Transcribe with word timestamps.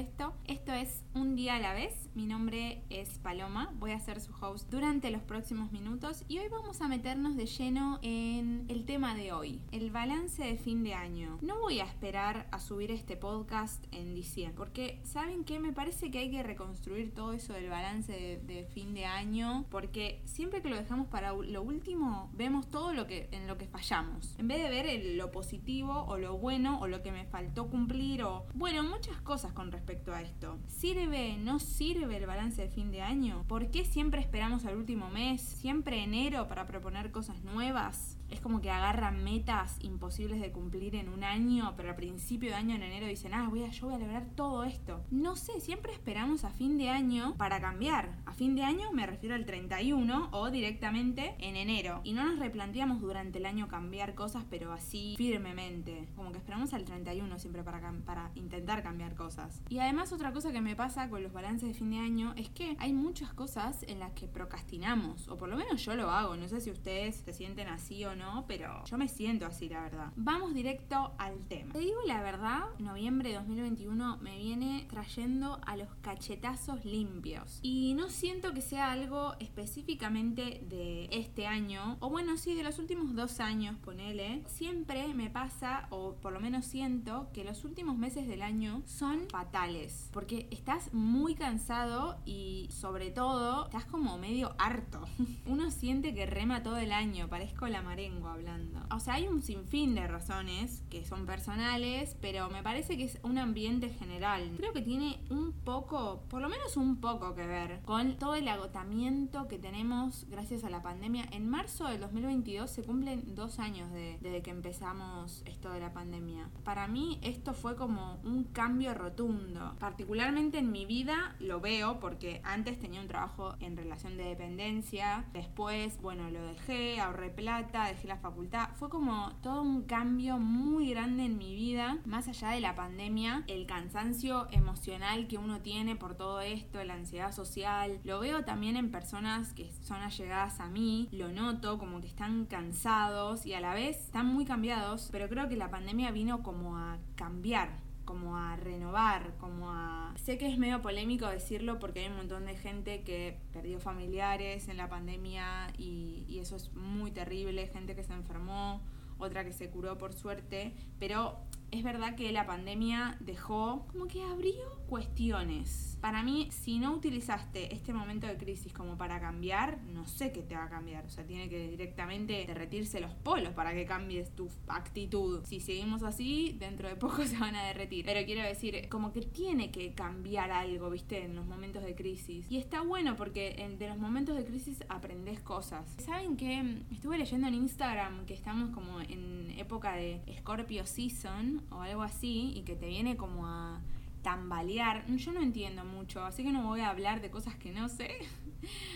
esto. 0.00 0.34
Esto 0.46 0.72
es 0.72 1.04
día 1.40 1.54
a 1.56 1.58
la 1.58 1.72
vez. 1.72 2.10
Mi 2.14 2.26
nombre 2.26 2.82
es 2.90 3.18
Paloma, 3.18 3.72
voy 3.78 3.92
a 3.92 4.00
ser 4.00 4.20
su 4.20 4.32
host 4.40 4.68
durante 4.68 5.12
los 5.12 5.22
próximos 5.22 5.70
minutos 5.70 6.24
y 6.28 6.38
hoy 6.38 6.48
vamos 6.48 6.80
a 6.80 6.88
meternos 6.88 7.36
de 7.36 7.46
lleno 7.46 8.00
en 8.02 8.66
el 8.68 8.84
tema 8.84 9.14
de 9.14 9.32
hoy, 9.32 9.62
el 9.70 9.92
balance 9.92 10.42
de 10.42 10.58
fin 10.58 10.82
de 10.82 10.92
año. 10.92 11.38
No 11.40 11.60
voy 11.60 11.78
a 11.78 11.84
esperar 11.84 12.48
a 12.50 12.58
subir 12.58 12.90
este 12.90 13.16
podcast 13.16 13.86
en 13.92 14.12
diciembre, 14.14 14.56
porque 14.56 15.00
¿saben 15.04 15.44
qué? 15.44 15.60
Me 15.60 15.72
parece 15.72 16.10
que 16.10 16.18
hay 16.18 16.30
que 16.32 16.42
reconstruir 16.42 17.14
todo 17.14 17.32
eso 17.32 17.52
del 17.52 17.70
balance 17.70 18.12
de, 18.12 18.66
fin 18.74 18.92
de 18.92 19.06
año, 19.06 19.66
porque 19.70 20.20
siempre 20.24 20.62
que 20.62 20.68
lo 20.68 20.76
dejamos 20.76 21.06
para 21.06 21.32
lo 21.32 21.62
último, 21.62 22.28
vemos 22.34 22.68
todo 22.68 22.92
lo 22.92 23.06
que 23.06 23.28
en 23.30 23.46
lo 23.46 23.56
que 23.56 23.68
fallamos. 23.68 24.34
En 24.38 24.48
vez 24.48 24.62
de 24.62 24.68
ver 24.68 25.16
lo 25.16 25.30
positivo 25.30 26.04
o 26.08 26.18
lo 26.18 26.36
bueno 26.36 26.80
o 26.80 26.88
lo 26.88 27.02
que 27.02 27.12
me 27.12 27.24
faltó 27.24 27.70
cumplir 27.70 28.24
o 28.24 28.46
bueno, 28.54 28.82
muchas 28.82 29.20
cosas 29.22 29.52
con 29.52 29.70
respecto 29.70 30.12
a 30.12 30.22
esto. 30.22 30.58
¿Sirve, 30.66 31.29
no 31.36 31.58
sirve 31.58 32.16
el 32.16 32.26
balance 32.26 32.62
de 32.62 32.68
fin 32.68 32.90
de 32.90 33.02
año? 33.02 33.44
¿Por 33.48 33.70
qué 33.70 33.84
siempre 33.84 34.20
esperamos 34.20 34.64
al 34.64 34.76
último 34.76 35.10
mes? 35.10 35.40
¿Siempre 35.40 36.02
enero 36.02 36.48
para 36.48 36.66
proponer 36.66 37.10
cosas 37.10 37.42
nuevas? 37.42 38.19
Es 38.30 38.40
como 38.40 38.60
que 38.60 38.70
agarran 38.70 39.22
metas 39.24 39.76
imposibles 39.80 40.40
de 40.40 40.52
cumplir 40.52 40.94
en 40.94 41.08
un 41.08 41.24
año, 41.24 41.74
pero 41.76 41.90
al 41.90 41.96
principio 41.96 42.50
de 42.50 42.56
año 42.56 42.74
en 42.74 42.82
enero 42.82 43.06
dicen, 43.06 43.34
ah, 43.34 43.48
voy 43.48 43.64
a, 43.64 43.70
yo 43.70 43.86
voy 43.86 43.94
a 43.94 43.98
lograr 43.98 44.26
todo 44.34 44.64
esto. 44.64 45.04
No 45.10 45.36
sé, 45.36 45.60
siempre 45.60 45.92
esperamos 45.92 46.44
a 46.44 46.50
fin 46.50 46.78
de 46.78 46.90
año 46.90 47.34
para 47.36 47.60
cambiar. 47.60 48.18
A 48.26 48.32
fin 48.32 48.54
de 48.54 48.62
año 48.62 48.92
me 48.92 49.06
refiero 49.06 49.34
al 49.34 49.46
31 49.46 50.28
o 50.32 50.50
directamente 50.50 51.34
en 51.38 51.56
enero. 51.56 52.00
Y 52.04 52.12
no 52.12 52.24
nos 52.24 52.38
replanteamos 52.38 53.00
durante 53.00 53.38
el 53.38 53.46
año 53.46 53.68
cambiar 53.68 54.14
cosas, 54.14 54.44
pero 54.48 54.72
así 54.72 55.14
firmemente. 55.16 56.08
Como 56.16 56.32
que 56.32 56.38
esperamos 56.38 56.72
al 56.74 56.84
31 56.84 57.38
siempre 57.38 57.62
para, 57.62 57.80
para 58.04 58.30
intentar 58.34 58.82
cambiar 58.82 59.14
cosas. 59.14 59.62
Y 59.68 59.78
además 59.78 60.12
otra 60.12 60.32
cosa 60.32 60.52
que 60.52 60.60
me 60.60 60.76
pasa 60.76 61.08
con 61.08 61.22
los 61.22 61.32
balances 61.32 61.68
de 61.68 61.74
fin 61.74 61.90
de 61.90 61.98
año 61.98 62.34
es 62.36 62.48
que 62.48 62.76
hay 62.78 62.92
muchas 62.92 63.32
cosas 63.32 63.84
en 63.88 63.98
las 63.98 64.12
que 64.12 64.28
procrastinamos, 64.28 65.28
o 65.28 65.36
por 65.36 65.48
lo 65.48 65.56
menos 65.56 65.84
yo 65.84 65.94
lo 65.94 66.10
hago. 66.10 66.36
No 66.36 66.48
sé 66.48 66.60
si 66.60 66.70
ustedes 66.70 67.16
se 67.16 67.32
sienten 67.32 67.68
así 67.68 68.04
o 68.04 68.14
no 68.14 68.19
no, 68.20 68.44
pero 68.46 68.84
yo 68.84 68.98
me 68.98 69.08
siento 69.08 69.46
así, 69.46 69.68
la 69.68 69.82
verdad. 69.82 70.12
Vamos 70.14 70.52
directo 70.52 71.12
al 71.18 71.38
tema. 71.48 71.72
Te 71.72 71.78
digo 71.78 71.98
la 72.06 72.22
verdad, 72.22 72.64
noviembre 72.78 73.30
de 73.30 73.36
2021 73.36 74.18
me 74.18 74.36
viene 74.36 74.86
trayendo 74.90 75.58
a 75.66 75.76
los 75.76 75.88
cachetazos 76.02 76.84
limpios. 76.84 77.58
Y 77.62 77.94
no 77.94 78.10
siento 78.10 78.52
que 78.52 78.60
sea 78.60 78.92
algo 78.92 79.34
específicamente 79.40 80.60
de 80.68 81.08
este 81.10 81.46
año, 81.46 81.96
o 82.00 82.10
bueno, 82.10 82.36
sí, 82.36 82.54
de 82.54 82.62
los 82.62 82.78
últimos 82.78 83.14
dos 83.14 83.40
años, 83.40 83.76
ponele. 83.78 84.42
Siempre 84.46 85.14
me 85.14 85.30
pasa, 85.30 85.86
o 85.90 86.16
por 86.16 86.32
lo 86.32 86.40
menos 86.40 86.66
siento, 86.66 87.30
que 87.32 87.42
los 87.42 87.64
últimos 87.64 87.96
meses 87.96 88.28
del 88.28 88.42
año 88.42 88.82
son 88.84 89.28
fatales. 89.30 90.10
Porque 90.12 90.46
estás 90.50 90.92
muy 90.92 91.34
cansado 91.34 92.18
y 92.26 92.68
sobre 92.70 93.10
todo 93.10 93.64
estás 93.64 93.86
como 93.86 94.18
medio 94.18 94.54
harto. 94.58 95.00
Uno 95.46 95.70
siente 95.70 96.14
que 96.14 96.26
rema 96.26 96.62
todo 96.62 96.76
el 96.76 96.92
año, 96.92 97.28
parezco 97.28 97.66
la 97.66 97.80
marea 97.80 98.09
hablando. 98.28 98.80
O 98.90 99.00
sea, 99.00 99.14
hay 99.14 99.28
un 99.28 99.42
sinfín 99.42 99.94
de 99.94 100.06
razones 100.06 100.82
que 100.90 101.04
son 101.04 101.26
personales, 101.26 102.16
pero 102.20 102.50
me 102.50 102.62
parece 102.62 102.96
que 102.96 103.04
es 103.04 103.18
un 103.22 103.38
ambiente 103.38 103.90
general. 103.90 104.52
Creo 104.56 104.72
que 104.72 104.82
tiene 104.82 105.20
un 105.30 105.52
poco, 105.52 106.22
por 106.28 106.40
lo 106.40 106.48
menos 106.48 106.76
un 106.76 107.00
poco 107.00 107.34
que 107.34 107.46
ver 107.46 107.80
con 107.84 108.16
todo 108.16 108.34
el 108.34 108.48
agotamiento 108.48 109.48
que 109.48 109.58
tenemos 109.58 110.26
gracias 110.28 110.64
a 110.64 110.70
la 110.70 110.82
pandemia. 110.82 111.24
En 111.32 111.48
marzo 111.48 111.86
del 111.86 112.00
2022 112.00 112.70
se 112.70 112.82
cumplen 112.82 113.34
dos 113.34 113.58
años 113.58 113.90
de, 113.92 114.18
desde 114.20 114.42
que 114.42 114.50
empezamos 114.50 115.42
esto 115.46 115.70
de 115.70 115.80
la 115.80 115.92
pandemia. 115.92 116.48
Para 116.64 116.88
mí 116.88 117.18
esto 117.22 117.54
fue 117.54 117.76
como 117.76 118.20
un 118.24 118.44
cambio 118.44 118.94
rotundo. 118.94 119.76
Particularmente 119.78 120.58
en 120.58 120.72
mi 120.72 120.86
vida 120.86 121.36
lo 121.38 121.60
veo 121.60 122.00
porque 122.00 122.40
antes 122.44 122.78
tenía 122.78 123.00
un 123.00 123.08
trabajo 123.08 123.54
en 123.60 123.76
relación 123.76 124.16
de 124.16 124.24
dependencia, 124.24 125.24
después, 125.32 126.00
bueno, 126.00 126.30
lo 126.30 126.42
dejé, 126.42 127.00
ahorré 127.00 127.30
plata, 127.30 127.86
dejé 127.86 127.99
la 128.08 128.16
facultad. 128.16 128.70
Fue 128.74 128.88
como 128.88 129.32
todo 129.42 129.62
un 129.62 129.82
cambio 129.82 130.38
muy 130.38 130.90
grande 130.90 131.24
en 131.24 131.38
mi 131.38 131.54
vida, 131.54 131.98
más 132.04 132.28
allá 132.28 132.50
de 132.50 132.60
la 132.60 132.74
pandemia, 132.74 133.44
el 133.46 133.66
cansancio 133.66 134.48
emocional 134.50 135.26
que 135.28 135.38
uno 135.38 135.60
tiene 135.60 135.96
por 135.96 136.14
todo 136.14 136.40
esto, 136.40 136.82
la 136.84 136.94
ansiedad 136.94 137.32
social. 137.32 138.00
Lo 138.04 138.20
veo 138.20 138.44
también 138.44 138.76
en 138.76 138.90
personas 138.90 139.52
que 139.52 139.70
son 139.82 139.98
allegadas 140.02 140.60
a 140.60 140.68
mí, 140.68 141.08
lo 141.12 141.28
noto 141.28 141.78
como 141.78 142.00
que 142.00 142.06
están 142.06 142.46
cansados 142.46 143.46
y 143.46 143.54
a 143.54 143.60
la 143.60 143.74
vez 143.74 143.98
están 143.98 144.26
muy 144.26 144.44
cambiados, 144.44 145.08
pero 145.12 145.28
creo 145.28 145.48
que 145.48 145.56
la 145.56 145.70
pandemia 145.70 146.10
vino 146.10 146.42
como 146.42 146.76
a 146.76 146.98
cambiar 147.14 147.89
como 148.10 148.36
a 148.36 148.56
renovar, 148.56 149.36
como 149.38 149.70
a... 149.70 150.12
Sé 150.16 150.36
que 150.36 150.48
es 150.48 150.58
medio 150.58 150.82
polémico 150.82 151.28
decirlo 151.28 151.78
porque 151.78 152.00
hay 152.00 152.08
un 152.08 152.16
montón 152.16 152.44
de 152.44 152.56
gente 152.56 153.04
que 153.04 153.38
perdió 153.52 153.78
familiares 153.78 154.66
en 154.66 154.78
la 154.78 154.88
pandemia 154.88 155.72
y, 155.78 156.40
eso 156.40 156.56
es 156.56 156.72
muy 156.72 157.12
terrible, 157.12 157.68
gente 157.68 157.94
que 157.94 158.02
se 158.02 158.12
enfermó, 158.12 158.82
otra 159.18 159.44
que 159.44 159.52
se 159.52 159.70
curó 159.70 159.96
por 159.96 160.12
suerte, 160.12 160.74
pero 160.98 161.38
es 161.70 161.82
verdad 161.84 162.14
que 162.14 162.32
la 162.32 162.46
pandemia 162.46 163.16
dejó 163.20 163.86
como 163.88 164.06
que 164.06 164.22
abrió 164.22 164.80
cuestiones. 164.88 165.98
Para 166.00 166.22
mí, 166.22 166.48
si 166.50 166.78
no 166.78 166.92
utilizaste 166.94 167.72
este 167.74 167.92
momento 167.92 168.26
de 168.26 168.36
crisis 168.36 168.72
como 168.72 168.96
para 168.96 169.20
cambiar, 169.20 169.78
no 169.84 170.06
sé 170.06 170.32
qué 170.32 170.42
te 170.42 170.56
va 170.56 170.64
a 170.64 170.68
cambiar. 170.68 171.04
O 171.04 171.10
sea, 171.10 171.24
tiene 171.24 171.48
que 171.48 171.68
directamente 171.68 172.44
derretirse 172.46 173.00
los 173.00 173.12
polos 173.12 173.52
para 173.52 173.72
que 173.74 173.84
cambies 173.84 174.34
tu 174.34 174.48
actitud. 174.66 175.44
Si 175.44 175.60
seguimos 175.60 176.02
así, 176.02 176.56
dentro 176.58 176.88
de 176.88 176.96
poco 176.96 177.24
se 177.26 177.38
van 177.38 177.54
a 177.54 177.64
derretir. 177.64 178.04
Pero 178.04 178.24
quiero 178.26 178.42
decir, 178.42 178.88
como 178.88 179.12
que 179.12 179.20
tiene 179.20 179.70
que 179.70 179.92
cambiar 179.92 180.50
algo, 180.50 180.90
¿viste? 180.90 181.24
En 181.24 181.36
los 181.36 181.46
momentos 181.46 181.84
de 181.84 181.94
crisis. 181.94 182.46
Y 182.50 182.56
está 182.56 182.80
bueno 182.80 183.16
porque 183.16 183.54
de 183.78 183.88
los 183.88 183.98
momentos 183.98 184.36
de 184.36 184.44
crisis 184.44 184.82
aprendes 184.88 185.40
cosas. 185.40 185.86
¿Saben 185.98 186.36
qué? 186.36 186.82
Estuve 186.90 187.18
leyendo 187.18 187.46
en 187.46 187.54
Instagram 187.54 188.24
que 188.26 188.34
estamos 188.34 188.70
como 188.70 189.00
en 189.00 189.54
época 189.58 189.92
de 189.92 190.20
Scorpio 190.38 190.86
Season 190.86 191.59
o 191.70 191.80
algo 191.80 192.02
así 192.02 192.52
y 192.54 192.62
que 192.62 192.76
te 192.76 192.86
viene 192.88 193.16
como 193.16 193.46
a 193.46 193.80
tambalear. 194.22 195.06
Yo 195.16 195.32
no 195.32 195.40
entiendo 195.40 195.84
mucho, 195.84 196.24
así 196.24 196.42
que 196.42 196.52
no 196.52 196.62
voy 196.64 196.80
a 196.80 196.90
hablar 196.90 197.20
de 197.20 197.30
cosas 197.30 197.54
que 197.56 197.72
no 197.72 197.88
sé. 197.88 198.18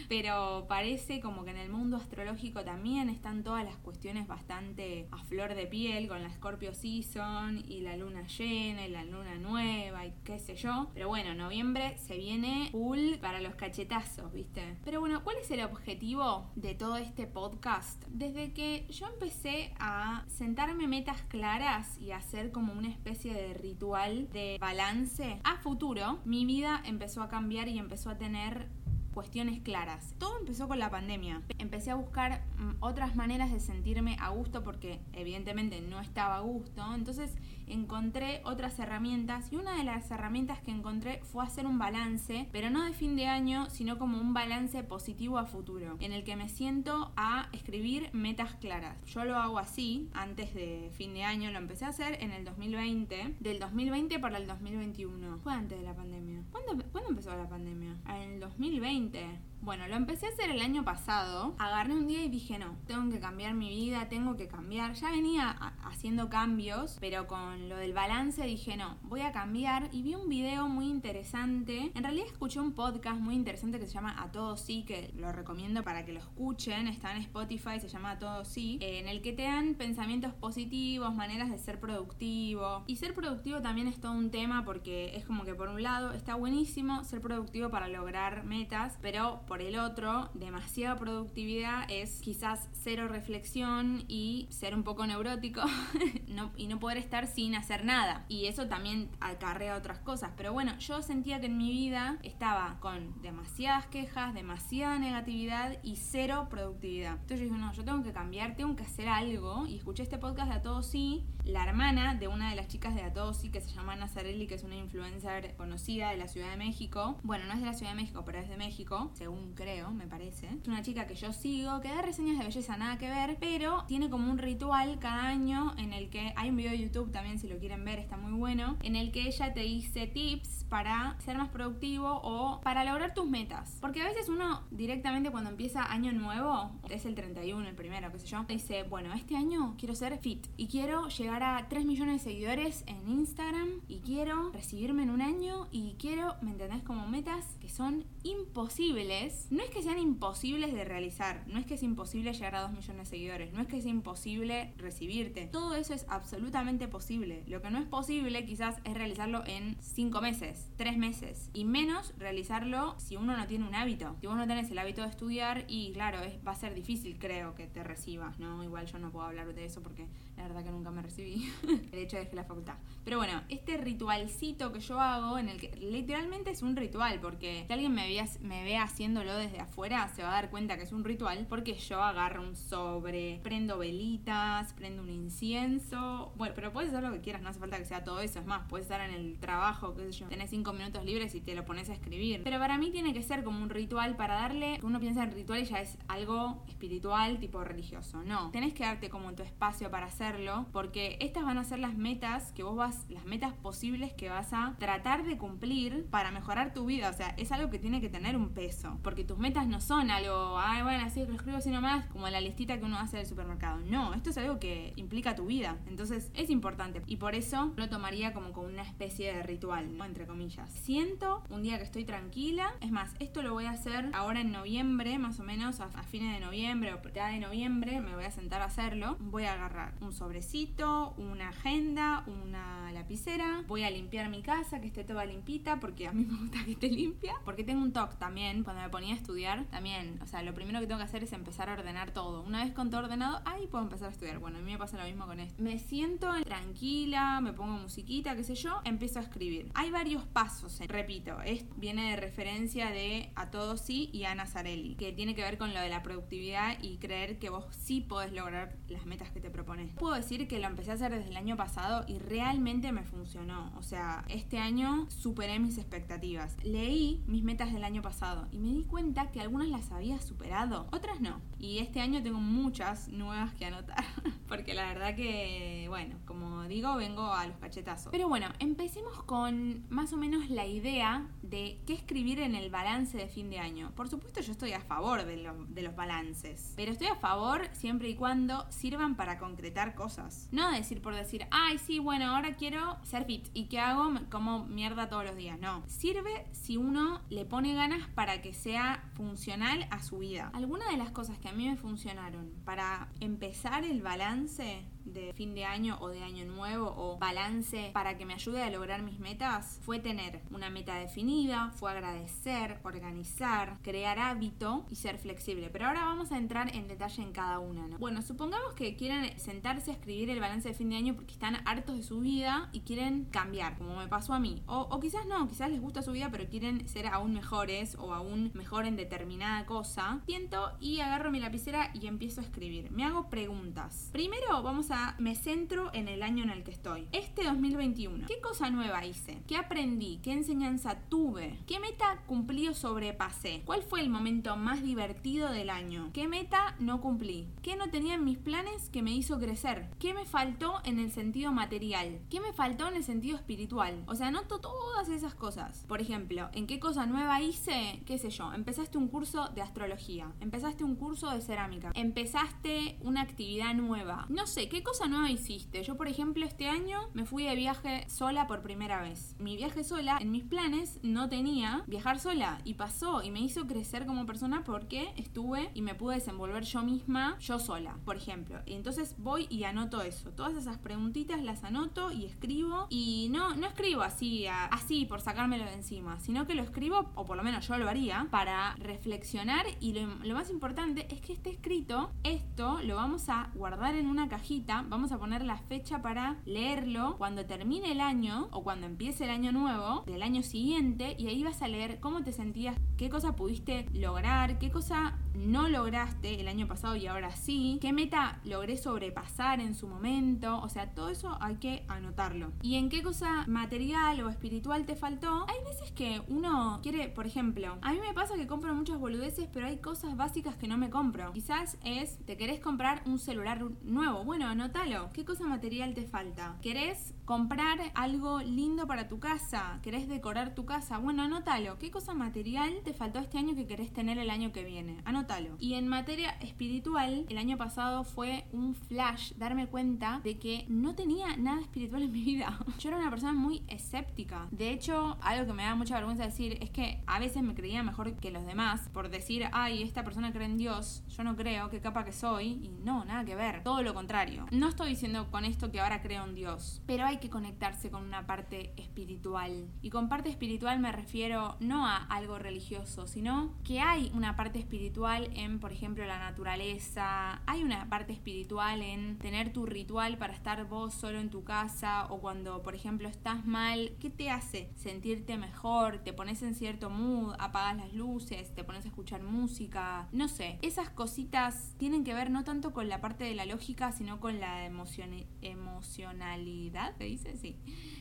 Pero 0.08 0.66
parece 0.68 1.20
como 1.20 1.44
que 1.44 1.50
en 1.50 1.56
el 1.56 1.70
mundo 1.70 1.96
astrológico 1.96 2.64
también 2.64 3.08
están 3.08 3.42
todas 3.42 3.64
las 3.64 3.76
cuestiones 3.76 4.26
bastante 4.26 5.08
a 5.10 5.22
flor 5.24 5.54
de 5.54 5.66
piel 5.66 6.08
con 6.08 6.22
la 6.22 6.30
Scorpio 6.30 6.74
Season 6.74 7.64
y 7.66 7.80
la 7.80 7.96
luna 7.96 8.26
llena 8.26 8.86
y 8.86 8.90
la 8.90 9.04
luna 9.04 9.36
nueva 9.36 10.06
y 10.06 10.12
qué 10.24 10.38
sé 10.38 10.56
yo. 10.56 10.90
Pero 10.94 11.08
bueno, 11.08 11.34
noviembre 11.34 11.96
se 11.98 12.16
viene 12.16 12.68
full 12.70 13.14
para 13.20 13.40
los 13.40 13.54
cachetazos, 13.54 14.32
¿viste? 14.32 14.76
Pero 14.84 15.00
bueno, 15.00 15.22
¿cuál 15.24 15.36
es 15.40 15.50
el 15.50 15.60
objetivo 15.62 16.50
de 16.54 16.74
todo 16.74 16.96
este 16.96 17.26
podcast? 17.26 18.04
Desde 18.08 18.52
que 18.52 18.86
yo 18.90 19.06
empecé 19.06 19.72
a 19.78 20.24
sentarme 20.28 20.86
metas 20.86 21.22
claras 21.22 21.98
y 21.98 22.12
hacer 22.12 22.50
como 22.50 22.72
una 22.72 22.88
especie 22.88 23.32
de 23.32 23.54
ritual 23.54 24.28
de 24.32 24.58
balance, 24.60 25.40
a 25.44 25.56
futuro 25.58 26.20
mi 26.24 26.44
vida 26.44 26.82
empezó 26.84 27.22
a 27.22 27.28
cambiar 27.28 27.68
y 27.68 27.78
empezó 27.78 28.10
a 28.10 28.18
tener 28.18 28.68
cuestiones 29.14 29.60
claras. 29.60 30.14
Todo 30.18 30.38
empezó 30.38 30.68
con 30.68 30.78
la 30.78 30.90
pandemia. 30.90 31.40
Empecé 31.58 31.90
a 31.90 31.94
buscar 31.94 32.42
mm, 32.58 32.72
otras 32.80 33.16
maneras 33.16 33.52
de 33.52 33.60
sentirme 33.60 34.16
a 34.20 34.30
gusto 34.30 34.62
porque 34.62 35.00
evidentemente 35.12 35.80
no 35.80 36.00
estaba 36.00 36.36
a 36.36 36.40
gusto. 36.40 36.82
Entonces 36.94 37.30
encontré 37.66 38.40
otras 38.44 38.78
herramientas 38.78 39.52
y 39.52 39.56
una 39.56 39.76
de 39.76 39.84
las 39.84 40.10
herramientas 40.10 40.60
que 40.60 40.70
encontré 40.70 41.20
fue 41.24 41.44
hacer 41.44 41.66
un 41.66 41.78
balance, 41.78 42.48
pero 42.52 42.70
no 42.70 42.84
de 42.84 42.92
fin 42.92 43.16
de 43.16 43.26
año, 43.26 43.68
sino 43.70 43.98
como 43.98 44.20
un 44.20 44.34
balance 44.34 44.82
positivo 44.82 45.38
a 45.38 45.46
futuro, 45.46 45.96
en 46.00 46.12
el 46.12 46.24
que 46.24 46.36
me 46.36 46.48
siento 46.48 47.12
a 47.16 47.48
escribir 47.52 48.10
metas 48.12 48.54
claras. 48.56 48.96
Yo 49.06 49.24
lo 49.24 49.36
hago 49.36 49.58
así, 49.58 50.08
antes 50.12 50.54
de 50.54 50.90
fin 50.92 51.14
de 51.14 51.24
año 51.24 51.50
lo 51.50 51.58
empecé 51.58 51.84
a 51.84 51.88
hacer 51.88 52.22
en 52.22 52.30
el 52.30 52.44
2020, 52.44 53.36
del 53.40 53.58
2020 53.58 54.18
para 54.18 54.38
el 54.38 54.46
2021. 54.46 55.38
Fue 55.38 55.52
antes 55.52 55.78
de 55.78 55.84
la 55.84 55.94
pandemia. 55.94 56.42
¿Cuándo, 56.50 56.84
¿cuándo 56.92 57.10
empezó 57.10 57.36
la 57.36 57.48
pandemia? 57.48 57.96
En 58.08 58.32
el 58.32 58.40
2020. 58.40 59.53
Bueno, 59.64 59.88
lo 59.88 59.96
empecé 59.96 60.26
a 60.26 60.28
hacer 60.28 60.50
el 60.50 60.60
año 60.60 60.84
pasado. 60.84 61.54
Agarré 61.58 61.94
un 61.94 62.06
día 62.06 62.22
y 62.22 62.28
dije, 62.28 62.58
no, 62.58 62.76
tengo 62.86 63.10
que 63.10 63.18
cambiar 63.18 63.54
mi 63.54 63.70
vida, 63.70 64.10
tengo 64.10 64.36
que 64.36 64.46
cambiar. 64.46 64.92
Ya 64.92 65.10
venía 65.10 65.56
haciendo 65.84 66.28
cambios, 66.28 66.98
pero 67.00 67.26
con 67.26 67.70
lo 67.70 67.78
del 67.78 67.94
balance 67.94 68.44
dije, 68.44 68.76
no, 68.76 68.98
voy 69.04 69.22
a 69.22 69.32
cambiar. 69.32 69.88
Y 69.90 70.02
vi 70.02 70.16
un 70.16 70.28
video 70.28 70.68
muy 70.68 70.90
interesante. 70.90 71.90
En 71.94 72.02
realidad 72.02 72.26
escuché 72.26 72.60
un 72.60 72.72
podcast 72.72 73.18
muy 73.18 73.34
interesante 73.34 73.80
que 73.80 73.86
se 73.86 73.94
llama 73.94 74.14
A 74.22 74.30
Todos 74.32 74.60
Sí, 74.60 74.82
que 74.82 75.14
lo 75.16 75.32
recomiendo 75.32 75.82
para 75.82 76.04
que 76.04 76.12
lo 76.12 76.20
escuchen. 76.20 76.86
Está 76.86 77.12
en 77.12 77.22
Spotify, 77.22 77.80
se 77.80 77.88
llama 77.88 78.10
A 78.10 78.18
Todos 78.18 78.46
Sí, 78.46 78.76
eh, 78.82 78.98
en 78.98 79.08
el 79.08 79.22
que 79.22 79.32
te 79.32 79.44
dan 79.44 79.76
pensamientos 79.76 80.34
positivos, 80.34 81.14
maneras 81.14 81.50
de 81.50 81.56
ser 81.56 81.80
productivo. 81.80 82.84
Y 82.86 82.96
ser 82.96 83.14
productivo 83.14 83.62
también 83.62 83.88
es 83.88 83.98
todo 83.98 84.12
un 84.12 84.30
tema 84.30 84.62
porque 84.66 85.16
es 85.16 85.24
como 85.24 85.46
que 85.46 85.54
por 85.54 85.70
un 85.70 85.82
lado 85.82 86.12
está 86.12 86.34
buenísimo 86.34 87.02
ser 87.04 87.22
productivo 87.22 87.70
para 87.70 87.88
lograr 87.88 88.44
metas, 88.44 88.98
pero 89.00 89.40
por 89.53 89.53
por 89.54 89.62
el 89.62 89.78
otro, 89.78 90.30
demasiada 90.34 90.96
productividad 90.96 91.88
es 91.88 92.20
quizás 92.22 92.68
cero 92.72 93.06
reflexión 93.06 94.02
y 94.08 94.48
ser 94.50 94.74
un 94.74 94.82
poco 94.82 95.06
neurótico 95.06 95.62
y 96.56 96.66
no 96.66 96.80
poder 96.80 96.98
estar 96.98 97.28
sin 97.28 97.54
hacer 97.54 97.84
nada. 97.84 98.24
Y 98.28 98.46
eso 98.46 98.66
también 98.66 99.10
acarrea 99.20 99.76
otras 99.76 100.00
cosas. 100.00 100.32
Pero 100.36 100.52
bueno, 100.52 100.76
yo 100.80 101.02
sentía 101.02 101.38
que 101.38 101.46
en 101.46 101.56
mi 101.56 101.70
vida 101.70 102.18
estaba 102.24 102.80
con 102.80 103.22
demasiadas 103.22 103.86
quejas, 103.86 104.34
demasiada 104.34 104.98
negatividad 104.98 105.78
y 105.84 105.98
cero 105.98 106.48
productividad. 106.50 107.12
Entonces 107.12 107.38
yo 107.38 107.44
dije, 107.44 107.58
no, 107.58 107.72
yo 107.72 107.84
tengo 107.84 108.02
que 108.02 108.12
cambiar, 108.12 108.56
tengo 108.56 108.74
que 108.74 108.82
hacer 108.82 109.06
algo. 109.06 109.68
Y 109.68 109.76
escuché 109.76 110.02
este 110.02 110.18
podcast 110.18 110.48
de 110.48 110.56
A 110.56 110.62
Todos 110.62 110.84
Sí, 110.88 111.24
la 111.44 111.62
hermana 111.62 112.16
de 112.16 112.26
una 112.26 112.50
de 112.50 112.56
las 112.56 112.66
chicas 112.66 112.96
de 112.96 113.02
A 113.02 113.12
Todos 113.12 113.36
Sí, 113.36 113.50
que 113.50 113.60
se 113.60 113.70
llama 113.70 113.94
Nazarelli, 113.94 114.48
que 114.48 114.56
es 114.56 114.64
una 114.64 114.74
influencer 114.74 115.54
conocida 115.54 116.10
de 116.10 116.16
la 116.16 116.26
Ciudad 116.26 116.50
de 116.50 116.56
México. 116.56 117.20
Bueno, 117.22 117.44
no 117.46 117.52
es 117.52 117.60
de 117.60 117.66
la 117.66 117.74
Ciudad 117.74 117.92
de 117.92 118.02
México, 118.02 118.24
pero 118.24 118.40
es 118.40 118.48
de 118.48 118.56
México, 118.56 119.12
según 119.14 119.43
creo, 119.54 119.90
me 119.90 120.06
parece. 120.06 120.46
Es 120.46 120.68
una 120.68 120.82
chica 120.82 121.06
que 121.06 121.14
yo 121.14 121.32
sigo, 121.32 121.80
que 121.80 121.88
da 121.88 122.02
reseñas 122.02 122.38
de 122.38 122.44
belleza, 122.44 122.76
nada 122.76 122.98
que 122.98 123.08
ver, 123.08 123.36
pero 123.40 123.84
tiene 123.86 124.10
como 124.10 124.30
un 124.30 124.38
ritual 124.38 124.98
cada 124.98 125.28
año 125.28 125.74
en 125.78 125.92
el 125.92 126.10
que 126.10 126.32
hay 126.36 126.50
un 126.50 126.56
video 126.56 126.72
de 126.72 126.78
YouTube 126.78 127.10
también, 127.10 127.38
si 127.38 127.48
lo 127.48 127.58
quieren 127.58 127.84
ver, 127.84 127.98
está 127.98 128.16
muy 128.16 128.32
bueno, 128.32 128.76
en 128.82 128.96
el 128.96 129.12
que 129.12 129.26
ella 129.26 129.52
te 129.52 129.60
dice 129.60 130.06
tips 130.06 130.64
para 130.68 131.16
ser 131.20 131.38
más 131.38 131.48
productivo 131.48 132.20
o 132.22 132.60
para 132.62 132.84
lograr 132.84 133.14
tus 133.14 133.28
metas. 133.28 133.78
Porque 133.80 134.02
a 134.02 134.06
veces 134.06 134.28
uno 134.28 134.62
directamente 134.70 135.30
cuando 135.30 135.50
empieza 135.50 135.84
año 135.84 136.12
nuevo, 136.12 136.70
es 136.90 137.04
el 137.06 137.14
31, 137.14 137.68
el 137.68 137.74
primero, 137.74 138.10
qué 138.12 138.18
sé 138.18 138.26
yo, 138.26 138.44
dice, 138.44 138.82
bueno, 138.84 139.12
este 139.14 139.36
año 139.36 139.74
quiero 139.78 139.94
ser 139.94 140.18
fit 140.18 140.46
y 140.56 140.68
quiero 140.68 141.08
llegar 141.08 141.42
a 141.42 141.68
3 141.68 141.84
millones 141.84 142.24
de 142.24 142.30
seguidores 142.30 142.84
en 142.86 143.08
Instagram 143.08 143.68
y 143.88 144.00
quiero 144.00 144.50
recibirme 144.52 145.02
en 145.02 145.10
un 145.10 145.22
año 145.22 145.68
y 145.70 145.94
quiero, 145.98 146.36
¿me 146.40 146.50
entendés? 146.50 146.82
Como 146.82 147.06
metas 147.06 147.44
que 147.60 147.68
son 147.68 148.04
imposibles. 148.22 149.23
No 149.50 149.62
es 149.62 149.70
que 149.70 149.82
sean 149.82 149.98
imposibles 149.98 150.72
de 150.72 150.84
realizar, 150.84 151.44
no 151.46 151.58
es 151.58 151.66
que 151.66 151.74
es 151.74 151.82
imposible 151.82 152.32
llegar 152.32 152.54
a 152.56 152.62
2 152.62 152.72
millones 152.72 153.10
de 153.10 153.16
seguidores, 153.16 153.52
no 153.52 153.60
es 153.60 153.68
que 153.68 153.80
sea 153.80 153.90
imposible 153.90 154.72
recibirte. 154.76 155.46
Todo 155.46 155.74
eso 155.74 155.94
es 155.94 156.04
absolutamente 156.08 156.88
posible. 156.88 157.42
Lo 157.46 157.62
que 157.62 157.70
no 157.70 157.78
es 157.78 157.86
posible 157.86 158.44
quizás 158.44 158.76
es 158.84 158.94
realizarlo 158.94 159.42
en 159.46 159.76
5 159.80 160.20
meses, 160.20 160.70
3 160.76 160.98
meses 160.98 161.50
y 161.52 161.64
menos 161.64 162.12
realizarlo 162.18 162.94
si 162.98 163.16
uno 163.16 163.36
no 163.36 163.46
tiene 163.46 163.66
un 163.66 163.74
hábito. 163.74 164.16
Si 164.20 164.26
vos 164.26 164.36
no 164.36 164.46
tenés 164.46 164.70
el 164.70 164.78
hábito 164.78 165.02
de 165.02 165.08
estudiar 165.08 165.64
y 165.68 165.92
claro, 165.92 166.20
es, 166.20 166.34
va 166.46 166.52
a 166.52 166.56
ser 166.56 166.74
difícil 166.74 167.18
creo 167.18 167.54
que 167.54 167.66
te 167.66 167.82
recibas, 167.82 168.38
¿no? 168.38 168.62
Igual 168.62 168.86
yo 168.86 168.98
no 168.98 169.10
puedo 169.10 169.26
hablar 169.26 169.54
de 169.54 169.64
eso 169.64 169.82
porque 169.82 170.06
la 170.36 170.42
verdad 170.42 170.64
que 170.64 170.70
nunca 170.70 170.90
me 170.90 171.02
recibí. 171.02 171.50
de 171.90 172.02
hecho 172.02 172.16
dejé 172.16 172.36
la 172.36 172.44
facultad. 172.44 172.74
Pero 173.04 173.18
bueno, 173.18 173.42
este 173.48 173.76
ritualcito 173.76 174.72
que 174.72 174.80
yo 174.80 175.00
hago 175.00 175.38
en 175.38 175.48
el 175.48 175.58
que 175.58 175.74
literalmente 175.76 176.50
es 176.50 176.62
un 176.62 176.76
ritual 176.76 177.20
porque 177.20 177.64
si 177.66 177.72
alguien 177.72 177.92
me 177.92 178.08
ve, 178.08 178.64
ve 178.64 178.76
haciéndolo 179.14 179.38
desde 179.38 179.60
afuera 179.60 180.08
se 180.08 180.22
va 180.22 180.30
a 180.30 180.32
dar 180.32 180.50
cuenta 180.50 180.76
que 180.76 180.82
es 180.82 180.92
un 180.92 181.04
ritual 181.04 181.46
porque 181.48 181.74
yo 181.74 182.02
agarro 182.02 182.42
un 182.42 182.56
sobre, 182.56 183.38
prendo 183.44 183.78
velitas, 183.78 184.72
prendo 184.72 185.02
un 185.02 185.10
incienso. 185.10 186.32
Bueno, 186.36 186.54
pero 186.56 186.72
puedes 186.72 186.90
hacer 186.90 187.04
lo 187.04 187.12
que 187.12 187.20
quieras, 187.20 187.42
no 187.42 187.48
hace 187.48 187.60
falta 187.60 187.78
que 187.78 187.84
sea 187.84 188.02
todo 188.02 188.20
eso. 188.20 188.40
Es 188.40 188.46
más, 188.46 188.66
puedes 188.68 188.86
estar 188.86 189.00
en 189.00 189.14
el 189.14 189.38
trabajo, 189.38 189.94
qué 189.94 190.04
sé 190.06 190.12
yo, 190.12 190.26
tenés 190.26 190.50
cinco 190.50 190.72
minutos 190.72 191.04
libres 191.04 191.34
y 191.36 191.40
te 191.40 191.54
lo 191.54 191.64
pones 191.64 191.90
a 191.90 191.92
escribir. 191.92 192.42
Pero 192.42 192.58
para 192.58 192.76
mí 192.76 192.90
tiene 192.90 193.14
que 193.14 193.22
ser 193.22 193.44
como 193.44 193.62
un 193.62 193.70
ritual 193.70 194.16
para 194.16 194.34
darle, 194.34 194.80
uno 194.82 194.98
piensa 194.98 195.22
en 195.22 195.30
ritual 195.30 195.60
y 195.60 195.66
ya 195.66 195.80
es 195.80 195.96
algo 196.08 196.64
espiritual, 196.66 197.38
tipo 197.38 197.62
religioso. 197.62 198.24
No, 198.24 198.50
tenés 198.50 198.74
que 198.74 198.82
darte 198.82 199.10
como 199.10 199.32
tu 199.34 199.44
espacio 199.44 199.92
para 199.92 200.06
hacerlo 200.06 200.66
porque 200.72 201.18
estas 201.20 201.44
van 201.44 201.58
a 201.58 201.64
ser 201.64 201.78
las 201.78 201.94
metas 201.96 202.50
que 202.52 202.64
vos 202.64 202.74
vas, 202.74 203.06
las 203.08 203.26
metas 203.26 203.52
posibles 203.52 204.12
que 204.12 204.28
vas 204.28 204.52
a 204.52 204.74
tratar 204.78 205.24
de 205.24 205.38
cumplir 205.38 206.06
para 206.10 206.32
mejorar 206.32 206.74
tu 206.74 206.86
vida. 206.86 207.10
O 207.10 207.12
sea, 207.12 207.28
es 207.36 207.52
algo 207.52 207.70
que 207.70 207.78
tiene 207.78 208.00
que 208.00 208.08
tener 208.08 208.36
un 208.36 208.50
peso. 208.50 208.98
Porque 209.04 209.22
tus 209.22 209.38
metas 209.38 209.68
no 209.68 209.80
son 209.80 210.10
algo, 210.10 210.58
ay, 210.58 210.82
bueno, 210.82 211.04
así 211.04 211.24
lo 211.24 211.34
escribo 211.34 211.58
así 211.58 211.70
nomás, 211.70 212.06
como 212.06 212.28
la 212.28 212.40
listita 212.40 212.78
que 212.78 212.84
uno 212.84 212.98
hace 212.98 213.18
del 213.18 213.26
supermercado. 213.26 213.78
No, 213.88 214.14
esto 214.14 214.30
es 214.30 214.38
algo 214.38 214.58
que 214.58 214.92
implica 214.96 215.36
tu 215.36 215.46
vida. 215.46 215.76
Entonces 215.86 216.30
es 216.34 216.50
importante. 216.50 217.02
Y 217.06 217.16
por 217.16 217.34
eso 217.34 217.72
lo 217.76 217.88
tomaría 217.88 218.32
como 218.32 218.52
con 218.52 218.66
una 218.66 218.82
especie 218.82 219.32
de 219.32 219.42
ritual. 219.42 219.94
Entre 220.04 220.26
comillas. 220.26 220.70
Siento 220.70 221.42
un 221.50 221.62
día 221.62 221.78
que 221.78 221.84
estoy 221.84 222.04
tranquila. 222.04 222.74
Es 222.80 222.90
más, 222.90 223.14
esto 223.18 223.42
lo 223.42 223.52
voy 223.52 223.66
a 223.66 223.72
hacer 223.72 224.10
ahora 224.12 224.40
en 224.40 224.52
noviembre, 224.52 225.18
más 225.18 225.40
o 225.40 225.44
menos, 225.44 225.80
a, 225.80 225.88
fines 226.04 226.34
de 226.34 226.40
noviembre 226.40 226.94
o 226.94 227.00
ya 227.14 227.28
de 227.28 227.38
noviembre. 227.38 228.00
Me 228.00 228.14
voy 228.14 228.24
a 228.24 228.30
sentar 228.30 228.62
a 228.62 228.66
hacerlo. 228.66 229.16
Voy 229.20 229.44
a 229.44 229.54
agarrar 229.54 229.94
un 230.00 230.12
sobrecito, 230.12 231.14
una 231.16 231.50
agenda, 231.50 232.24
una 232.26 232.92
lapicera. 232.92 233.64
Voy 233.66 233.84
a 233.84 233.90
limpiar 233.90 234.28
mi 234.28 234.42
casa, 234.42 234.80
que 234.80 234.86
esté 234.86 235.04
toda 235.04 235.24
limpita, 235.24 235.80
porque 235.80 236.06
a 236.06 236.12
mí 236.12 236.24
me 236.24 236.38
gusta 236.38 236.64
que 236.64 236.72
esté 236.72 236.88
limpia. 236.88 237.34
Porque 237.44 237.64
tengo 237.64 237.82
un 237.82 237.92
TOC 237.92 238.16
también, 238.16 238.64
cuando 238.64 238.82
me 238.82 238.88
ponía 238.94 239.14
a 239.14 239.16
estudiar, 239.16 239.64
también, 239.72 240.20
o 240.22 240.26
sea, 240.28 240.44
lo 240.44 240.54
primero 240.54 240.78
que 240.78 240.86
tengo 240.86 240.98
que 240.98 241.04
hacer 241.06 241.24
es 241.24 241.32
empezar 241.32 241.68
a 241.68 241.72
ordenar 241.72 242.12
todo. 242.12 242.42
Una 242.42 242.62
vez 242.62 242.72
con 242.72 242.90
todo 242.90 243.00
ordenado, 243.00 243.42
ahí 243.44 243.66
puedo 243.66 243.82
empezar 243.82 244.06
a 244.06 244.12
estudiar. 244.12 244.38
Bueno, 244.38 244.58
a 244.58 244.60
mí 244.60 244.70
me 244.70 244.78
pasa 244.78 244.96
lo 244.96 245.02
mismo 245.02 245.26
con 245.26 245.40
esto. 245.40 245.60
Me 245.60 245.80
siento 245.80 246.30
tranquila, 246.44 247.40
me 247.40 247.52
pongo 247.52 247.72
musiquita, 247.72 248.36
qué 248.36 248.44
sé 248.44 248.54
yo, 248.54 248.80
empiezo 248.84 249.18
a 249.18 249.22
escribir. 249.22 249.72
Hay 249.74 249.90
varios 249.90 250.22
pasos, 250.26 250.80
eh. 250.80 250.86
repito, 250.86 251.40
es, 251.40 251.64
viene 251.76 252.10
de 252.10 252.16
referencia 252.16 252.90
de 252.90 253.32
A 253.34 253.50
Todos 253.50 253.80
Sí 253.80 254.10
y 254.12 254.26
Ana 254.26 254.46
Zarelli, 254.46 254.94
que 254.94 255.10
tiene 255.10 255.34
que 255.34 255.42
ver 255.42 255.58
con 255.58 255.74
lo 255.74 255.80
de 255.80 255.88
la 255.88 256.04
productividad 256.04 256.80
y 256.80 256.98
creer 256.98 257.40
que 257.40 257.50
vos 257.50 257.66
sí 257.72 258.00
podés 258.00 258.32
lograr 258.32 258.76
las 258.86 259.06
metas 259.06 259.32
que 259.32 259.40
te 259.40 259.50
propones. 259.50 259.92
Puedo 259.94 260.14
decir 260.14 260.46
que 260.46 260.60
lo 260.60 260.68
empecé 260.68 260.92
a 260.92 260.94
hacer 260.94 261.12
desde 261.12 261.30
el 261.30 261.36
año 261.36 261.56
pasado 261.56 262.04
y 262.06 262.20
realmente 262.20 262.92
me 262.92 263.02
funcionó. 263.02 263.72
O 263.76 263.82
sea, 263.82 264.24
este 264.28 264.58
año 264.58 265.10
superé 265.10 265.58
mis 265.58 265.78
expectativas. 265.78 266.56
Leí 266.62 267.24
mis 267.26 267.42
metas 267.42 267.72
del 267.72 267.82
año 267.82 268.00
pasado 268.00 268.46
y 268.52 268.58
me 268.58 268.68
di 268.68 268.83
cuenta 268.84 269.30
que 269.30 269.40
algunas 269.40 269.68
las 269.68 269.90
había 269.90 270.20
superado, 270.20 270.86
otras 270.92 271.20
no. 271.20 271.40
Y 271.64 271.78
este 271.78 272.02
año 272.02 272.22
tengo 272.22 272.40
muchas 272.40 273.08
nuevas 273.08 273.54
que 273.54 273.64
anotar, 273.64 274.04
porque 274.48 274.74
la 274.74 274.84
verdad 274.84 275.16
que, 275.16 275.86
bueno, 275.88 276.16
como 276.26 276.64
digo, 276.64 276.94
vengo 276.96 277.32
a 277.32 277.46
los 277.46 277.56
cachetazos. 277.56 278.12
Pero 278.12 278.28
bueno, 278.28 278.48
empecemos 278.58 279.22
con 279.22 279.86
más 279.88 280.12
o 280.12 280.18
menos 280.18 280.50
la 280.50 280.66
idea 280.66 281.26
de 281.40 281.80
qué 281.86 281.94
escribir 281.94 282.40
en 282.40 282.54
el 282.54 282.68
balance 282.68 283.16
de 283.16 283.28
fin 283.28 283.48
de 283.48 283.60
año. 283.60 283.92
Por 283.96 284.10
supuesto 284.10 284.42
yo 284.42 284.52
estoy 284.52 284.72
a 284.72 284.80
favor 284.82 285.24
de, 285.24 285.50
de 285.68 285.82
los 285.82 285.96
balances, 285.96 286.74
pero 286.76 286.92
estoy 286.92 287.06
a 287.06 287.16
favor 287.16 287.66
siempre 287.72 288.10
y 288.10 288.14
cuando 288.14 288.70
sirvan 288.70 289.16
para 289.16 289.38
concretar 289.38 289.94
cosas. 289.94 290.50
No 290.52 290.70
decir 290.70 291.00
por 291.00 291.14
decir, 291.14 291.46
ay, 291.50 291.78
sí, 291.78 291.98
bueno, 291.98 292.26
ahora 292.26 292.56
quiero 292.56 292.98
ser 293.04 293.24
fit 293.24 293.48
y 293.54 293.68
que 293.68 293.80
hago 293.80 294.12
como 294.30 294.66
mierda 294.66 295.08
todos 295.08 295.24
los 295.24 295.34
días. 295.34 295.58
No, 295.58 295.82
sirve 295.86 296.46
si 296.52 296.76
uno 296.76 297.22
le 297.30 297.46
pone 297.46 297.74
ganas 297.74 298.06
para 298.08 298.42
que 298.42 298.52
sea 298.52 299.10
funcional 299.14 299.86
a 299.90 300.02
su 300.02 300.18
vida. 300.18 300.50
Algunas 300.52 300.90
de 300.90 300.98
las 300.98 301.10
cosas 301.10 301.38
que 301.38 301.48
a 301.48 301.53
mí 301.54 301.68
me 301.68 301.76
funcionaron. 301.76 302.50
Para 302.64 303.08
empezar 303.20 303.84
el 303.84 304.02
balance 304.02 304.84
de 305.04 305.32
fin 305.34 305.54
de 305.54 305.64
año 305.64 305.98
o 306.00 306.08
de 306.08 306.22
año 306.22 306.44
nuevo 306.44 306.94
o 306.96 307.18
balance 307.18 307.90
para 307.92 308.16
que 308.16 308.24
me 308.24 308.34
ayude 308.34 308.62
a 308.62 308.70
lograr 308.70 309.02
mis 309.02 309.18
metas 309.18 309.78
fue 309.82 309.98
tener 309.98 310.40
una 310.50 310.70
meta 310.70 310.96
definida, 310.96 311.70
fue 311.76 311.90
agradecer, 311.90 312.78
organizar, 312.82 313.78
crear 313.82 314.18
hábito 314.18 314.86
y 314.90 314.96
ser 314.96 315.18
flexible. 315.18 315.70
Pero 315.70 315.86
ahora 315.86 316.04
vamos 316.04 316.32
a 316.32 316.38
entrar 316.38 316.74
en 316.74 316.88
detalle 316.88 317.22
en 317.22 317.32
cada 317.32 317.58
una. 317.58 317.86
¿no? 317.86 317.98
Bueno, 317.98 318.22
supongamos 318.22 318.74
que 318.74 318.96
quieren 318.96 319.38
sentarse 319.38 319.90
a 319.90 319.94
escribir 319.94 320.30
el 320.30 320.40
balance 320.40 320.68
de 320.68 320.74
fin 320.74 320.90
de 320.90 320.96
año 320.96 321.14
porque 321.14 321.32
están 321.32 321.56
hartos 321.66 321.96
de 321.96 322.02
su 322.02 322.20
vida 322.20 322.68
y 322.72 322.80
quieren 322.80 323.26
cambiar, 323.26 323.76
como 323.76 323.96
me 323.96 324.08
pasó 324.08 324.32
a 324.32 324.40
mí. 324.40 324.62
O, 324.66 324.88
o 324.90 325.00
quizás 325.00 325.26
no, 325.26 325.46
quizás 325.48 325.70
les 325.70 325.80
gusta 325.80 326.02
su 326.02 326.12
vida 326.12 326.30
pero 326.30 326.48
quieren 326.48 326.88
ser 326.88 327.06
aún 327.06 327.34
mejores 327.34 327.96
o 327.96 328.14
aún 328.14 328.50
mejor 328.54 328.86
en 328.86 328.96
determinada 328.96 329.66
cosa. 329.66 330.20
Siento 330.26 330.72
y 330.80 331.00
agarro 331.00 331.30
mi 331.30 331.40
lapicera 331.40 331.90
y 331.94 332.06
empiezo 332.06 332.40
a 332.40 332.44
escribir. 332.44 332.90
Me 332.90 333.04
hago 333.04 333.28
preguntas. 333.28 334.08
Primero 334.12 334.62
vamos 334.62 334.90
a 334.90 334.93
me 335.18 335.34
centro 335.34 335.90
en 335.92 336.06
el 336.06 336.22
año 336.22 336.44
en 336.44 336.50
el 336.50 336.62
que 336.62 336.70
estoy. 336.70 337.08
Este 337.10 337.42
2021, 337.44 338.26
¿qué 338.28 338.40
cosa 338.40 338.70
nueva 338.70 339.04
hice? 339.04 339.42
¿Qué 339.48 339.56
aprendí? 339.56 340.20
¿Qué 340.22 340.32
enseñanza 340.32 341.00
tuve? 341.08 341.58
¿Qué 341.66 341.80
meta 341.80 342.22
cumplí 342.26 342.68
o 342.68 342.74
sobrepasé? 342.74 343.62
¿Cuál 343.64 343.82
fue 343.82 344.00
el 344.00 344.08
momento 344.08 344.56
más 344.56 344.82
divertido 344.82 345.50
del 345.50 345.70
año? 345.70 346.10
¿Qué 346.12 346.28
meta 346.28 346.76
no 346.78 347.00
cumplí? 347.00 347.48
¿Qué 347.62 347.74
no 347.74 347.90
tenía 347.90 348.14
en 348.14 348.24
mis 348.24 348.38
planes 348.38 348.88
que 348.90 349.02
me 349.02 349.10
hizo 349.12 349.40
crecer? 349.40 349.88
¿Qué 349.98 350.14
me 350.14 350.26
faltó 350.26 350.80
en 350.84 351.00
el 351.00 351.10
sentido 351.10 351.50
material? 351.50 352.20
¿Qué 352.30 352.40
me 352.40 352.52
faltó 352.52 352.86
en 352.86 352.94
el 352.94 353.02
sentido 353.02 353.36
espiritual? 353.36 354.04
O 354.06 354.14
sea, 354.14 354.30
noto 354.30 354.60
todas 354.60 355.08
esas 355.08 355.34
cosas. 355.34 355.84
Por 355.88 356.00
ejemplo, 356.00 356.50
¿en 356.52 356.68
qué 356.68 356.78
cosa 356.78 357.06
nueva 357.06 357.42
hice? 357.42 358.02
¿Qué 358.06 358.18
sé 358.18 358.30
yo? 358.30 358.52
Empezaste 358.52 358.96
un 358.98 359.08
curso 359.08 359.48
de 359.48 359.62
astrología. 359.62 360.32
Empezaste 360.40 360.84
un 360.84 360.94
curso 360.94 361.30
de 361.30 361.40
cerámica. 361.40 361.90
Empezaste 361.96 362.96
una 363.00 363.22
actividad 363.22 363.74
nueva. 363.74 364.26
No 364.28 364.46
sé, 364.46 364.68
¿qué 364.68 364.83
cosa 364.84 365.08
nueva 365.08 365.30
hiciste? 365.30 365.82
Yo, 365.82 365.96
por 365.96 366.08
ejemplo, 366.08 366.44
este 366.44 366.68
año 366.68 367.08
me 367.14 367.24
fui 367.24 367.44
de 367.44 367.56
viaje 367.56 368.08
sola 368.08 368.46
por 368.46 368.60
primera 368.60 369.00
vez. 369.00 369.34
Mi 369.38 369.56
viaje 369.56 369.82
sola, 369.82 370.18
en 370.20 370.30
mis 370.30 370.44
planes, 370.44 371.00
no 371.02 371.28
tenía 371.28 371.82
viajar 371.86 372.20
sola 372.20 372.60
y 372.64 372.74
pasó 372.74 373.22
y 373.22 373.30
me 373.30 373.40
hizo 373.40 373.66
crecer 373.66 374.06
como 374.06 374.26
persona 374.26 374.62
porque 374.62 375.12
estuve 375.16 375.70
y 375.74 375.80
me 375.80 375.94
pude 375.94 376.16
desenvolver 376.16 376.64
yo 376.64 376.82
misma, 376.82 377.38
yo 377.40 377.58
sola, 377.58 377.96
por 378.04 378.16
ejemplo. 378.16 378.60
Entonces 378.66 379.16
voy 379.18 379.46
y 379.48 379.64
anoto 379.64 380.02
eso. 380.02 380.30
Todas 380.30 380.54
esas 380.54 380.76
preguntitas 380.76 381.42
las 381.42 381.64
anoto 381.64 382.12
y 382.12 382.26
escribo 382.26 382.86
y 382.90 383.28
no, 383.30 383.56
no 383.56 383.66
escribo 383.66 384.02
así, 384.02 384.46
así 384.46 385.06
por 385.06 385.22
sacármelo 385.22 385.64
de 385.64 385.72
encima, 385.72 386.20
sino 386.20 386.46
que 386.46 386.54
lo 386.54 386.62
escribo, 386.62 387.10
o 387.14 387.24
por 387.24 387.38
lo 387.38 387.42
menos 387.42 387.66
yo 387.66 387.78
lo 387.78 387.88
haría, 387.88 388.28
para 388.30 388.74
reflexionar 388.76 389.64
y 389.80 389.94
lo, 389.94 390.06
lo 390.22 390.34
más 390.34 390.50
importante 390.50 391.06
es 391.10 391.22
que 391.22 391.32
esté 391.32 391.50
escrito, 391.50 392.10
esto 392.22 392.80
lo 392.82 392.96
vamos 392.96 393.30
a 393.30 393.50
guardar 393.54 393.94
en 393.94 394.08
una 394.08 394.28
cajita, 394.28 394.73
vamos 394.82 395.12
a 395.12 395.18
poner 395.18 395.44
la 395.44 395.58
fecha 395.58 396.02
para 396.02 396.36
leerlo 396.44 397.16
cuando 397.18 397.46
termine 397.46 397.92
el 397.92 398.00
año 398.00 398.48
o 398.52 398.62
cuando 398.62 398.86
empiece 398.86 399.24
el 399.24 399.30
año 399.30 399.52
nuevo 399.52 400.02
del 400.06 400.22
año 400.22 400.42
siguiente 400.42 401.14
y 401.18 401.28
ahí 401.28 401.42
vas 401.42 401.62
a 401.62 401.68
leer 401.68 402.00
cómo 402.00 402.22
te 402.22 402.32
sentías, 402.32 402.76
qué 402.96 403.08
cosa 403.08 403.36
pudiste 403.36 403.86
lograr, 403.92 404.58
qué 404.58 404.70
cosa 404.70 405.18
no 405.34 405.68
lograste 405.68 406.40
el 406.40 406.48
año 406.48 406.68
pasado 406.68 406.96
y 406.96 407.06
ahora 407.06 407.34
sí, 407.34 407.78
qué 407.80 407.92
meta 407.92 408.40
logré 408.44 408.76
sobrepasar 408.76 409.60
en 409.60 409.74
su 409.74 409.88
momento, 409.88 410.60
o 410.60 410.68
sea, 410.68 410.90
todo 410.94 411.10
eso 411.10 411.36
hay 411.40 411.56
que 411.56 411.84
anotarlo. 411.88 412.52
Y 412.62 412.76
en 412.76 412.88
qué 412.88 413.02
cosa 413.02 413.44
material 413.46 414.20
o 414.22 414.28
espiritual 414.28 414.84
te 414.86 414.96
faltó, 414.96 415.46
hay 415.48 415.64
veces 415.64 415.92
que 415.92 416.22
uno 416.28 416.80
quiere, 416.82 417.08
por 417.08 417.26
ejemplo, 417.26 417.78
a 417.82 417.92
mí 417.92 417.98
me 418.00 418.14
pasa 418.14 418.36
que 418.36 418.46
compro 418.46 418.74
muchas 418.74 418.98
boludeces, 418.98 419.48
pero 419.52 419.66
hay 419.66 419.78
cosas 419.78 420.16
básicas 420.16 420.56
que 420.56 420.68
no 420.68 420.78
me 420.78 420.90
compro. 420.90 421.32
Quizás 421.32 421.78
es, 421.84 422.18
te 422.24 422.36
querés 422.36 422.60
comprar 422.60 423.02
un 423.06 423.18
celular 423.18 423.62
nuevo, 423.82 424.24
bueno, 424.24 424.48
anótalo. 424.64 425.10
¿Qué 425.12 425.26
cosa 425.26 425.44
material 425.44 425.92
te 425.92 426.06
falta? 426.06 426.56
¿Querés 426.62 427.12
comprar 427.26 427.78
algo 427.94 428.40
lindo 428.40 428.86
para 428.86 429.08
tu 429.08 429.18
casa? 429.18 429.78
¿Querés 429.82 430.08
decorar 430.08 430.54
tu 430.54 430.64
casa? 430.64 430.96
Bueno, 430.96 431.22
anótalo. 431.22 431.78
¿Qué 431.78 431.90
cosa 431.90 432.14
material 432.14 432.72
te 432.82 432.94
faltó 432.94 433.18
este 433.18 433.36
año 433.36 433.54
que 433.54 433.66
querés 433.66 433.92
tener 433.92 434.16
el 434.16 434.30
año 434.30 434.52
que 434.52 434.64
viene? 434.64 435.02
Anótalo. 435.04 435.56
Y 435.58 435.74
en 435.74 435.86
materia 435.86 436.30
espiritual, 436.40 437.26
el 437.28 437.36
año 437.36 437.58
pasado 437.58 438.04
fue 438.04 438.46
un 438.52 438.74
flash 438.74 439.34
darme 439.34 439.66
cuenta 439.66 440.22
de 440.24 440.38
que 440.38 440.64
no 440.68 440.94
tenía 440.94 441.36
nada 441.36 441.60
espiritual 441.60 442.04
en 442.04 442.12
mi 442.12 442.24
vida. 442.24 442.58
Yo 442.78 442.88
era 442.88 442.98
una 442.98 443.10
persona 443.10 443.34
muy 443.34 443.64
escéptica. 443.68 444.48
De 444.50 444.70
hecho, 444.70 445.18
algo 445.20 445.46
que 445.46 445.52
me 445.52 445.64
da 445.64 445.74
mucha 445.74 445.96
vergüenza 445.96 446.24
decir 446.24 446.56
es 446.62 446.70
que 446.70 447.02
a 447.06 447.18
veces 447.18 447.42
me 447.42 447.54
creía 447.54 447.82
mejor 447.82 448.16
que 448.16 448.30
los 448.30 448.46
demás 448.46 448.88
por 448.94 449.10
decir, 449.10 449.46
ay, 449.52 449.82
esta 449.82 450.04
persona 450.04 450.32
cree 450.32 450.46
en 450.46 450.56
Dios, 450.56 451.02
yo 451.08 451.22
no 451.22 451.36
creo, 451.36 451.68
qué 451.68 451.80
capa 451.80 452.02
que 452.04 452.12
soy. 452.12 452.60
Y 452.62 452.68
no, 452.82 453.04
nada 453.04 453.26
que 453.26 453.34
ver. 453.34 453.62
Todo 453.62 453.82
lo 453.82 453.92
contrario. 453.92 454.46
No 454.54 454.68
estoy 454.68 454.90
diciendo 454.90 455.32
con 455.32 455.44
esto 455.44 455.72
que 455.72 455.80
ahora 455.80 456.00
creo 456.00 456.22
en 456.22 456.36
Dios, 456.36 456.80
pero 456.86 457.04
hay 457.04 457.16
que 457.16 457.28
conectarse 457.28 457.90
con 457.90 458.04
una 458.04 458.24
parte 458.24 458.72
espiritual. 458.76 459.66
Y 459.82 459.90
con 459.90 460.08
parte 460.08 460.28
espiritual 460.28 460.78
me 460.78 460.92
refiero 460.92 461.56
no 461.58 461.88
a 461.88 461.96
algo 461.96 462.38
religioso, 462.38 463.08
sino 463.08 463.52
que 463.64 463.80
hay 463.80 464.12
una 464.14 464.36
parte 464.36 464.60
espiritual 464.60 465.28
en, 465.34 465.58
por 465.58 465.72
ejemplo, 465.72 466.06
la 466.06 466.20
naturaleza, 466.20 467.42
hay 467.46 467.64
una 467.64 467.88
parte 467.88 468.12
espiritual 468.12 468.80
en 468.80 469.18
tener 469.18 469.52
tu 469.52 469.66
ritual 469.66 470.18
para 470.18 470.34
estar 470.34 470.64
vos 470.68 470.94
solo 470.94 471.18
en 471.18 471.30
tu 471.30 471.42
casa 471.42 472.06
o 472.10 472.20
cuando, 472.20 472.62
por 472.62 472.76
ejemplo, 472.76 473.08
estás 473.08 473.44
mal, 473.44 473.96
¿qué 473.98 474.08
te 474.08 474.30
hace 474.30 474.70
sentirte 474.76 475.36
mejor? 475.36 475.98
Te 475.98 476.12
pones 476.12 476.42
en 476.42 476.54
cierto 476.54 476.90
mood, 476.90 477.34
apagas 477.40 477.76
las 477.76 477.92
luces, 477.92 478.54
te 478.54 478.62
pones 478.62 478.84
a 478.84 478.88
escuchar 478.88 479.24
música, 479.24 480.06
no 480.12 480.28
sé, 480.28 480.60
esas 480.62 480.90
cositas 480.90 481.74
tienen 481.76 482.04
que 482.04 482.14
ver 482.14 482.30
no 482.30 482.44
tanto 482.44 482.72
con 482.72 482.88
la 482.88 483.00
parte 483.00 483.24
de 483.24 483.34
la 483.34 483.46
lógica, 483.46 483.90
sino 483.90 484.20
con 484.20 484.33
la 484.40 484.66
emocionalidad, 484.66 486.96
¿te 486.96 487.04
dice? 487.04 487.36
Sí 487.36 487.56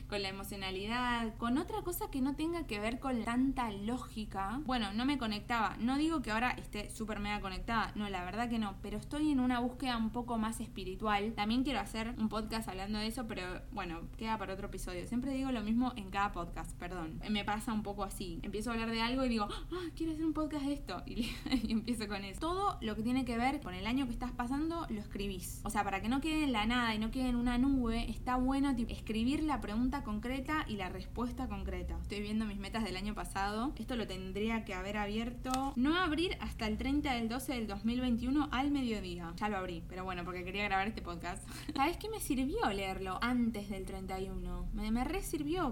con 0.08 0.22
la 0.22 0.28
emocionalidad, 0.28 1.36
con 1.38 1.58
otra 1.58 1.82
cosa 1.82 2.10
que 2.10 2.20
no 2.20 2.36
tenga 2.36 2.66
que 2.66 2.78
ver 2.78 3.00
con 3.00 3.24
tanta 3.24 3.70
lógica. 3.70 4.60
Bueno, 4.64 4.92
no 4.92 5.04
me 5.04 5.18
conectaba. 5.18 5.76
No 5.80 5.96
digo 5.96 6.22
que 6.22 6.30
ahora 6.30 6.50
esté 6.50 6.90
súper 6.90 7.20
mega 7.20 7.40
conectada, 7.40 7.92
no, 7.94 8.08
la 8.08 8.24
verdad 8.24 8.48
que 8.48 8.58
no, 8.58 8.76
pero 8.82 8.98
estoy 8.98 9.30
en 9.30 9.40
una 9.40 9.60
búsqueda 9.60 9.96
un 9.96 10.10
poco 10.10 10.38
más 10.38 10.60
espiritual. 10.60 11.32
También 11.34 11.64
quiero 11.64 11.80
hacer 11.80 12.14
un 12.18 12.28
podcast 12.28 12.68
hablando 12.68 12.98
de 12.98 13.06
eso, 13.06 13.26
pero 13.26 13.42
bueno, 13.72 14.02
queda 14.16 14.38
para 14.38 14.54
otro 14.54 14.68
episodio. 14.68 15.06
Siempre 15.06 15.32
digo 15.32 15.50
lo 15.52 15.62
mismo 15.62 15.92
en 15.96 16.10
cada 16.10 16.32
podcast, 16.32 16.76
perdón. 16.78 17.20
Me 17.30 17.44
pasa 17.44 17.72
un 17.72 17.82
poco 17.82 18.04
así. 18.04 18.40
Empiezo 18.42 18.70
a 18.70 18.74
hablar 18.74 18.90
de 18.90 19.00
algo 19.00 19.24
y 19.24 19.28
digo, 19.28 19.48
ah, 19.50 19.90
quiero 19.96 20.12
hacer 20.12 20.24
un 20.24 20.32
podcast 20.32 20.64
de 20.64 20.74
esto. 20.74 21.02
Y, 21.06 21.30
y 21.62 21.72
empiezo 21.72 22.06
con 22.08 22.24
eso. 22.24 22.40
Todo 22.40 22.78
lo 22.80 22.94
que 22.94 23.02
tiene 23.02 23.24
que 23.24 23.38
ver 23.38 23.60
con 23.60 23.74
el 23.74 23.86
año 23.86 24.06
que 24.06 24.12
estás 24.12 24.32
pasando, 24.32 24.86
lo 24.90 25.00
escribís. 25.00 25.60
O 25.64 25.70
sea, 25.70 25.82
para 25.82 26.02
que 26.02 26.08
no 26.08 26.20
quede 26.24 26.44
en 26.44 26.52
la 26.52 26.64
nada 26.64 26.94
y 26.94 26.98
no 26.98 27.10
quede 27.10 27.28
en 27.28 27.36
una 27.36 27.58
nube, 27.58 28.10
está 28.10 28.36
bueno 28.36 28.74
escribir 28.88 29.42
la 29.42 29.60
pregunta 29.60 30.02
concreta 30.04 30.64
y 30.66 30.76
la 30.76 30.88
respuesta 30.88 31.48
concreta. 31.48 31.98
Estoy 32.00 32.22
viendo 32.22 32.46
mis 32.46 32.56
metas 32.56 32.82
del 32.82 32.96
año 32.96 33.14
pasado. 33.14 33.74
Esto 33.76 33.94
lo 33.94 34.06
tendría 34.06 34.64
que 34.64 34.72
haber 34.72 34.96
abierto. 34.96 35.74
No 35.76 35.98
abrir 35.98 36.38
hasta 36.40 36.66
el 36.66 36.78
30 36.78 37.12
del 37.12 37.28
12 37.28 37.52
del 37.52 37.66
2021 37.66 38.48
al 38.52 38.70
mediodía. 38.70 39.34
Ya 39.36 39.50
lo 39.50 39.58
abrí, 39.58 39.84
pero 39.86 40.04
bueno, 40.04 40.24
porque 40.24 40.44
quería 40.44 40.64
grabar 40.64 40.88
este 40.88 41.02
podcast. 41.02 41.46
¿Sabes 41.76 41.98
qué 41.98 42.08
me 42.08 42.20
sirvió 42.20 42.70
leerlo 42.72 43.18
antes 43.20 43.68
del 43.68 43.84
31? 43.84 44.68
Me, 44.72 44.90
me. 44.90 45.04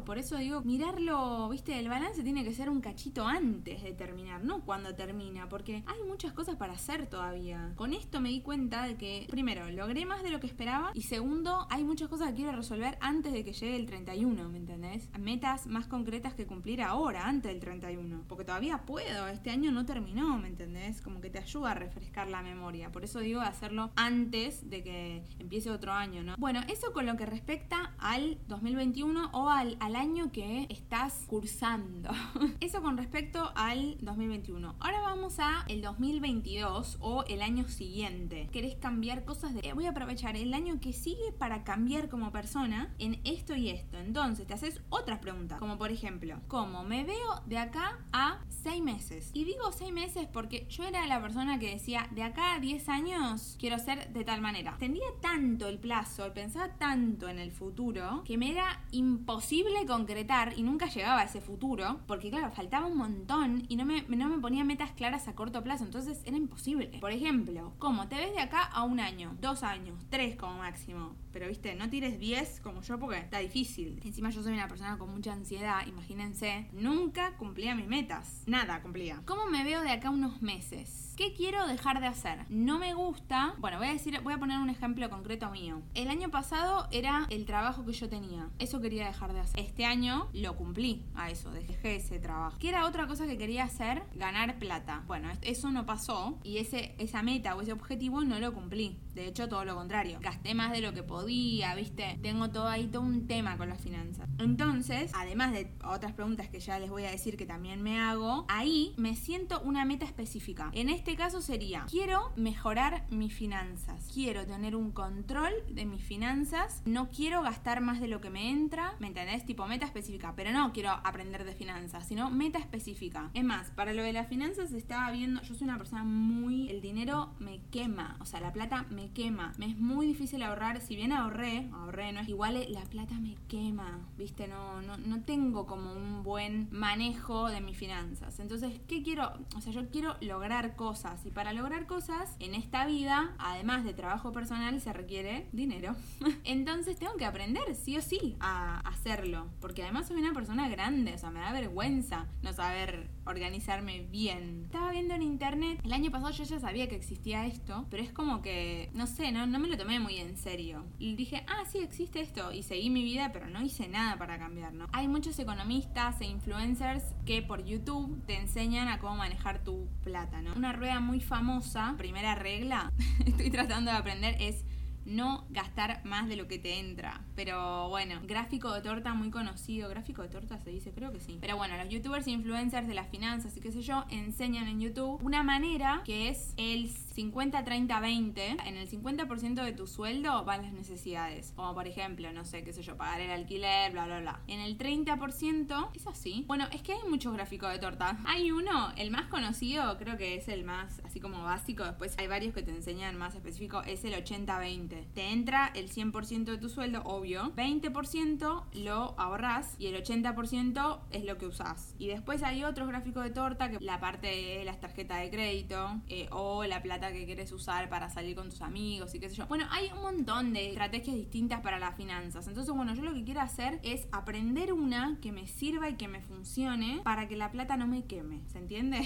Por 0.05 0.19
eso 0.19 0.37
digo, 0.37 0.61
mirarlo, 0.63 1.49
viste, 1.49 1.79
el 1.79 1.89
balance 1.89 2.23
tiene 2.23 2.45
que 2.45 2.53
ser 2.53 2.69
un 2.69 2.83
cachito 2.83 3.27
antes 3.27 3.83
de 3.83 3.93
terminar, 3.93 4.45
no 4.45 4.61
cuando 4.65 4.95
termina, 4.95 5.49
porque 5.49 5.83
hay 5.87 6.03
muchas 6.07 6.33
cosas 6.33 6.57
para 6.57 6.75
hacer 6.75 7.07
todavía. 7.07 7.73
Con 7.77 7.95
esto 7.95 8.21
me 8.21 8.29
di 8.29 8.43
cuenta 8.43 8.87
de 8.87 8.97
que, 8.97 9.27
primero, 9.31 9.71
logré 9.71 10.05
más 10.05 10.23
de 10.23 10.31
lo 10.31 10.42
que 10.43 10.49
esperaba 10.49 10.91
y 10.93 11.03
segundo, 11.03 11.69
hay 11.71 11.85
muchas 11.85 12.09
cosas 12.09 12.31
que 12.31 12.35
quiero 12.35 12.53
resolver 12.53 12.99
antes 13.01 13.33
de 13.33 13.45
que 13.45 13.53
llegue 13.53 13.77
el 13.77 13.87
31. 13.87 14.49
¿me 14.49 14.59
entendés? 14.59 15.09
Metas 15.19 15.67
más 15.67 15.87
concretas 15.87 16.35
que 16.35 16.47
cumplir 16.47 16.83
ahora, 16.83 17.29
antes 17.29 17.53
del 17.53 17.61
31. 17.61 18.25
Porque 18.29 18.45
todavía 18.45 18.79
puedo, 18.85 19.29
este 19.29 19.51
año 19.51 19.71
no 19.71 19.87
terminó, 19.87 20.37
¿me 20.39 20.49
entendés? 20.49 21.01
Como 21.01 21.21
que 21.21 21.31
te 21.31 21.39
ayuda 21.39 21.71
a 21.71 21.75
refrescar 21.75 22.29
la 22.29 22.43
memoria. 22.43 22.91
Por 22.91 23.05
eso 23.05 23.21
digo 23.21 23.41
hacerlo 23.41 23.93
antes 23.95 24.69
de 24.69 24.83
que 24.83 25.25
empiece 25.39 25.71
otro 25.71 25.93
año, 25.93 26.25
¿no? 26.25 26.35
Bueno, 26.39 26.61
eso 26.69 26.93
con 26.93 27.07
lo 27.07 27.17
que 27.17 27.25
respecta 27.25 27.95
al 27.99 28.39
2021 28.49 29.31
o 29.33 29.49
al, 29.49 29.77
al 29.79 29.95
año 29.95 30.33
que 30.33 30.67
estás 30.69 31.25
cursando. 31.29 32.11
eso 32.61 32.83
con 32.83 32.97
respecto 32.97 33.53
al 33.55 33.97
2021. 34.01 34.75
Ahora 34.81 35.01
vamos 35.03 35.39
a 35.39 35.65
el 35.69 35.83
2022 35.83 36.99
o 37.01 37.25
el 37.29 37.43
año 37.43 37.69
siguiente. 37.69 38.49
¿Querés 38.51 38.75
cambiar 38.75 39.25
cosas? 39.25 39.55
De... 39.55 39.73
Voy 39.73 39.87
a 39.87 39.91
aprovechar 39.91 40.32
el 40.37 40.55
año 40.55 40.81
que 40.81 40.93
sigue 40.93 41.33
para 41.39 41.65
cambiar 41.65 42.09
como 42.09 42.33
persona 42.33 42.95
en 42.99 43.21
esto 43.25 43.55
y 43.55 43.71
esto. 43.71 43.99
Entonces 43.99 44.47
te 44.47 44.55
haces 44.55 44.81
otras 44.89 45.19
preguntas, 45.19 45.59
como 45.59 45.79
por 45.79 45.91
ejemplo, 45.91 46.41
¿cómo 46.49 46.85
me 46.85 47.05
veo 47.05 47.41
de 47.47 47.59
acá 47.59 47.99
a 48.13 48.41
seis 48.49 48.83
meses? 48.83 49.31
Y 49.33 49.45
digo 49.45 49.73
seis 49.73 49.93
meses 49.93 50.29
porque 50.33 50.67
yo 50.69 50.85
era 50.85 51.07
la 51.07 51.21
persona 51.21 51.59
que 51.59 51.71
decía, 51.71 52.09
de 52.11 52.23
acá 52.23 52.55
a 52.55 52.61
10 52.61 52.89
años 52.89 53.57
quiero 53.59 53.79
ser 53.79 54.13
de 54.13 54.25
tal 54.25 54.41
manera. 54.41 54.77
Tendía 54.79 55.07
tanto 55.21 55.69
el 55.69 55.79
plazo, 55.79 56.33
pensaba 56.33 56.69
tanto 56.79 57.29
en 57.29 57.39
el 57.39 57.51
futuro, 57.51 58.23
que 58.25 58.39
me 58.39 58.51
era 58.51 58.81
imposible 58.91 59.87
concretar 59.87 60.55
y 60.57 60.63
nunca 60.63 60.87
llegaba 60.87 61.21
a 61.21 61.25
ese 61.25 61.41
futuro, 61.41 62.01
porque 62.07 62.31
claro, 62.31 62.51
faltaba 62.51 62.87
un 62.87 62.97
montón 62.97 63.65
y 63.69 63.77
no 63.77 63.85
me, 63.85 64.03
no 64.09 64.29
me 64.29 64.39
ponía 64.39 64.65
metas 64.65 64.93
claras 64.93 65.29
a 65.29 65.35
corto 65.35 65.63
plazo, 65.63 65.85
entonces 65.85 66.23
era 66.25 66.37
imposible. 66.37 66.99
Por 67.01 67.13
ejemplo, 67.13 67.73
¿cómo 67.79 68.09
te 68.09 68.17
ves 68.17 68.33
de 68.33 68.41
acá 68.41 68.63
a 68.63 68.83
un 68.83 69.01
año, 69.01 69.37
dos 69.41 69.63
años, 69.63 69.99
tres 70.11 70.22
como 70.37 70.55
máximo? 70.59 71.17
Pero 71.33 71.49
viste, 71.49 71.75
no 71.75 71.91
tires 71.91 72.19
10 72.19 72.61
como 72.61 72.83
yo 72.83 72.99
porque 72.99 73.19
está 73.19 73.39
difícil. 73.39 74.01
Encima 74.05 74.31
yo 74.31 74.43
soy 74.43 74.53
una 74.53 74.69
persona 74.69 74.99
con 74.99 75.11
mucha 75.11 75.33
ansiedad, 75.33 75.87
imagínense. 75.87 76.69
Nunca 76.73 77.37
cumplía 77.37 77.75
mis 77.75 77.87
metas. 77.87 78.43
Nada 78.47 78.81
cumplía. 78.83 79.23
¿Cómo 79.25 79.47
me 79.47 79.65
veo 79.65 79.83
de 79.83 79.91
acá 79.91 80.11
unos 80.11 80.43
meses? 80.43 81.12
¿Qué 81.23 81.35
quiero 81.35 81.69
dejar 81.69 82.01
de 82.01 82.09
hacer? 82.09 82.47
No 82.49 82.81
me 82.81 82.95
gusta. 82.95 83.55
Bueno, 83.59 83.79
voy 83.79 83.87
a 83.87 83.93
decir, 83.93 84.21
voy 84.25 84.35
a 84.35 84.39
poner 84.39 84.59
un 84.59 84.69
ejemplo 84.71 85.09
concreto 85.09 85.49
mío. 85.51 85.81
El 85.95 86.09
año 86.09 86.31
pasado 86.33 86.89
era 86.91 87.29
el 87.31 87.47
trabajo 87.47 87.85
que 87.85 87.93
yo 87.93 88.09
tenía. 88.09 88.51
Eso 88.59 88.81
quería 88.81 89.07
dejar 89.07 89.33
de 89.33 89.39
hacer. 89.39 89.61
Este 89.61 89.85
año 89.85 90.29
lo 90.33 90.57
cumplí 90.57 91.05
a 91.15 91.31
eso, 91.31 91.53
dejé 91.53 91.95
ese 91.95 92.19
trabajo. 92.19 92.57
¿Qué 92.59 92.71
era 92.71 92.87
otra 92.87 93.07
cosa 93.07 93.25
que 93.25 93.39
quería 93.39 93.63
hacer? 93.63 94.03
Ganar 94.17 94.59
plata. 94.59 95.05
Bueno, 95.07 95.29
eso 95.43 95.71
no 95.71 95.87
pasó 95.87 96.41
y 96.43 96.59
ese, 96.59 96.97
esa 96.99 97.23
meta 97.23 97.55
o 97.55 97.61
ese 97.61 97.71
objetivo 97.71 98.25
no 98.25 98.41
lo 98.41 98.53
cumplí. 98.53 98.99
De 99.15 99.29
hecho, 99.29 99.49
todo 99.49 99.65
lo 99.65 99.77
contrario. 99.77 100.19
Gasté 100.21 100.55
más 100.55 100.73
de 100.73 100.81
lo 100.81 100.93
que 100.93 101.05
podía, 101.05 101.75
¿viste? 101.77 102.19
Tengo 102.21 102.51
todo 102.51 102.67
ahí, 102.67 102.89
todo 102.89 103.03
un 103.03 103.29
tema 103.29 103.57
con 103.57 103.69
las 103.69 103.81
finanzas. 103.81 104.29
Entonces, 104.39 105.13
además 105.15 105.53
de 105.53 105.73
otras 105.85 106.15
preguntas 106.15 106.49
que 106.49 106.59
ya 106.59 106.81
les 106.81 106.91
voy 106.91 107.05
a 107.05 107.11
decir 107.11 107.37
que 107.37 107.47
también 107.47 107.81
me 107.81 108.01
hago, 108.01 108.45
ahí 108.49 108.93
me 108.97 109.15
siento 109.15 109.61
una 109.61 109.85
meta 109.85 110.05
específica. 110.05 110.71
En 110.73 110.89
este 110.89 111.12
caso 111.17 111.43
sería, 111.43 111.85
quiero 111.91 112.33
mejorar 112.37 113.05
mis 113.11 113.35
finanzas, 113.35 114.09
quiero 114.13 114.47
tener 114.47 114.77
un 114.77 114.93
control 114.93 115.53
de 115.69 115.85
mis 115.85 116.03
finanzas, 116.03 116.83
no 116.85 117.11
quiero 117.11 117.43
gastar 117.43 117.81
más 117.81 118.01
de 118.01 118.09
lo 118.09 118.21
que 118.21 118.31
me 118.31 118.51
entra, 118.51 118.95
¿me 119.01 119.09
entendés? 119.09 119.45
Tipo 119.45 119.67
meta 119.67 119.85
específica, 119.85 120.35
pero 120.37 120.53
no 120.53 120.73
quiero 120.73 120.91
aprender 120.91 121.45
de 121.45 121.55
finanzas, 121.55 122.07
sino 122.07 122.31
meta 122.31 122.59
específica. 122.59 123.31
Es 123.35 123.45
más, 123.45 123.71
para 123.71 123.93
lo 123.93 124.03
de 124.03 124.13
las 124.13 124.29
finanzas 124.29 124.73
estaba 124.73 125.11
viendo, 125.11 125.43
yo 125.43 125.55
soy 125.55 125.65
una 125.65 125.79
persona 125.79 126.05
muy, 126.05 126.69
el 126.71 126.81
dinero 126.81 127.35
me 127.39 127.61
quema, 127.71 128.17
o 128.21 128.27
sea, 128.27 128.41
la 128.41 128.53
plata 128.53 128.87
me 128.91 129.11
quema, 129.11 129.53
me 129.59 129.67
es 129.67 129.79
muy 129.79 130.07
difícil 130.07 130.43
ahorrar, 130.43 130.81
si 130.81 130.97
bien 130.97 131.13
ahorré, 131.13 131.69
ahorré, 131.73 132.13
no 132.13 132.21
es 132.21 132.29
igual, 132.29 132.65
la 132.69 132.83
plata 132.83 133.19
me 133.19 133.37
quema, 133.49 134.01
¿viste? 134.17 134.47
No, 134.47 134.83
no, 134.83 134.97
no 134.99 135.23
tengo 135.23 135.67
como 135.67 135.93
un 135.93 136.23
buen 136.23 136.69
manejo 136.71 137.49
de 137.49 137.61
mis 137.61 137.77
finanzas. 137.77 138.39
Entonces, 138.39 138.81
¿qué 138.87 139.03
quiero? 139.03 139.33
O 139.57 139.61
sea, 139.61 139.73
yo 139.73 139.89
quiero 139.91 140.17
lograr 140.21 140.77
cosas 140.77 140.92
y 141.25 141.31
para 141.31 141.55
lograr 141.55 141.87
cosas 141.87 142.37
en 142.39 142.55
esta 142.55 142.85
vida, 142.85 143.35
además 143.39 143.83
de 143.83 143.95
trabajo 143.95 144.31
personal, 144.31 144.79
se 144.79 144.93
requiere 144.93 145.49
dinero. 145.51 145.97
Entonces 146.45 146.99
tengo 146.99 147.17
que 147.17 147.25
aprender 147.25 147.75
sí 147.75 147.97
o 147.97 148.03
sí 148.03 148.37
a 148.41 148.81
hacerlo, 148.81 149.49
porque 149.61 149.83
además 149.83 150.09
soy 150.09 150.19
una 150.19 150.35
persona 150.35 150.69
grande, 150.69 151.15
o 151.15 151.19
sea, 151.19 151.31
me 151.31 151.41
da 151.41 151.51
vergüenza 151.53 152.27
no 152.43 152.53
saber 152.53 153.09
organizarme 153.25 154.07
bien. 154.11 154.65
Estaba 154.67 154.91
viendo 154.91 155.15
en 155.15 155.23
internet, 155.23 155.81
el 155.83 155.95
año 155.95 156.11
pasado 156.11 156.31
yo 156.33 156.45
ya 156.45 156.61
sabía 156.61 156.89
que 156.89 156.97
existía 156.97 157.47
esto, 157.47 157.87
pero 157.89 158.03
es 158.03 158.13
como 158.13 158.43
que, 158.43 158.91
no 158.93 159.07
sé, 159.07 159.33
no, 159.33 159.47
no 159.47 159.59
me 159.59 159.69
lo 159.69 159.79
tomé 159.79 159.99
muy 159.99 160.19
en 160.19 160.37
serio. 160.37 160.85
Y 160.99 161.17
dije, 161.17 161.43
ah, 161.49 161.65
sí, 161.71 161.79
existe 161.79 162.21
esto, 162.21 162.53
y 162.53 162.65
seguí 162.65 162.91
mi 162.91 163.03
vida, 163.03 163.31
pero 163.33 163.49
no 163.49 163.63
hice 163.63 163.89
nada 163.89 164.19
para 164.19 164.39
cambiar, 164.39 164.75
¿no? 164.75 164.89
Hay 164.93 165.09
muchos 165.09 165.39
economistas 165.39 166.21
e 166.21 166.27
influencers 166.27 167.03
que 167.25 167.41
por 167.41 167.65
YouTube 167.65 168.23
te 168.27 168.37
enseñan 168.37 168.89
a 168.89 168.99
cómo 168.99 169.17
manejar 169.17 169.65
tu 169.65 169.89
plata, 170.05 170.43
¿no? 170.43 170.55
Rueda 170.83 170.99
muy 170.99 171.21
famosa, 171.21 171.95
primera 171.97 172.35
regla, 172.35 172.93
estoy 173.25 173.51
tratando 173.51 173.93
de 173.93 173.97
aprender, 173.97 174.35
es 174.41 174.65
no 175.05 175.47
gastar 175.51 176.05
más 176.05 176.29
de 176.29 176.35
lo 176.35 176.49
que 176.49 176.59
te 176.59 176.81
entra. 176.81 177.21
Pero 177.37 177.89
bueno, 177.89 178.21
gráfico 178.25 178.73
de 178.73 178.81
torta 178.83 179.15
muy 179.15 179.31
conocido. 179.31 179.89
¿Gráfico 179.89 180.23
de 180.23 180.29
torta 180.29 180.59
se 180.59 180.71
dice? 180.71 180.93
Creo 180.93 181.13
que 181.13 181.21
sí. 181.21 181.39
Pero 181.41 181.57
bueno, 181.57 181.77
los 181.77 181.89
youtubers 181.89 182.27
influencers 182.27 182.89
de 182.89 182.95
las 182.95 183.09
finanzas 183.09 183.57
y 183.57 183.61
qué 183.61 183.71
sé 183.71 183.83
yo 183.83 184.05
enseñan 184.11 184.67
en 184.67 184.81
YouTube 184.81 185.23
una 185.23 185.43
manera 185.43 186.03
que 186.05 186.29
es 186.29 186.53
el 186.57 186.89
50, 187.13 187.65
30, 187.65 188.01
20. 188.01 188.57
En 188.67 188.77
el 188.77 188.89
50% 188.89 189.63
de 189.63 189.73
tu 189.73 189.87
sueldo 189.87 190.45
van 190.45 190.63
las 190.63 190.73
necesidades. 190.73 191.53
Como 191.55 191.75
por 191.75 191.87
ejemplo, 191.87 192.33
no 192.33 192.45
sé, 192.45 192.65
qué 192.65 192.73
sé 192.73 192.83
yo, 192.83 192.97
pagar 192.97 193.21
el 193.21 193.31
alquiler, 193.31 193.93
bla, 193.93 194.07
bla, 194.07 194.21
bla. 194.21 194.41
En 194.47 194.61
el 194.61 194.79
30% 194.79 195.91
es 195.95 196.07
así. 196.07 196.45
Bueno, 196.47 196.67
es 196.73 196.83
que 196.83 196.93
hay 196.93 197.09
muchos 197.09 197.33
gráficos 197.33 197.71
de 197.71 197.79
torta. 197.79 198.19
Hay 198.25 198.51
uno, 198.51 198.93
el 198.97 199.11
más 199.11 199.27
conocido, 199.27 199.97
creo 199.99 200.17
que 200.17 200.37
es 200.37 200.49
el 200.49 200.65
más 200.65 201.01
así 201.05 201.21
como 201.21 201.43
básico. 201.43 201.85
Después 201.85 202.17
hay 202.19 202.27
varios 202.27 202.55
que 202.55 202.63
te 202.63 202.71
enseñan 202.71 203.17
más 203.19 203.35
específico. 203.35 203.83
Es 203.83 204.05
el 204.05 204.15
80-20. 204.15 205.07
Te 205.15 205.31
entra 205.31 205.71
el 205.75 205.91
100% 205.91 206.45
de 206.45 206.59
tu 206.59 206.69
sueldo, 206.69 207.03
obvio. 207.05 207.53
20% 207.57 208.65
lo 208.75 209.15
ahorras 209.19 209.77
y 209.79 209.87
el 209.87 210.03
80% 210.03 211.01
es 211.11 211.25
lo 211.25 211.39
que 211.39 211.47
usás. 211.47 211.95
Y 211.99 212.09
después 212.09 212.43
hay 212.43 212.65
otros 212.65 212.89
gráficos 212.89 213.25
de 213.25 213.31
torta 213.31 213.71
que 213.71 213.79
la 213.81 214.01
parte 214.01 214.27
de 214.27 214.65
las 214.65 214.81
tarjetas 214.81 215.21
de 215.21 215.31
crédito 215.31 216.01
eh, 216.09 216.29
o 216.31 216.65
la 216.65 216.83
plata 216.83 217.02
que 217.11 217.25
quieres 217.25 217.51
usar 217.53 217.89
para 217.89 218.09
salir 218.11 218.37
con 218.37 218.51
tus 218.51 218.63
amigos 218.63 219.15
y 219.15 219.19
qué 219.19 219.29
sé 219.29 219.37
yo. 219.37 219.47
Bueno, 219.47 219.67
hay 219.71 219.91
un 219.95 220.03
montón 220.03 220.53
de 220.53 220.69
estrategias 220.69 221.17
distintas 221.17 221.61
para 221.61 221.79
las 221.79 221.97
finanzas. 221.97 222.47
Entonces, 222.47 222.73
bueno, 222.75 222.95
yo 222.95 223.03
lo 223.03 223.15
que 223.15 223.25
quiero 223.25 223.41
hacer 223.41 223.81
es 223.83 224.07
aprender 224.13 224.73
una 224.73 225.19
que 225.21 225.33
me 225.33 225.47
sirva 225.47 225.89
y 225.89 225.95
que 225.95 226.09
me 226.09 226.21
funcione 226.21 227.01
para 227.03 227.29
que 227.29 227.37
la 227.37 227.51
plata 227.51 227.77
no 227.77 227.87
me 227.87 228.05
queme. 228.05 228.43
¿Se 228.49 228.59
entiende? 228.59 229.03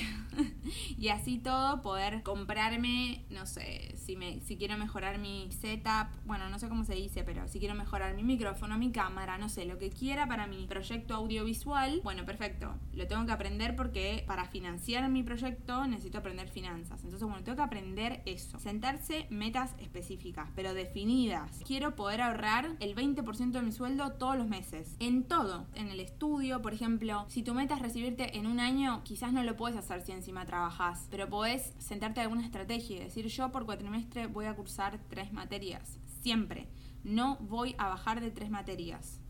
y 0.98 1.08
así 1.08 1.38
todo 1.38 1.82
poder 1.82 2.22
comprarme, 2.22 3.24
no 3.30 3.46
sé, 3.46 3.94
si, 3.96 4.16
me, 4.16 4.40
si 4.40 4.56
quiero 4.56 4.76
mejorar 4.76 5.18
mi 5.18 5.48
setup, 5.52 6.08
bueno, 6.24 6.48
no 6.48 6.58
sé 6.58 6.68
cómo 6.68 6.84
se 6.84 6.94
dice, 6.94 7.22
pero 7.24 7.46
si 7.48 7.58
quiero 7.58 7.74
mejorar 7.74 8.14
mi 8.14 8.24
micrófono, 8.24 8.76
mi 8.78 8.90
cámara, 8.90 9.38
no 9.38 9.48
sé, 9.48 9.64
lo 9.64 9.78
que 9.78 9.90
quiera 9.90 10.26
para 10.26 10.46
mi 10.46 10.66
proyecto 10.66 11.14
audiovisual, 11.14 12.00
bueno, 12.02 12.24
perfecto. 12.24 12.74
Lo 12.92 13.06
tengo 13.06 13.24
que 13.26 13.32
aprender 13.32 13.76
porque 13.76 14.24
para 14.26 14.46
financiar 14.46 15.08
mi 15.08 15.22
proyecto 15.22 15.86
necesito 15.86 16.18
aprender 16.18 16.48
finanzas. 16.48 17.02
Entonces, 17.04 17.26
bueno, 17.26 17.44
tengo 17.44 17.56
que 17.56 17.62
aprender 17.62 17.86
eso. 18.25 18.59
Sentarse 18.59 19.26
metas 19.31 19.75
específicas, 19.78 20.49
pero 20.55 20.75
definidas. 20.75 21.61
Quiero 21.66 21.95
poder 21.95 22.21
ahorrar 22.21 22.76
el 22.81 22.95
20% 22.95 23.50
de 23.50 23.62
mi 23.62 23.73
sueldo 23.73 24.12
todos 24.12 24.37
los 24.37 24.49
meses. 24.49 24.97
En 24.99 25.25
todo. 25.25 25.66
En 25.75 25.88
el 25.88 26.00
estudio, 26.00 26.62
por 26.62 26.75
ejemplo. 26.75 27.25
Si 27.28 27.43
tu 27.43 27.55
meta 27.55 27.76
es 27.76 27.83
recibirte 27.83 28.37
en 28.37 28.47
un 28.47 28.61
año, 28.61 29.02
quizás 29.05 29.33
no 29.33 29.43
lo 29.43 29.57
puedes 29.57 29.76
hacer 29.76 30.02
si 30.02 30.12
encima 30.12 30.47
trabajas. 30.47 31.07
Pero 31.11 31.28
podés 31.28 31.75
sentarte 31.78 32.21
alguna 32.21 32.45
estrategia 32.45 32.97
y 32.97 33.00
decir 33.00 33.26
yo 33.26 33.52
por 33.52 33.66
cuatrimestre 33.66 34.26
voy 34.26 34.47
a 34.47 34.55
cursar 34.55 34.99
tres 35.09 35.33
materias. 35.33 35.99
Siempre. 36.23 36.69
No 37.05 37.37
voy 37.40 37.75
a 37.78 37.88
bajar 37.88 38.21
de 38.21 38.33
tres 38.33 38.50
materias 38.50 39.21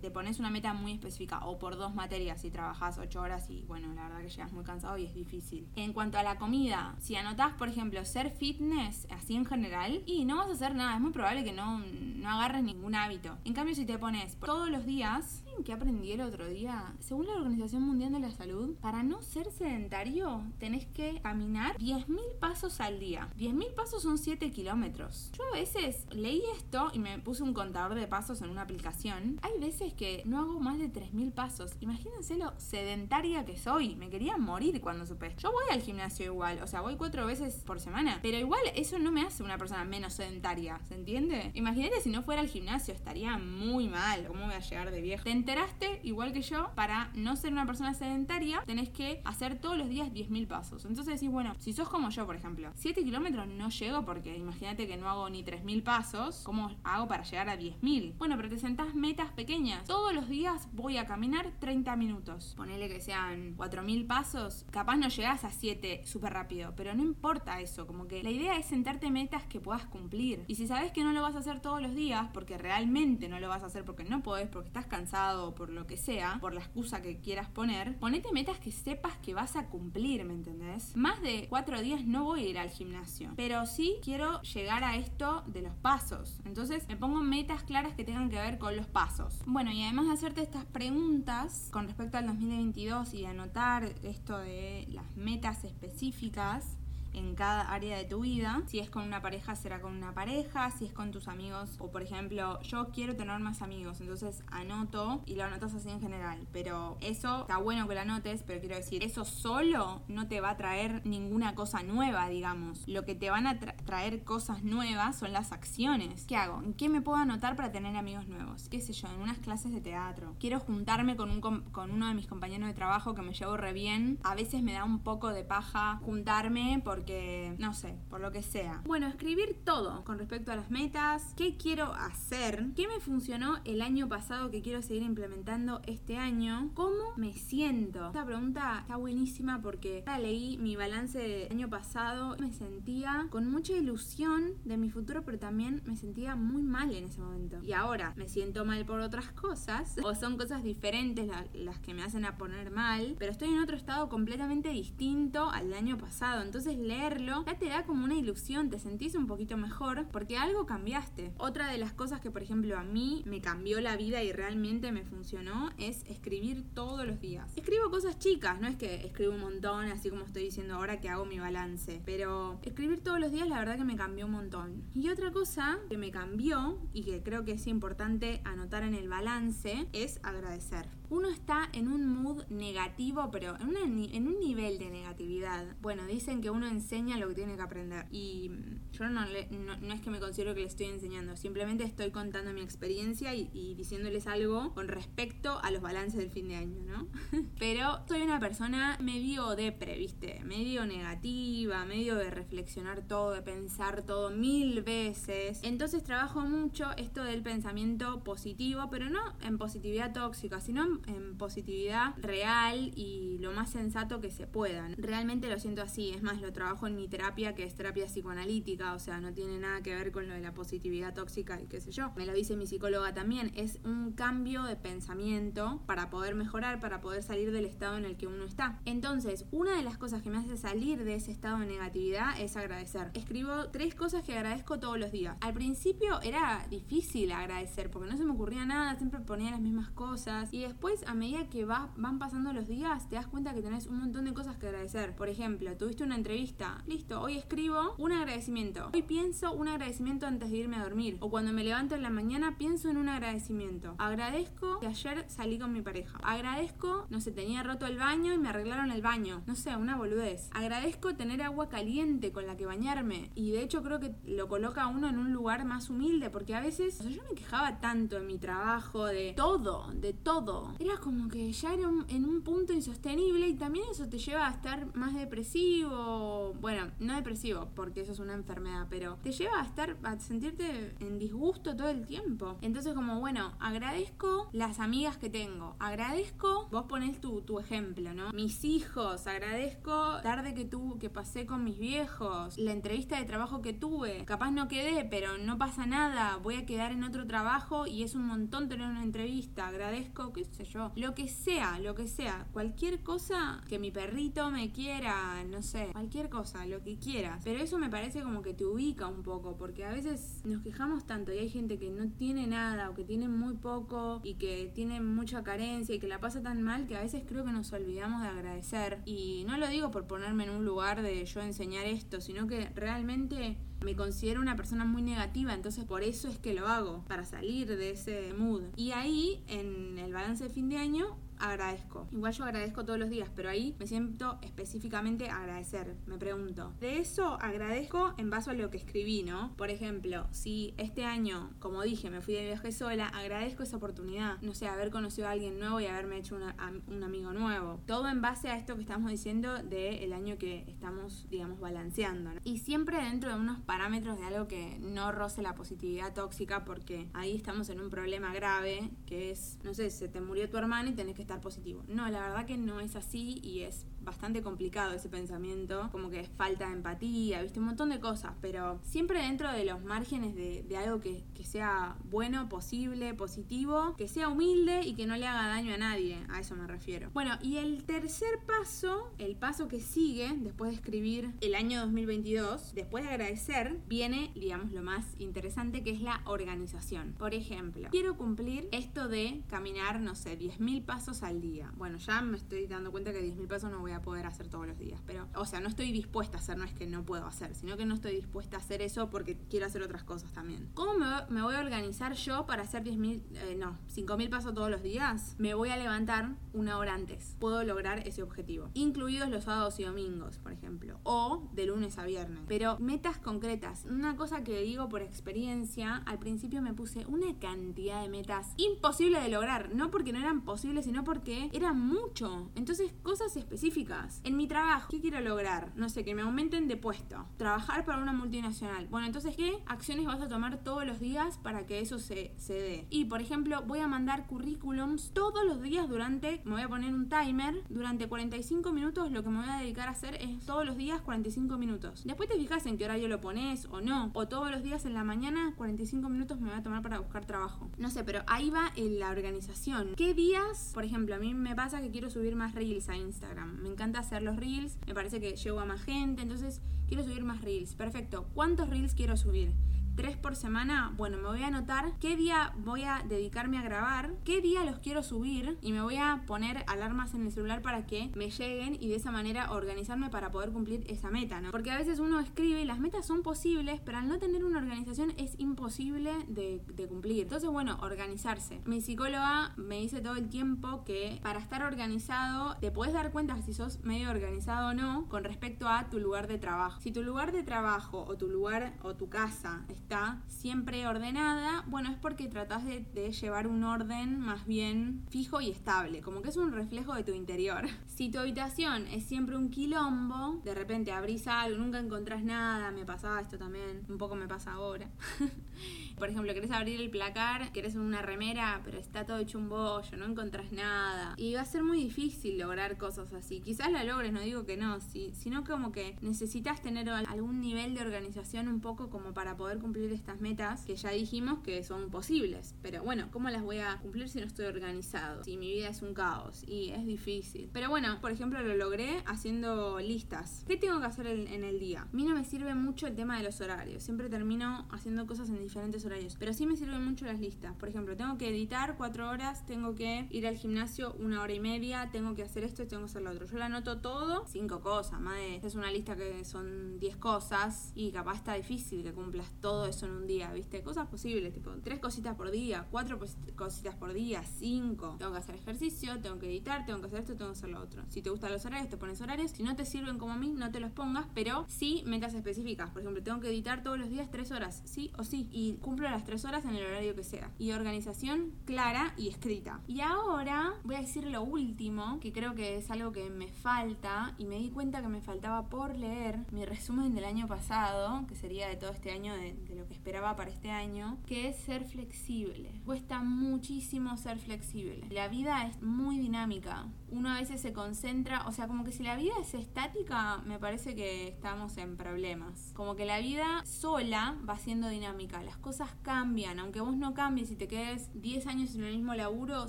te 0.00 0.10
pones 0.10 0.38
una 0.38 0.50
meta 0.50 0.72
muy 0.72 0.92
específica 0.92 1.44
o 1.44 1.58
por 1.58 1.76
dos 1.76 1.94
materias 1.94 2.40
si 2.40 2.50
trabajas 2.50 2.98
ocho 2.98 3.20
horas 3.20 3.50
y 3.50 3.62
bueno, 3.62 3.92
la 3.94 4.04
verdad 4.04 4.22
que 4.22 4.28
llegas 4.28 4.52
muy 4.52 4.64
cansado 4.64 4.96
y 4.96 5.04
es 5.04 5.14
difícil. 5.14 5.68
En 5.76 5.92
cuanto 5.92 6.18
a 6.18 6.22
la 6.22 6.36
comida, 6.36 6.94
si 7.00 7.16
anotás, 7.16 7.54
por 7.54 7.68
ejemplo, 7.68 8.04
ser 8.04 8.30
fitness 8.30 9.06
así 9.10 9.34
en 9.34 9.44
general 9.44 10.02
y 10.06 10.24
no 10.24 10.36
vas 10.36 10.48
a 10.48 10.52
hacer 10.52 10.74
nada, 10.74 10.94
es 10.94 11.00
muy 11.00 11.12
probable 11.12 11.44
que 11.44 11.52
no, 11.52 11.78
no 11.80 12.30
agarres 12.30 12.62
ningún 12.62 12.94
hábito. 12.94 13.38
En 13.44 13.54
cambio, 13.54 13.74
si 13.74 13.84
te 13.84 13.98
pones 13.98 14.38
todos 14.38 14.70
los 14.70 14.86
días 14.86 15.42
que 15.64 15.72
aprendí 15.72 16.12
el 16.12 16.20
otro 16.20 16.48
día? 16.48 16.94
Según 17.00 17.26
la 17.26 17.34
Organización 17.34 17.82
Mundial 17.82 18.12
de 18.12 18.20
la 18.20 18.30
Salud, 18.30 18.74
para 18.80 19.02
no 19.02 19.22
ser 19.22 19.50
sedentario 19.50 20.42
tenés 20.58 20.86
que 20.86 21.20
caminar 21.22 21.76
10.000 21.78 22.38
pasos 22.38 22.80
al 22.80 22.98
día. 22.98 23.28
10.000 23.38 23.74
pasos 23.74 24.02
son 24.02 24.18
7 24.18 24.50
kilómetros. 24.50 25.30
Yo 25.36 25.44
a 25.52 25.56
veces 25.56 26.06
leí 26.10 26.42
esto 26.56 26.90
y 26.92 26.98
me 26.98 27.18
puse 27.18 27.42
un 27.42 27.54
contador 27.54 27.94
de 27.94 28.06
pasos 28.06 28.42
en 28.42 28.50
una 28.50 28.62
aplicación. 28.62 29.38
Hay 29.42 29.58
veces 29.58 29.92
que 29.94 30.22
no 30.24 30.40
hago 30.40 30.60
más 30.60 30.78
de 30.78 30.92
3.000 30.92 31.32
pasos. 31.32 31.72
Imagínense 31.80 32.36
lo 32.36 32.52
sedentaria 32.58 33.44
que 33.44 33.56
soy. 33.56 33.96
Me 33.96 34.10
quería 34.10 34.36
morir 34.36 34.80
cuando 34.80 35.06
supe. 35.06 35.34
Yo 35.38 35.52
voy 35.52 35.64
al 35.70 35.82
gimnasio 35.82 36.26
igual, 36.26 36.60
o 36.62 36.66
sea, 36.66 36.80
voy 36.80 36.96
cuatro 36.96 37.26
veces 37.26 37.62
por 37.64 37.80
semana. 37.80 38.20
Pero 38.22 38.38
igual 38.38 38.60
eso 38.74 38.98
no 38.98 39.12
me 39.12 39.22
hace 39.22 39.42
una 39.42 39.58
persona 39.58 39.84
menos 39.84 40.14
sedentaria, 40.14 40.80
¿se 40.88 40.94
entiende? 40.94 41.50
Imagínate 41.54 42.00
si 42.00 42.10
no 42.10 42.22
fuera 42.22 42.40
al 42.40 42.48
gimnasio, 42.48 42.94
estaría 42.94 43.36
muy 43.38 43.88
mal. 43.88 44.26
¿Cómo 44.26 44.46
voy 44.46 44.54
a 44.54 44.60
llegar 44.60 44.90
de 44.90 45.00
viejo? 45.00 45.28
Enteraste, 45.46 46.00
igual 46.02 46.32
que 46.32 46.42
yo, 46.42 46.72
para 46.74 47.08
no 47.14 47.36
ser 47.36 47.52
una 47.52 47.66
persona 47.66 47.94
sedentaria, 47.94 48.64
tenés 48.66 48.88
que 48.88 49.20
hacer 49.24 49.60
todos 49.60 49.78
los 49.78 49.88
días 49.88 50.08
10.000 50.08 50.48
pasos. 50.48 50.84
Entonces 50.86 51.14
decís, 51.14 51.30
bueno, 51.30 51.54
si 51.60 51.72
sos 51.72 51.88
como 51.88 52.10
yo, 52.10 52.26
por 52.26 52.34
ejemplo, 52.34 52.72
7 52.74 53.04
kilómetros 53.04 53.46
no 53.46 53.68
llego 53.68 54.04
porque 54.04 54.36
imagínate 54.36 54.88
que 54.88 54.96
no 54.96 55.08
hago 55.08 55.30
ni 55.30 55.44
3.000 55.44 55.84
pasos, 55.84 56.40
¿cómo 56.42 56.72
hago 56.82 57.06
para 57.06 57.22
llegar 57.22 57.48
a 57.48 57.56
10.000? 57.56 58.14
Bueno, 58.18 58.36
pero 58.36 58.48
te 58.48 58.58
sentás 58.58 58.96
metas 58.96 59.30
pequeñas. 59.30 59.84
Todos 59.84 60.12
los 60.12 60.28
días 60.28 60.68
voy 60.72 60.96
a 60.96 61.06
caminar 61.06 61.52
30 61.60 61.94
minutos. 61.94 62.54
Ponele 62.56 62.88
que 62.88 63.00
sean 63.00 63.56
4.000 63.56 64.04
pasos, 64.08 64.66
capaz 64.72 64.96
no 64.96 65.08
llegás 65.08 65.44
a 65.44 65.52
7 65.52 66.02
súper 66.06 66.32
rápido, 66.32 66.74
pero 66.76 66.92
no 66.92 67.04
importa 67.04 67.60
eso, 67.60 67.86
como 67.86 68.08
que 68.08 68.24
la 68.24 68.30
idea 68.30 68.56
es 68.56 68.66
sentarte 68.66 69.12
metas 69.12 69.44
que 69.44 69.60
puedas 69.60 69.86
cumplir. 69.86 70.42
Y 70.48 70.56
si 70.56 70.66
sabes 70.66 70.90
que 70.90 71.04
no 71.04 71.12
lo 71.12 71.22
vas 71.22 71.36
a 71.36 71.38
hacer 71.38 71.60
todos 71.60 71.80
los 71.80 71.94
días, 71.94 72.26
porque 72.34 72.58
realmente 72.58 73.28
no 73.28 73.38
lo 73.38 73.48
vas 73.48 73.62
a 73.62 73.66
hacer 73.66 73.84
porque 73.84 74.02
no 74.02 74.24
podés, 74.24 74.48
porque 74.48 74.66
estás 74.66 74.86
cansado, 74.86 75.35
o 75.44 75.54
por 75.54 75.70
lo 75.70 75.86
que 75.86 75.96
sea, 75.96 76.38
por 76.40 76.54
la 76.54 76.60
excusa 76.60 77.02
que 77.02 77.20
quieras 77.20 77.48
poner, 77.48 77.98
ponete 77.98 78.32
metas 78.32 78.58
que 78.58 78.72
sepas 78.72 79.16
que 79.18 79.34
vas 79.34 79.56
a 79.56 79.66
cumplir, 79.66 80.24
¿me 80.24 80.34
entendés? 80.34 80.96
Más 80.96 81.20
de 81.22 81.46
cuatro 81.48 81.80
días 81.80 82.04
no 82.04 82.24
voy 82.24 82.44
a 82.44 82.48
ir 82.48 82.58
al 82.58 82.70
gimnasio, 82.70 83.32
pero 83.36 83.66
sí 83.66 83.96
quiero 84.02 84.40
llegar 84.42 84.84
a 84.84 84.96
esto 84.96 85.42
de 85.46 85.62
los 85.62 85.74
pasos. 85.74 86.40
Entonces 86.44 86.86
me 86.88 86.96
pongo 86.96 87.22
metas 87.22 87.62
claras 87.62 87.94
que 87.94 88.04
tengan 88.04 88.30
que 88.30 88.36
ver 88.36 88.58
con 88.58 88.76
los 88.76 88.86
pasos. 88.86 89.42
Bueno, 89.46 89.72
y 89.72 89.82
además 89.82 90.06
de 90.06 90.12
hacerte 90.14 90.42
estas 90.42 90.64
preguntas 90.64 91.68
con 91.72 91.86
respecto 91.86 92.18
al 92.18 92.26
2022 92.26 93.14
y 93.14 93.24
anotar 93.24 93.94
esto 94.02 94.38
de 94.38 94.86
las 94.90 95.16
metas 95.16 95.64
específicas, 95.64 96.76
en 97.16 97.34
cada 97.34 97.62
área 97.72 97.96
de 97.96 98.04
tu 98.04 98.20
vida. 98.20 98.62
Si 98.66 98.78
es 98.78 98.90
con 98.90 99.02
una 99.02 99.22
pareja, 99.22 99.56
será 99.56 99.80
con 99.80 99.96
una 99.96 100.14
pareja. 100.14 100.70
Si 100.70 100.84
es 100.84 100.92
con 100.92 101.10
tus 101.10 101.28
amigos, 101.28 101.76
o 101.78 101.90
por 101.90 102.02
ejemplo, 102.02 102.60
yo 102.62 102.90
quiero 102.92 103.16
tener 103.16 103.38
más 103.40 103.62
amigos, 103.62 104.00
entonces 104.00 104.42
anoto 104.50 105.22
y 105.26 105.34
lo 105.34 105.44
anotas 105.44 105.74
así 105.74 105.88
en 105.88 106.00
general. 106.00 106.46
Pero 106.52 106.98
eso 107.00 107.42
está 107.42 107.58
bueno 107.58 107.88
que 107.88 107.94
lo 107.94 108.00
anotes, 108.00 108.42
pero 108.42 108.60
quiero 108.60 108.76
decir, 108.76 109.02
eso 109.02 109.24
solo 109.24 110.02
no 110.08 110.28
te 110.28 110.40
va 110.40 110.50
a 110.50 110.56
traer 110.56 111.02
ninguna 111.04 111.54
cosa 111.54 111.82
nueva, 111.82 112.28
digamos. 112.28 112.86
Lo 112.86 113.04
que 113.04 113.14
te 113.14 113.30
van 113.30 113.46
a 113.46 113.58
traer 113.58 114.24
cosas 114.24 114.62
nuevas 114.62 115.16
son 115.18 115.32
las 115.32 115.52
acciones. 115.52 116.24
¿Qué 116.26 116.36
hago? 116.36 116.62
¿En 116.62 116.74
qué 116.74 116.88
me 116.88 117.00
puedo 117.00 117.18
anotar 117.18 117.56
para 117.56 117.72
tener 117.72 117.96
amigos 117.96 118.28
nuevos? 118.28 118.68
¿Qué 118.68 118.80
sé 118.80 118.92
yo? 118.92 119.08
En 119.08 119.20
unas 119.20 119.38
clases 119.38 119.72
de 119.72 119.80
teatro. 119.80 120.34
Quiero 120.38 120.60
juntarme 120.60 121.16
con, 121.16 121.30
un, 121.30 121.40
con 121.40 121.90
uno 121.90 122.08
de 122.08 122.14
mis 122.14 122.26
compañeros 122.26 122.68
de 122.68 122.74
trabajo 122.74 123.14
que 123.14 123.22
me 123.22 123.32
llevo 123.32 123.56
re 123.56 123.72
bien. 123.72 124.18
A 124.22 124.34
veces 124.34 124.62
me 124.62 124.72
da 124.72 124.84
un 124.84 125.00
poco 125.00 125.30
de 125.30 125.44
paja 125.44 126.00
juntarme 126.04 126.80
porque 126.84 127.05
porque, 127.06 127.54
no 127.60 127.72
sé, 127.72 127.94
por 128.10 128.20
lo 128.20 128.32
que 128.32 128.42
sea. 128.42 128.82
Bueno, 128.84 129.06
escribir 129.06 129.56
todo 129.64 130.02
con 130.02 130.18
respecto 130.18 130.50
a 130.50 130.56
las 130.56 130.72
metas, 130.72 131.34
qué 131.36 131.56
quiero 131.56 131.94
hacer, 131.94 132.66
qué 132.74 132.88
me 132.88 132.98
funcionó 132.98 133.60
el 133.64 133.80
año 133.80 134.08
pasado 134.08 134.50
que 134.50 134.60
quiero 134.60 134.82
seguir 134.82 135.04
implementando 135.04 135.80
este 135.86 136.18
año, 136.18 136.72
cómo 136.74 137.12
me 137.16 137.32
siento. 137.32 138.08
Esta 138.08 138.26
pregunta 138.26 138.78
está 138.80 138.96
buenísima 138.96 139.62
porque 139.62 140.02
ya 140.04 140.18
leí 140.18 140.58
mi 140.58 140.74
balance 140.74 141.16
del 141.16 141.52
año 141.52 141.70
pasado, 141.70 142.34
me 142.40 142.52
sentía 142.52 143.28
con 143.30 143.48
mucha 143.48 143.74
ilusión 143.74 144.54
de 144.64 144.76
mi 144.76 144.90
futuro, 144.90 145.22
pero 145.24 145.38
también 145.38 145.82
me 145.86 145.94
sentía 145.94 146.34
muy 146.34 146.62
mal 146.62 146.92
en 146.92 147.04
ese 147.04 147.20
momento. 147.20 147.62
Y 147.62 147.72
ahora 147.72 148.14
me 148.16 148.26
siento 148.26 148.64
mal 148.64 148.84
por 148.84 148.98
otras 148.98 149.30
cosas, 149.30 149.94
o 150.02 150.12
son 150.16 150.36
cosas 150.36 150.64
diferentes 150.64 151.30
las 151.54 151.78
que 151.78 151.94
me 151.94 152.02
hacen 152.02 152.24
a 152.24 152.36
poner 152.36 152.72
mal, 152.72 153.14
pero 153.16 153.30
estoy 153.30 153.50
en 153.50 153.60
otro 153.60 153.76
estado 153.76 154.08
completamente 154.08 154.70
distinto 154.70 155.50
al 155.50 155.72
año 155.72 155.96
pasado. 155.96 156.42
Entonces 156.42 156.76
leerlo 156.86 157.44
ya 157.46 157.58
te 157.58 157.66
da 157.66 157.84
como 157.84 158.04
una 158.04 158.14
ilusión, 158.14 158.70
te 158.70 158.78
sentís 158.78 159.14
un 159.14 159.26
poquito 159.26 159.56
mejor 159.56 160.06
porque 160.12 160.36
algo 160.36 160.66
cambiaste. 160.66 161.32
Otra 161.38 161.70
de 161.70 161.78
las 161.78 161.92
cosas 161.92 162.20
que, 162.20 162.30
por 162.30 162.42
ejemplo, 162.42 162.78
a 162.78 162.82
mí 162.82 163.22
me 163.26 163.40
cambió 163.40 163.80
la 163.80 163.96
vida 163.96 164.22
y 164.22 164.32
realmente 164.32 164.92
me 164.92 165.04
funcionó 165.04 165.70
es 165.78 166.04
escribir 166.06 166.64
todos 166.74 167.06
los 167.06 167.20
días. 167.20 167.52
Escribo 167.56 167.90
cosas 167.90 168.18
chicas, 168.18 168.60
no 168.60 168.68
es 168.68 168.76
que 168.76 169.06
escribo 169.06 169.34
un 169.34 169.40
montón, 169.40 169.86
así 169.86 170.10
como 170.10 170.24
estoy 170.24 170.44
diciendo 170.44 170.74
ahora 170.74 171.00
que 171.00 171.08
hago 171.08 171.24
mi 171.24 171.38
balance, 171.38 172.00
pero 172.04 172.58
escribir 172.62 173.00
todos 173.02 173.20
los 173.20 173.32
días 173.32 173.48
la 173.48 173.58
verdad 173.58 173.76
que 173.76 173.84
me 173.84 173.96
cambió 173.96 174.26
un 174.26 174.32
montón. 174.32 174.84
Y 174.94 175.08
otra 175.08 175.32
cosa 175.32 175.78
que 175.88 175.98
me 175.98 176.10
cambió 176.10 176.78
y 176.92 177.02
que 177.02 177.22
creo 177.22 177.44
que 177.44 177.52
es 177.52 177.66
importante 177.66 178.40
anotar 178.44 178.82
en 178.82 178.94
el 178.94 179.08
balance 179.08 179.86
es 179.92 180.20
agradecer 180.22 180.86
uno 181.10 181.28
está 181.28 181.68
en 181.72 181.88
un 181.88 182.06
mood 182.08 182.44
negativo, 182.48 183.30
pero 183.30 183.56
en, 183.60 183.76
en, 184.12 184.28
un 184.28 184.40
nivel 184.40 184.78
de 184.78 184.90
negatividad. 184.90 185.76
Bueno, 185.80 186.06
dicen 186.06 186.40
que 186.40 186.50
uno 186.50 186.66
enseña 186.66 187.16
lo 187.18 187.28
que 187.28 187.34
tiene 187.34 187.56
que 187.56 187.62
aprender. 187.62 188.06
Y 188.10 188.50
yo 188.92 189.08
no, 189.08 189.24
no, 189.24 189.94
es 189.94 190.00
que 190.00 190.10
me 190.10 190.20
considero 190.20 190.54
que 190.54 190.60
le 190.60 190.66
estoy 190.66 190.86
enseñando, 190.86 191.36
simplemente 191.36 191.84
estoy 191.84 192.10
contando 192.10 192.52
mi 192.52 192.62
experiencia 192.62 193.34
y, 193.34 193.74
diciéndoles 193.76 194.26
algo 194.26 194.72
con 194.74 194.88
respecto 194.88 195.58
a 195.62 195.70
los 195.70 195.82
balances 195.82 196.18
del 196.18 196.30
fin 196.30 196.48
de 196.48 196.56
año, 196.56 196.82
¿no? 196.84 197.08
pero 197.58 198.00
soy 198.08 198.22
una 198.22 198.40
persona 198.40 198.96
medio 199.00 199.54
depre, 199.54 199.98
¿viste? 199.98 200.40
Medio 200.44 200.86
negativa, 200.86 201.84
medio 201.84 202.16
de 202.16 202.30
reflexionar 202.30 203.02
todo, 203.06 203.32
de 203.32 203.42
pensar 203.42 204.02
todo 204.02 204.30
mil 204.30 204.82
veces. 204.82 205.60
Entonces 205.62 206.02
trabajo 206.02 206.40
mucho 206.40 206.92
esto 206.96 207.22
del 207.24 207.42
pensamiento 207.42 208.22
positivo, 208.24 208.88
pero 208.90 209.10
no 209.10 209.20
en 209.42 209.58
positividad 209.58 210.12
tóxica, 210.12 210.60
sino 210.60 210.84
en 210.84 210.95
en 211.06 211.36
positividad 211.36 212.14
real 212.18 212.92
y 212.94 213.38
lo 213.40 213.52
más 213.52 213.70
sensato 213.70 214.20
que 214.20 214.30
se 214.30 214.46
pueda. 214.46 214.88
Realmente 214.96 215.48
lo 215.48 215.58
siento 215.58 215.82
así, 215.82 216.10
es 216.10 216.22
más, 216.22 216.40
lo 216.40 216.52
trabajo 216.52 216.86
en 216.86 216.96
mi 216.96 217.08
terapia 217.08 217.54
que 217.54 217.64
es 217.64 217.74
terapia 217.74 218.06
psicoanalítica, 218.06 218.94
o 218.94 218.98
sea, 218.98 219.20
no 219.20 219.32
tiene 219.32 219.58
nada 219.58 219.82
que 219.82 219.94
ver 219.94 220.12
con 220.12 220.28
lo 220.28 220.34
de 220.34 220.40
la 220.40 220.54
positividad 220.54 221.14
tóxica 221.14 221.60
y 221.60 221.66
qué 221.66 221.80
sé 221.80 221.92
yo. 221.92 222.12
Me 222.16 222.26
lo 222.26 222.32
dice 222.32 222.56
mi 222.56 222.66
psicóloga 222.66 223.14
también, 223.14 223.52
es 223.54 223.80
un 223.84 224.12
cambio 224.12 224.62
de 224.64 224.76
pensamiento 224.76 225.82
para 225.86 226.10
poder 226.10 226.34
mejorar, 226.34 226.80
para 226.80 227.00
poder 227.00 227.22
salir 227.22 227.52
del 227.52 227.64
estado 227.64 227.96
en 227.96 228.04
el 228.04 228.16
que 228.16 228.26
uno 228.26 228.44
está. 228.44 228.80
Entonces, 228.84 229.46
una 229.50 229.76
de 229.76 229.82
las 229.82 229.98
cosas 229.98 230.22
que 230.22 230.30
me 230.30 230.38
hace 230.38 230.56
salir 230.56 231.04
de 231.04 231.14
ese 231.14 231.32
estado 231.32 231.58
de 231.58 231.66
negatividad 231.66 232.40
es 232.40 232.56
agradecer. 232.56 233.10
Escribo 233.14 233.68
tres 233.70 233.94
cosas 233.94 234.22
que 234.22 234.34
agradezco 234.34 234.78
todos 234.78 234.98
los 234.98 235.12
días. 235.12 235.36
Al 235.40 235.54
principio 235.54 236.20
era 236.22 236.66
difícil 236.70 237.32
agradecer 237.32 237.90
porque 237.90 238.10
no 238.10 238.16
se 238.16 238.24
me 238.24 238.32
ocurría 238.32 238.64
nada, 238.64 238.96
siempre 238.96 239.20
ponía 239.20 239.50
las 239.50 239.60
mismas 239.60 239.90
cosas 239.90 240.52
y 240.52 240.62
después 240.62 240.85
a 241.06 241.14
medida 241.14 241.48
que 241.48 241.64
va, 241.64 241.90
van 241.96 242.18
pasando 242.18 242.52
los 242.52 242.68
días, 242.68 243.08
te 243.08 243.16
das 243.16 243.26
cuenta 243.26 243.52
que 243.54 243.60
tenés 243.60 243.86
un 243.86 243.98
montón 243.98 244.24
de 244.24 244.32
cosas 244.32 244.56
que 244.56 244.68
agradecer. 244.68 245.16
Por 245.16 245.28
ejemplo, 245.28 245.76
tuviste 245.76 246.04
una 246.04 246.14
entrevista, 246.14 246.84
listo, 246.86 247.20
hoy 247.20 247.36
escribo 247.36 247.96
un 247.98 248.12
agradecimiento. 248.12 248.90
Hoy 248.94 249.02
pienso 249.02 249.52
un 249.52 249.66
agradecimiento 249.66 250.26
antes 250.26 250.50
de 250.50 250.58
irme 250.58 250.76
a 250.76 250.84
dormir. 250.84 251.16
O 251.20 251.28
cuando 251.28 251.52
me 251.52 251.64
levanto 251.64 251.96
en 251.96 252.02
la 252.02 252.10
mañana, 252.10 252.56
pienso 252.56 252.88
en 252.88 252.98
un 252.98 253.08
agradecimiento. 253.08 253.96
Agradezco 253.98 254.78
que 254.78 254.86
ayer 254.86 255.24
salí 255.28 255.58
con 255.58 255.72
mi 255.72 255.82
pareja. 255.82 256.18
Agradezco, 256.22 257.06
no 257.10 257.20
sé, 257.20 257.32
tenía 257.32 257.64
roto 257.64 257.86
el 257.86 257.98
baño 257.98 258.32
y 258.32 258.38
me 258.38 258.48
arreglaron 258.48 258.92
el 258.92 259.02
baño. 259.02 259.42
No 259.46 259.56
sé, 259.56 259.74
una 259.74 259.96
boludez. 259.96 260.48
Agradezco 260.52 261.16
tener 261.16 261.42
agua 261.42 261.68
caliente 261.68 262.30
con 262.30 262.46
la 262.46 262.56
que 262.56 262.64
bañarme. 262.64 263.32
Y 263.34 263.50
de 263.50 263.62
hecho 263.62 263.82
creo 263.82 263.98
que 263.98 264.14
lo 264.24 264.46
coloca 264.46 264.86
uno 264.86 265.08
en 265.08 265.18
un 265.18 265.32
lugar 265.32 265.64
más 265.64 265.90
humilde, 265.90 266.30
porque 266.30 266.54
a 266.54 266.60
veces 266.60 267.00
yo 267.00 267.22
me 267.28 267.34
quejaba 267.34 267.80
tanto 267.80 268.18
en 268.18 268.26
mi 268.28 268.38
trabajo 268.38 269.06
de 269.06 269.32
todo, 269.36 269.92
de 269.92 270.12
todo 270.12 270.75
era 270.78 270.96
como 270.98 271.28
que 271.28 271.52
ya 271.52 271.74
era 271.74 271.88
en 272.08 272.24
un 272.24 272.42
punto 272.42 272.72
insostenible 272.72 273.48
y 273.48 273.54
también 273.54 273.86
eso 273.90 274.08
te 274.08 274.18
lleva 274.18 274.46
a 274.46 274.50
estar 274.50 274.94
más 274.94 275.14
depresivo. 275.14 276.54
Bueno, 276.60 276.90
no 276.98 277.16
depresivo, 277.16 277.68
porque 277.74 278.02
eso 278.02 278.12
es 278.12 278.18
una 278.18 278.34
enfermedad, 278.34 278.86
pero 278.90 279.18
te 279.22 279.32
lleva 279.32 279.60
a 279.60 279.64
estar, 279.64 279.96
a 280.02 280.18
sentirte 280.18 280.94
en 281.00 281.18
disgusto 281.18 281.76
todo 281.76 281.88
el 281.88 282.06
tiempo. 282.06 282.56
Entonces, 282.60 282.94
como, 282.94 283.20
bueno, 283.20 283.52
agradezco 283.58 284.48
las 284.52 284.80
amigas 284.80 285.16
que 285.16 285.30
tengo, 285.30 285.76
agradezco, 285.78 286.68
vos 286.70 286.84
ponés 286.84 287.20
tu, 287.20 287.42
tu 287.42 287.58
ejemplo, 287.58 288.12
¿no? 288.12 288.32
Mis 288.32 288.64
hijos, 288.64 289.26
agradezco 289.26 290.20
tarde 290.22 290.54
que 290.54 290.64
tuve, 290.64 290.98
que 290.98 291.10
pasé 291.10 291.46
con 291.46 291.64
mis 291.64 291.78
viejos, 291.78 292.58
la 292.58 292.72
entrevista 292.72 293.18
de 293.18 293.24
trabajo 293.24 293.62
que 293.62 293.72
tuve, 293.72 294.24
capaz 294.24 294.50
no 294.50 294.68
quedé, 294.68 295.04
pero 295.04 295.38
no 295.38 295.58
pasa 295.58 295.86
nada, 295.86 296.36
voy 296.36 296.56
a 296.56 296.66
quedar 296.66 296.92
en 296.92 297.04
otro 297.04 297.26
trabajo 297.26 297.86
y 297.86 298.02
es 298.02 298.14
un 298.14 298.26
montón 298.26 298.68
tener 298.68 298.88
una 298.88 299.02
entrevista, 299.02 299.68
agradezco, 299.68 300.32
qué 300.32 300.44
sé 300.44 300.65
yo 300.66 300.92
lo 300.96 301.14
que 301.14 301.28
sea, 301.28 301.78
lo 301.80 301.94
que 301.94 302.08
sea, 302.08 302.46
cualquier 302.52 303.02
cosa 303.02 303.62
que 303.68 303.78
mi 303.78 303.90
perrito 303.90 304.50
me 304.50 304.70
quiera, 304.72 305.42
no 305.44 305.62
sé, 305.62 305.88
cualquier 305.92 306.28
cosa, 306.28 306.66
lo 306.66 306.82
que 306.82 306.98
quieras. 306.98 307.40
Pero 307.44 307.60
eso 307.62 307.78
me 307.78 307.88
parece 307.88 308.22
como 308.22 308.42
que 308.42 308.54
te 308.54 308.64
ubica 308.64 309.06
un 309.06 309.22
poco, 309.22 309.56
porque 309.56 309.84
a 309.84 309.92
veces 309.92 310.42
nos 310.44 310.62
quejamos 310.62 311.06
tanto 311.06 311.32
y 311.32 311.38
hay 311.38 311.48
gente 311.48 311.78
que 311.78 311.90
no 311.90 312.08
tiene 312.10 312.46
nada 312.46 312.90
o 312.90 312.94
que 312.94 313.04
tiene 313.04 313.28
muy 313.28 313.54
poco 313.54 314.20
y 314.22 314.34
que 314.34 314.70
tiene 314.74 315.00
mucha 315.00 315.42
carencia 315.42 315.94
y 315.94 315.98
que 315.98 316.08
la 316.08 316.20
pasa 316.20 316.42
tan 316.42 316.62
mal 316.62 316.86
que 316.86 316.96
a 316.96 317.02
veces 317.02 317.22
creo 317.26 317.44
que 317.44 317.52
nos 317.52 317.72
olvidamos 317.72 318.22
de 318.22 318.28
agradecer. 318.28 319.00
Y 319.04 319.44
no 319.46 319.56
lo 319.56 319.68
digo 319.68 319.90
por 319.90 320.06
ponerme 320.06 320.44
en 320.44 320.50
un 320.50 320.64
lugar 320.64 321.02
de 321.02 321.24
yo 321.24 321.40
enseñar 321.40 321.86
esto, 321.86 322.20
sino 322.20 322.46
que 322.46 322.70
realmente 322.74 323.56
me 323.84 323.94
considero 323.94 324.40
una 324.40 324.56
persona 324.56 324.84
muy 324.84 325.02
negativa, 325.02 325.54
entonces 325.54 325.84
por 325.84 326.02
eso 326.02 326.28
es 326.28 326.38
que 326.38 326.54
lo 326.54 326.66
hago, 326.66 327.04
para 327.08 327.24
salir 327.24 327.68
de 327.68 327.90
ese 327.90 328.34
mood. 328.34 328.62
Y 328.76 328.92
ahí, 328.92 329.42
en 329.48 329.98
el 329.98 330.12
balance 330.12 330.44
de 330.44 330.50
fin 330.50 330.68
de 330.68 330.78
año, 330.78 331.16
agradezco. 331.38 332.06
Igual 332.12 332.32
yo 332.32 332.44
agradezco 332.44 332.84
todos 332.84 332.98
los 332.98 333.10
días, 333.10 333.30
pero 333.34 333.48
ahí 333.48 333.74
me 333.78 333.86
siento 333.86 334.38
específicamente 334.42 335.28
agradecer. 335.28 335.96
Me 336.06 336.18
pregunto. 336.18 336.72
De 336.80 336.98
eso 336.98 337.38
agradezco 337.40 338.14
en 338.18 338.30
base 338.30 338.50
a 338.50 338.54
lo 338.54 338.70
que 338.70 338.78
escribí, 338.78 339.22
¿no? 339.22 339.54
Por 339.56 339.70
ejemplo, 339.70 340.26
si 340.30 340.74
este 340.76 341.04
año, 341.04 341.50
como 341.58 341.82
dije, 341.82 342.10
me 342.10 342.20
fui 342.20 342.34
de 342.34 342.44
viaje 342.44 342.72
sola, 342.72 343.08
agradezco 343.08 343.62
esa 343.62 343.76
oportunidad. 343.76 344.40
No 344.42 344.54
sé, 344.54 344.68
haber 344.68 344.90
conocido 344.90 345.28
a 345.28 345.32
alguien 345.32 345.58
nuevo 345.58 345.80
y 345.80 345.86
haberme 345.86 346.18
hecho 346.18 346.36
un 346.36 347.02
amigo 347.02 347.32
nuevo. 347.32 347.80
Todo 347.86 348.08
en 348.08 348.20
base 348.20 348.48
a 348.48 348.56
esto 348.56 348.76
que 348.76 348.82
estamos 348.82 349.10
diciendo 349.10 349.62
del 349.62 350.12
año 350.12 350.38
que 350.38 350.64
estamos, 350.68 351.26
digamos, 351.30 351.60
balanceando. 351.60 352.30
Y 352.44 352.58
siempre 352.58 353.02
dentro 353.02 353.30
de 353.30 353.40
unos 353.40 353.60
parámetros 353.60 354.18
de 354.18 354.24
algo 354.24 354.48
que 354.48 354.78
no 354.80 355.12
roce 355.12 355.42
la 355.42 355.54
positividad 355.54 356.14
tóxica, 356.14 356.64
porque 356.64 357.08
ahí 357.12 357.36
estamos 357.36 357.68
en 357.68 357.80
un 357.80 357.90
problema 357.90 358.32
grave, 358.34 358.90
que 359.06 359.30
es, 359.30 359.58
no 359.62 359.74
sé, 359.74 359.90
se 359.90 360.08
te 360.08 360.20
murió 360.20 360.48
tu 360.48 360.56
hermano 360.56 360.90
y 360.90 360.92
tenés 360.92 361.14
que 361.14 361.25
estar 361.26 361.40
positivo. 361.40 361.82
No, 361.88 362.08
la 362.08 362.20
verdad 362.20 362.46
que 362.46 362.56
no 362.56 362.78
es 362.78 362.94
así 362.94 363.40
y 363.42 363.62
es 363.62 363.84
bastante 364.06 364.40
complicado 364.40 364.94
ese 364.94 365.10
pensamiento, 365.10 365.90
como 365.92 366.08
que 366.08 366.24
falta 366.24 366.68
de 366.68 366.74
empatía, 366.74 367.42
viste, 367.42 367.60
un 367.60 367.66
montón 367.66 367.90
de 367.90 368.00
cosas, 368.00 368.32
pero 368.40 368.78
siempre 368.82 369.20
dentro 369.20 369.52
de 369.52 369.64
los 369.64 369.82
márgenes 369.84 370.34
de, 370.34 370.64
algo 370.76 371.00
que, 371.00 371.24
que, 371.34 371.44
sea 371.44 371.96
bueno, 372.10 372.48
posible, 372.48 373.12
positivo, 373.14 373.94
que 373.96 374.08
sea 374.08 374.28
humilde 374.28 374.82
y 374.82 374.94
que 374.94 375.06
no 375.06 375.16
le 375.16 375.26
haga 375.26 375.48
daño 375.48 375.74
a 375.74 375.78
nadie, 375.78 376.18
a 376.28 376.40
eso 376.40 376.54
me 376.54 376.66
refiero. 376.66 377.10
Bueno, 377.12 377.36
y 377.42 377.56
el 377.56 377.84
tercer 377.84 378.38
paso, 378.46 379.10
el 379.18 379.36
paso 379.36 379.68
que 379.68 379.80
sigue 379.80 380.32
después 380.36 380.70
de 380.70 380.76
escribir 380.76 381.32
el 381.40 381.54
año 381.54 381.80
2022, 381.80 382.74
después 382.74 383.04
de 383.04 383.10
agradecer, 383.10 383.78
viene, 383.88 384.30
digamos, 384.34 384.72
lo 384.72 384.82
más 384.82 385.04
interesante 385.18 385.82
que 385.82 385.90
es 385.90 386.00
la 386.00 386.20
organización. 386.26 387.14
Por 387.18 387.34
ejemplo, 387.34 387.88
quiero 387.90 388.16
cumplir 388.16 388.68
esto 388.70 389.08
de 389.08 389.42
caminar, 389.48 390.00
no 390.00 390.14
sé, 390.14 390.38
10.000 390.38 390.84
pasos 390.84 391.22
al 391.22 391.40
día. 391.40 391.72
Bueno, 391.76 391.98
ya 391.98 392.20
me 392.20 392.36
estoy 392.36 392.66
dando 392.66 392.92
cuenta 392.92 393.12
que 393.12 393.20
10.000 393.20 393.48
pasos 393.48 393.70
no 393.70 393.80
voy 393.80 393.92
a 393.92 393.95
poder 394.02 394.26
hacer 394.26 394.48
todos 394.48 394.66
los 394.66 394.78
días. 394.78 395.00
Pero, 395.06 395.26
o 395.34 395.44
sea, 395.44 395.60
no 395.60 395.68
estoy 395.68 395.92
dispuesta 395.92 396.38
a 396.38 396.40
hacer, 396.40 396.58
no 396.58 396.64
es 396.64 396.72
que 396.72 396.86
no 396.86 397.04
puedo 397.04 397.26
hacer, 397.26 397.54
sino 397.54 397.76
que 397.76 397.86
no 397.86 397.94
estoy 397.94 398.14
dispuesta 398.14 398.56
a 398.56 398.60
hacer 398.60 398.82
eso 398.82 399.10
porque 399.10 399.36
quiero 399.50 399.66
hacer 399.66 399.82
otras 399.82 400.04
cosas 400.04 400.32
también. 400.32 400.68
¿Cómo 400.74 400.94
me, 401.28 401.42
voy 401.42 401.54
a 401.54 401.60
organizar 401.60 402.14
yo 402.14 402.46
para 402.46 402.62
hacer 402.62 402.84
10.000, 402.84 403.22
eh, 403.34 403.56
no, 403.58 403.78
5.000 403.94 404.30
pasos 404.30 404.54
todos 404.54 404.70
los 404.70 404.82
días? 404.82 405.34
Me 405.38 405.54
voy 405.54 405.70
a 405.70 405.76
levantar 405.76 406.36
una 406.52 406.78
hora 406.78 406.94
antes. 406.94 407.36
Puedo 407.38 407.62
lograr 407.64 408.06
ese 408.06 408.22
objetivo. 408.22 408.70
Incluidos 408.74 409.28
los 409.28 409.44
sábados 409.44 409.78
y 409.78 409.84
domingos, 409.84 410.38
por 410.38 410.52
ejemplo. 410.52 410.98
O 411.02 411.48
de 411.52 411.66
lunes 411.66 411.98
a 411.98 412.04
viernes. 412.04 412.44
Pero 412.48 412.78
metas 412.78 413.18
concretas. 413.18 413.84
Una 413.88 414.16
cosa 414.16 414.42
que 414.42 414.62
digo 414.62 414.88
por 414.88 415.02
experiencia, 415.02 416.02
al 416.06 416.18
principio 416.18 416.62
me 416.62 416.74
puse 416.74 417.04
una 417.06 417.38
cantidad 417.38 418.02
de 418.02 418.08
metas 418.08 418.52
imposible 418.56 419.20
de 419.20 419.28
lograr. 419.28 419.74
No 419.74 419.90
porque 419.90 420.12
no 420.12 420.18
eran 420.18 420.42
posibles, 420.42 420.84
sino 420.84 421.04
porque 421.04 421.50
era 421.52 421.72
mucho. 421.72 422.50
Entonces, 422.54 422.92
cosas 423.02 423.36
específicas. 423.36 423.85
En 424.24 424.36
mi 424.36 424.48
trabajo, 424.48 424.88
¿qué 424.90 425.00
quiero 425.00 425.20
lograr? 425.20 425.72
No 425.76 425.88
sé, 425.88 426.04
que 426.04 426.14
me 426.14 426.22
aumenten 426.22 426.66
de 426.68 426.76
puesto. 426.76 427.24
Trabajar 427.36 427.84
para 427.84 428.02
una 428.02 428.12
multinacional. 428.12 428.88
Bueno, 428.88 429.06
entonces, 429.06 429.36
¿qué 429.36 429.62
acciones 429.66 430.06
vas 430.06 430.20
a 430.20 430.28
tomar 430.28 430.58
todos 430.58 430.84
los 430.84 430.98
días 430.98 431.38
para 431.38 431.66
que 431.66 431.80
eso 431.80 431.98
se, 431.98 432.32
dé? 432.48 432.86
Y, 432.90 433.04
por 433.04 433.20
ejemplo, 433.20 433.62
voy 433.66 433.78
a 433.78 433.88
mandar 433.88 434.26
currículums 434.26 435.12
todos 435.12 435.44
los 435.44 435.62
días 435.62 435.88
durante, 435.88 436.40
me 436.44 436.52
voy 436.52 436.62
a 436.62 436.68
poner 436.68 436.92
un 436.92 437.08
timer, 437.08 437.62
durante 437.68 438.08
45 438.08 438.72
minutos 438.72 439.10
lo 439.10 439.22
que 439.22 439.30
me 439.30 439.38
voy 439.38 439.48
a 439.48 439.58
dedicar 439.58 439.88
a 439.88 439.92
hacer 439.92 440.16
es 440.16 440.44
todos 440.44 440.64
los 440.64 440.76
días 440.76 441.00
45 441.02 441.56
minutos. 441.58 442.02
Después 442.04 442.28
te 442.28 442.36
fijas 442.36 442.66
en 442.66 442.78
qué 442.78 442.86
horario 442.86 443.08
lo 443.08 443.20
pones 443.20 443.66
o 443.66 443.80
no. 443.80 444.10
O 444.14 444.26
todos 444.28 444.50
los 444.50 444.62
días 444.62 444.84
en 444.84 444.94
la 444.94 445.04
mañana 445.04 445.54
45 445.56 446.08
minutos 446.08 446.40
me 446.40 446.48
voy 446.48 446.58
a 446.58 446.62
tomar 446.62 446.82
para 446.82 446.98
buscar 446.98 447.24
trabajo. 447.24 447.70
No 447.78 447.90
sé, 447.90 448.04
pero 448.04 448.22
ahí 448.26 448.50
va 448.50 448.72
en 448.76 448.98
la 448.98 449.10
organización. 449.10 449.94
¿Qué 449.96 450.14
días? 450.14 450.70
Por 450.74 450.84
ejemplo, 450.84 451.14
a 451.14 451.18
mí 451.18 451.34
me 451.34 451.54
pasa 451.54 451.80
que 451.80 451.90
quiero 451.90 452.10
subir 452.10 452.36
más 452.36 452.54
reels 452.54 452.88
a 452.88 452.96
Instagram. 452.96 453.62
Me 453.66 453.72
encanta 453.72 453.98
hacer 453.98 454.22
los 454.22 454.36
reels, 454.36 454.78
me 454.86 454.94
parece 454.94 455.20
que 455.20 455.34
llevo 455.34 455.58
a 455.58 455.64
más 455.64 455.82
gente, 455.82 456.22
entonces 456.22 456.60
quiero 456.86 457.02
subir 457.02 457.24
más 457.24 457.42
reels. 457.42 457.74
Perfecto. 457.74 458.28
¿Cuántos 458.32 458.70
reels 458.70 458.94
quiero 458.94 459.16
subir? 459.16 459.52
Tres 459.96 460.16
por 460.16 460.36
semana, 460.36 460.92
bueno, 460.96 461.16
me 461.16 461.28
voy 461.28 461.42
a 461.42 461.48
anotar 461.48 461.92
qué 462.00 462.16
día 462.16 462.52
voy 462.58 462.82
a 462.84 463.02
dedicarme 463.08 463.58
a 463.58 463.62
grabar, 463.62 464.12
qué 464.24 464.40
día 464.40 464.64
los 464.64 464.78
quiero 464.78 465.02
subir 465.02 465.58
y 465.62 465.72
me 465.72 465.80
voy 465.80 465.96
a 465.96 466.22
poner 466.26 466.64
alarmas 466.66 467.14
en 467.14 467.22
el 467.22 467.32
celular 467.32 467.62
para 467.62 467.86
que 467.86 468.10
me 468.14 468.30
lleguen 468.30 468.76
y 468.78 468.88
de 468.88 468.96
esa 468.96 469.10
manera 469.10 469.50
organizarme 469.52 470.10
para 470.10 470.30
poder 470.30 470.50
cumplir 470.50 470.84
esa 470.88 471.10
meta, 471.10 471.40
¿no? 471.40 471.50
Porque 471.50 471.70
a 471.70 471.78
veces 471.78 471.98
uno 471.98 472.20
escribe 472.20 472.60
y 472.60 472.66
las 472.66 472.78
metas 472.78 473.06
son 473.06 473.22
posibles, 473.22 473.80
pero 473.84 473.98
al 473.98 474.08
no 474.08 474.18
tener 474.18 474.44
una 474.44 474.58
organización 474.58 475.14
es 475.16 475.34
imposible 475.38 476.12
de, 476.28 476.60
cumplir. 476.88 477.22
Entonces, 477.22 477.48
bueno, 477.48 477.78
organizarse. 477.80 478.60
Mi 478.66 478.80
psicóloga 478.80 479.54
me 479.56 479.80
dice 479.80 480.00
todo 480.00 480.16
el 480.16 480.28
tiempo 480.28 480.84
que 480.84 481.18
para 481.22 481.38
estar 481.38 481.62
organizado 481.62 482.56
te 482.58 482.70
puedes 482.70 482.92
dar 482.92 483.12
cuenta 483.12 483.40
si 483.42 483.54
sos 483.54 483.82
medio 483.82 484.10
organizado 484.10 484.68
o 484.68 484.74
no 484.74 485.08
con 485.08 485.24
respecto 485.24 485.68
a 485.68 485.88
tu 485.88 485.98
lugar 485.98 486.28
de 486.28 486.38
trabajo. 486.38 486.80
Si 486.80 486.92
tu 486.92 487.02
lugar 487.02 487.32
de 487.32 487.42
trabajo 487.42 488.04
o 488.06 488.16
tu 488.16 488.28
lugar 488.28 488.74
o 488.82 488.94
tu 488.94 489.08
casa 489.08 489.64
está 489.68 489.85
siempre 490.26 490.86
ordenada, 490.86 491.64
bueno, 491.66 491.90
es 491.90 491.96
porque 491.96 492.28
tratás 492.28 492.64
de, 492.64 492.84
llevar 493.12 493.46
un 493.46 493.64
orden 493.64 494.18
más 494.18 494.46
bien 494.46 495.04
fijo 495.10 495.40
y 495.40 495.50
estable, 495.50 496.02
como 496.02 496.22
que 496.22 496.28
es 496.28 496.36
un 496.36 496.52
reflejo 496.52 496.94
de 496.94 497.04
tu 497.04 497.12
interior. 497.12 497.64
Si 497.86 498.10
tu 498.10 498.18
habitación 498.18 498.86
es 498.88 499.04
siempre 499.04 499.36
un 499.36 499.48
quilombo, 499.48 500.40
de 500.44 500.54
repente 500.54 500.92
abrís 500.92 501.26
algo, 501.26 501.58
nunca 501.58 501.78
encontrás 501.78 502.22
nada, 502.22 502.70
me 502.70 502.84
pasaba 502.84 503.20
esto 503.20 503.38
también, 503.38 503.84
un 503.88 503.98
poco 503.98 504.16
me 504.16 504.28
pasa 504.28 504.52
ahora. 504.52 504.88
Por 505.96 506.10
ejemplo, 506.10 506.32
querés 506.34 506.50
abrir 506.50 506.80
el 506.80 506.90
placar, 506.90 507.52
querés 507.52 507.74
una 507.74 508.02
remera, 508.02 508.60
pero 508.64 508.78
está 508.78 509.06
todo 509.06 509.18
hecho 509.18 509.38
un 509.38 509.48
bollo, 509.48 509.96
no 509.96 510.04
encontrás 510.04 510.52
nada. 510.52 511.14
Y 511.16 511.34
va 511.34 511.40
a 511.40 511.44
ser 511.44 511.62
muy 511.62 511.78
difícil 511.82 512.38
lograr 512.38 512.76
cosas 512.76 513.12
así. 513.12 513.40
Quizás 513.40 513.70
la 513.72 513.84
logres, 513.84 514.12
no 514.12 514.20
digo 514.20 514.44
que 514.44 514.56
no, 514.56 514.80
si, 514.80 515.12
sino 515.14 515.44
como 515.44 515.72
que 515.72 515.96
necesitas 516.02 516.60
tener 516.62 516.88
algún 516.90 517.40
nivel 517.40 517.74
de 517.74 517.80
organización 517.80 518.48
un 518.48 518.60
poco 518.60 518.90
como 518.90 519.14
para 519.14 519.36
poder 519.36 519.58
cumplir 519.58 519.92
estas 519.92 520.20
metas 520.20 520.64
que 520.64 520.76
ya 520.76 520.90
dijimos 520.90 521.40
que 521.40 521.64
son 521.64 521.90
posibles. 521.90 522.54
Pero 522.62 522.82
bueno, 522.82 523.08
¿cómo 523.10 523.30
las 523.30 523.42
voy 523.42 523.58
a 523.58 523.78
cumplir 523.78 524.08
si 524.08 524.20
no 524.20 524.26
estoy 524.26 524.46
organizado? 524.46 525.24
Si 525.24 525.36
mi 525.36 525.52
vida 525.52 525.68
es 525.68 525.82
un 525.82 525.94
caos 525.94 526.44
y 526.46 526.70
es 526.70 526.84
difícil. 526.84 527.48
Pero 527.52 527.70
bueno, 527.70 527.98
por 528.00 528.10
ejemplo, 528.10 528.42
lo 528.42 528.54
logré 528.54 529.02
haciendo 529.06 529.80
listas. 529.80 530.44
¿Qué 530.46 530.56
tengo 530.56 530.80
que 530.80 530.86
hacer 530.86 531.06
en, 531.06 531.44
el 531.44 531.58
día? 531.58 531.82
A 531.82 531.96
mí 531.96 532.04
no 532.04 532.14
me 532.14 532.24
sirve 532.24 532.54
mucho 532.54 532.86
el 532.86 532.94
tema 532.94 533.16
de 533.16 533.24
los 533.24 533.40
horarios. 533.40 533.82
Siempre 533.82 534.08
termino 534.08 534.66
haciendo 534.70 535.06
cosas 535.06 535.28
en 535.28 535.42
diferentes 535.42 535.84
horarios. 535.86 536.16
Pero 536.18 536.32
sí 536.32 536.46
me 536.46 536.56
sirven 536.56 536.84
mucho 536.84 537.06
las 537.06 537.20
listas. 537.20 537.54
Por 537.56 537.68
ejemplo, 537.68 537.96
tengo 537.96 538.18
que 538.18 538.28
editar 538.28 538.76
cuatro 538.76 539.08
horas, 539.08 539.46
tengo 539.46 539.74
que 539.74 540.06
ir 540.10 540.26
al 540.26 540.36
gimnasio 540.36 540.94
una 540.98 541.22
hora 541.22 541.32
y 541.32 541.40
media, 541.40 541.88
tengo 541.92 542.14
que 542.14 542.22
hacer 542.22 542.44
esto 542.44 542.62
y 542.62 542.66
tengo 542.66 542.82
que 542.84 542.90
hacer 542.90 543.02
lo 543.02 543.10
otro. 543.10 543.26
Yo 543.26 543.38
la 543.38 543.46
anoto 543.46 543.78
todo, 543.78 544.24
cinco 544.26 544.60
cosas, 544.60 545.00
madre. 545.00 545.40
Es 545.42 545.54
una 545.54 545.70
lista 545.70 545.96
que 545.96 546.24
son 546.24 546.78
diez 546.78 546.96
cosas 546.96 547.72
y 547.74 547.92
capaz 547.92 548.16
está 548.16 548.34
difícil 548.34 548.82
que 548.82 548.92
cumplas 548.92 549.30
todo 549.40 549.66
eso 549.66 549.86
en 549.86 549.92
un 549.92 550.06
día, 550.06 550.32
¿viste? 550.32 550.62
Cosas 550.62 550.86
posibles, 550.88 551.32
tipo 551.32 551.50
tres 551.62 551.78
cositas 551.78 552.14
por 552.16 552.30
día, 552.30 552.66
cuatro 552.70 552.98
cositas 553.34 553.74
por 553.74 553.92
día, 553.92 554.22
cinco. 554.24 554.96
Tengo 554.98 555.12
que 555.12 555.18
hacer 555.18 555.36
ejercicio, 555.36 556.00
tengo 556.00 556.18
que 556.18 556.26
editar, 556.26 556.66
tengo 556.66 556.80
que 556.80 556.86
hacer 556.86 557.00
esto, 557.00 557.16
tengo 557.16 557.32
que 557.32 557.38
hacer 557.38 557.50
lo 557.50 557.60
otro. 557.60 557.82
Si 557.88 558.02
te 558.02 558.10
gustan 558.10 558.32
los 558.32 558.44
horarios, 558.44 558.68
te 558.68 558.76
pones 558.76 559.00
horarios. 559.00 559.30
Si 559.30 559.42
no 559.42 559.56
te 559.56 559.64
sirven 559.64 559.98
como 559.98 560.12
a 560.12 560.16
mí, 560.16 560.32
no 560.32 560.50
te 560.50 560.60
los 560.60 560.72
pongas, 560.72 561.06
pero 561.14 561.44
sí 561.48 561.82
metas 561.86 562.14
específicas. 562.14 562.70
Por 562.70 562.82
ejemplo, 562.82 563.02
tengo 563.02 563.20
que 563.20 563.28
editar 563.28 563.62
todos 563.62 563.78
los 563.78 563.90
días 563.90 564.10
tres 564.10 564.30
horas, 564.30 564.62
sí 564.64 564.92
o 564.98 565.04
sí. 565.04 565.28
Y 565.30 565.54
cumplo 565.76 565.90
las 565.90 566.04
tres 566.04 566.24
horas 566.24 566.42
en 566.46 566.54
el 566.54 566.64
horario 566.64 566.94
que 566.94 567.04
sea. 567.04 567.30
Y 567.38 567.52
organización 567.52 568.32
clara 568.46 568.94
y 568.96 569.08
escrita. 569.08 569.60
Y 569.66 569.82
ahora 569.82 570.54
voy 570.64 570.76
a 570.76 570.80
decir 570.80 571.06
lo 571.06 571.22
último, 571.22 572.00
que 572.00 572.14
creo 572.14 572.34
que 572.34 572.56
es 572.56 572.70
algo 572.70 572.92
que 572.92 573.10
me 573.10 573.28
falta 573.28 574.14
y 574.16 574.24
me 574.24 574.38
di 574.38 574.48
cuenta 574.48 574.80
que 574.80 574.88
me 574.88 575.02
faltaba 575.02 575.50
por 575.50 575.76
leer 575.76 576.20
mi 576.32 576.46
resumen 576.46 576.94
del 576.94 577.04
año 577.04 577.28
pasado, 577.28 578.06
que 578.06 578.14
sería 578.14 578.48
de 578.48 578.56
todo 578.56 578.70
este 578.70 578.90
año, 578.90 579.12
de, 579.16 579.34
de 579.34 579.54
lo 579.54 579.66
que 579.66 579.74
esperaba 579.74 580.16
para 580.16 580.30
este 580.30 580.50
año, 580.50 580.96
que 581.04 581.28
es 581.28 581.36
ser 581.36 581.66
flexible. 581.66 582.62
Cuesta 582.64 583.02
muchísimo 583.02 583.98
ser 583.98 584.18
flexible. 584.18 584.86
La 584.88 585.08
vida 585.08 585.46
es 585.46 585.60
muy 585.60 585.98
dinámica. 585.98 586.68
Uno 586.88 587.10
a 587.10 587.20
veces 587.20 587.40
se 587.40 587.52
concentra, 587.52 588.26
o 588.26 588.32
sea, 588.32 588.46
como 588.46 588.64
que 588.64 588.72
si 588.72 588.82
la 588.82 588.96
vida 588.96 589.14
es 589.20 589.34
estática, 589.34 590.18
me 590.26 590.38
parece 590.38 590.74
que 590.74 591.08
estamos 591.08 591.56
en 591.56 591.76
problemas. 591.76 592.52
Como 592.54 592.76
que 592.76 592.86
la 592.86 593.00
vida 593.00 593.42
sola 593.44 594.16
va 594.28 594.38
siendo 594.38 594.68
dinámica. 594.68 595.22
Las 595.22 595.36
cosas 595.36 595.70
cambian, 595.82 596.38
aunque 596.38 596.60
vos 596.60 596.76
no 596.76 596.94
cambies 596.94 597.30
y 597.30 597.36
te 597.36 597.48
quedes 597.48 597.90
10 598.00 598.26
años 598.26 598.54
en 598.54 598.64
el 598.64 598.76
mismo 598.76 598.94
laburo, 598.94 599.48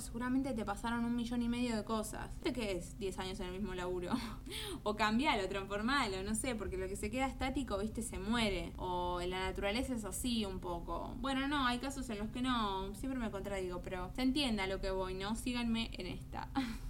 seguramente 0.00 0.52
te 0.52 0.64
pasaron 0.64 1.04
un 1.04 1.14
millón 1.14 1.42
y 1.42 1.48
medio 1.48 1.76
de 1.76 1.84
cosas. 1.84 2.30
¿Qué 2.42 2.52
qué 2.52 2.72
es 2.72 2.98
10 2.98 3.18
años 3.20 3.40
en 3.40 3.46
el 3.46 3.52
mismo 3.52 3.74
laburo? 3.74 4.12
o 4.82 4.96
cambialo, 4.96 5.48
transformalo, 5.48 6.22
no 6.24 6.34
sé, 6.34 6.54
porque 6.54 6.76
lo 6.76 6.88
que 6.88 6.96
se 6.96 7.10
queda 7.10 7.26
estático, 7.26 7.78
viste, 7.78 8.02
se 8.02 8.18
muere. 8.18 8.72
O 8.76 9.20
en 9.20 9.30
la 9.30 9.40
naturaleza 9.40 9.94
es 9.94 10.04
así 10.04 10.44
un 10.44 10.58
poco. 10.58 11.14
Bueno, 11.20 11.46
no, 11.46 11.66
hay 11.66 11.78
casos 11.78 12.08
en 12.10 12.18
los 12.18 12.28
que 12.30 12.42
no, 12.42 12.94
siempre 12.94 13.20
me 13.20 13.30
contradigo, 13.30 13.80
pero 13.82 14.10
se 14.14 14.22
entienda 14.22 14.66
lo 14.66 14.80
que 14.80 14.90
voy, 14.90 15.14
¿no? 15.14 15.36
Síganme 15.36 15.90
en 15.92 16.06
esta. 16.06 16.48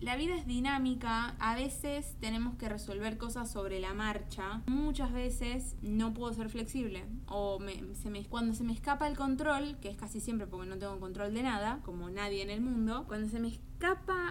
La 0.00 0.16
vida 0.16 0.34
es 0.36 0.46
dinámica, 0.46 1.36
a 1.38 1.54
veces 1.54 2.16
tenemos 2.20 2.56
que 2.56 2.68
resolver 2.68 3.18
cosas 3.18 3.50
sobre 3.50 3.80
la 3.80 3.94
marcha, 3.94 4.62
muchas 4.66 5.12
veces 5.12 5.76
no 5.82 6.14
puedo 6.14 6.32
ser 6.32 6.48
flexible 6.48 7.04
o 7.26 7.58
me, 7.58 7.74
cuando 8.28 8.54
se 8.54 8.64
me 8.64 8.72
escapa 8.72 9.08
el 9.08 9.16
control, 9.16 9.76
que 9.80 9.88
es 9.90 9.96
casi 9.96 10.20
siempre 10.20 10.46
porque 10.46 10.68
no 10.68 10.78
tengo 10.78 10.98
control 10.98 11.34
de 11.34 11.42
nada, 11.42 11.80
como 11.84 12.10
nadie 12.10 12.42
en 12.42 12.50
el 12.50 12.60
mundo, 12.60 13.04
cuando 13.06 13.28
se 13.28 13.38
me 13.40 13.48
escapa 13.48 13.71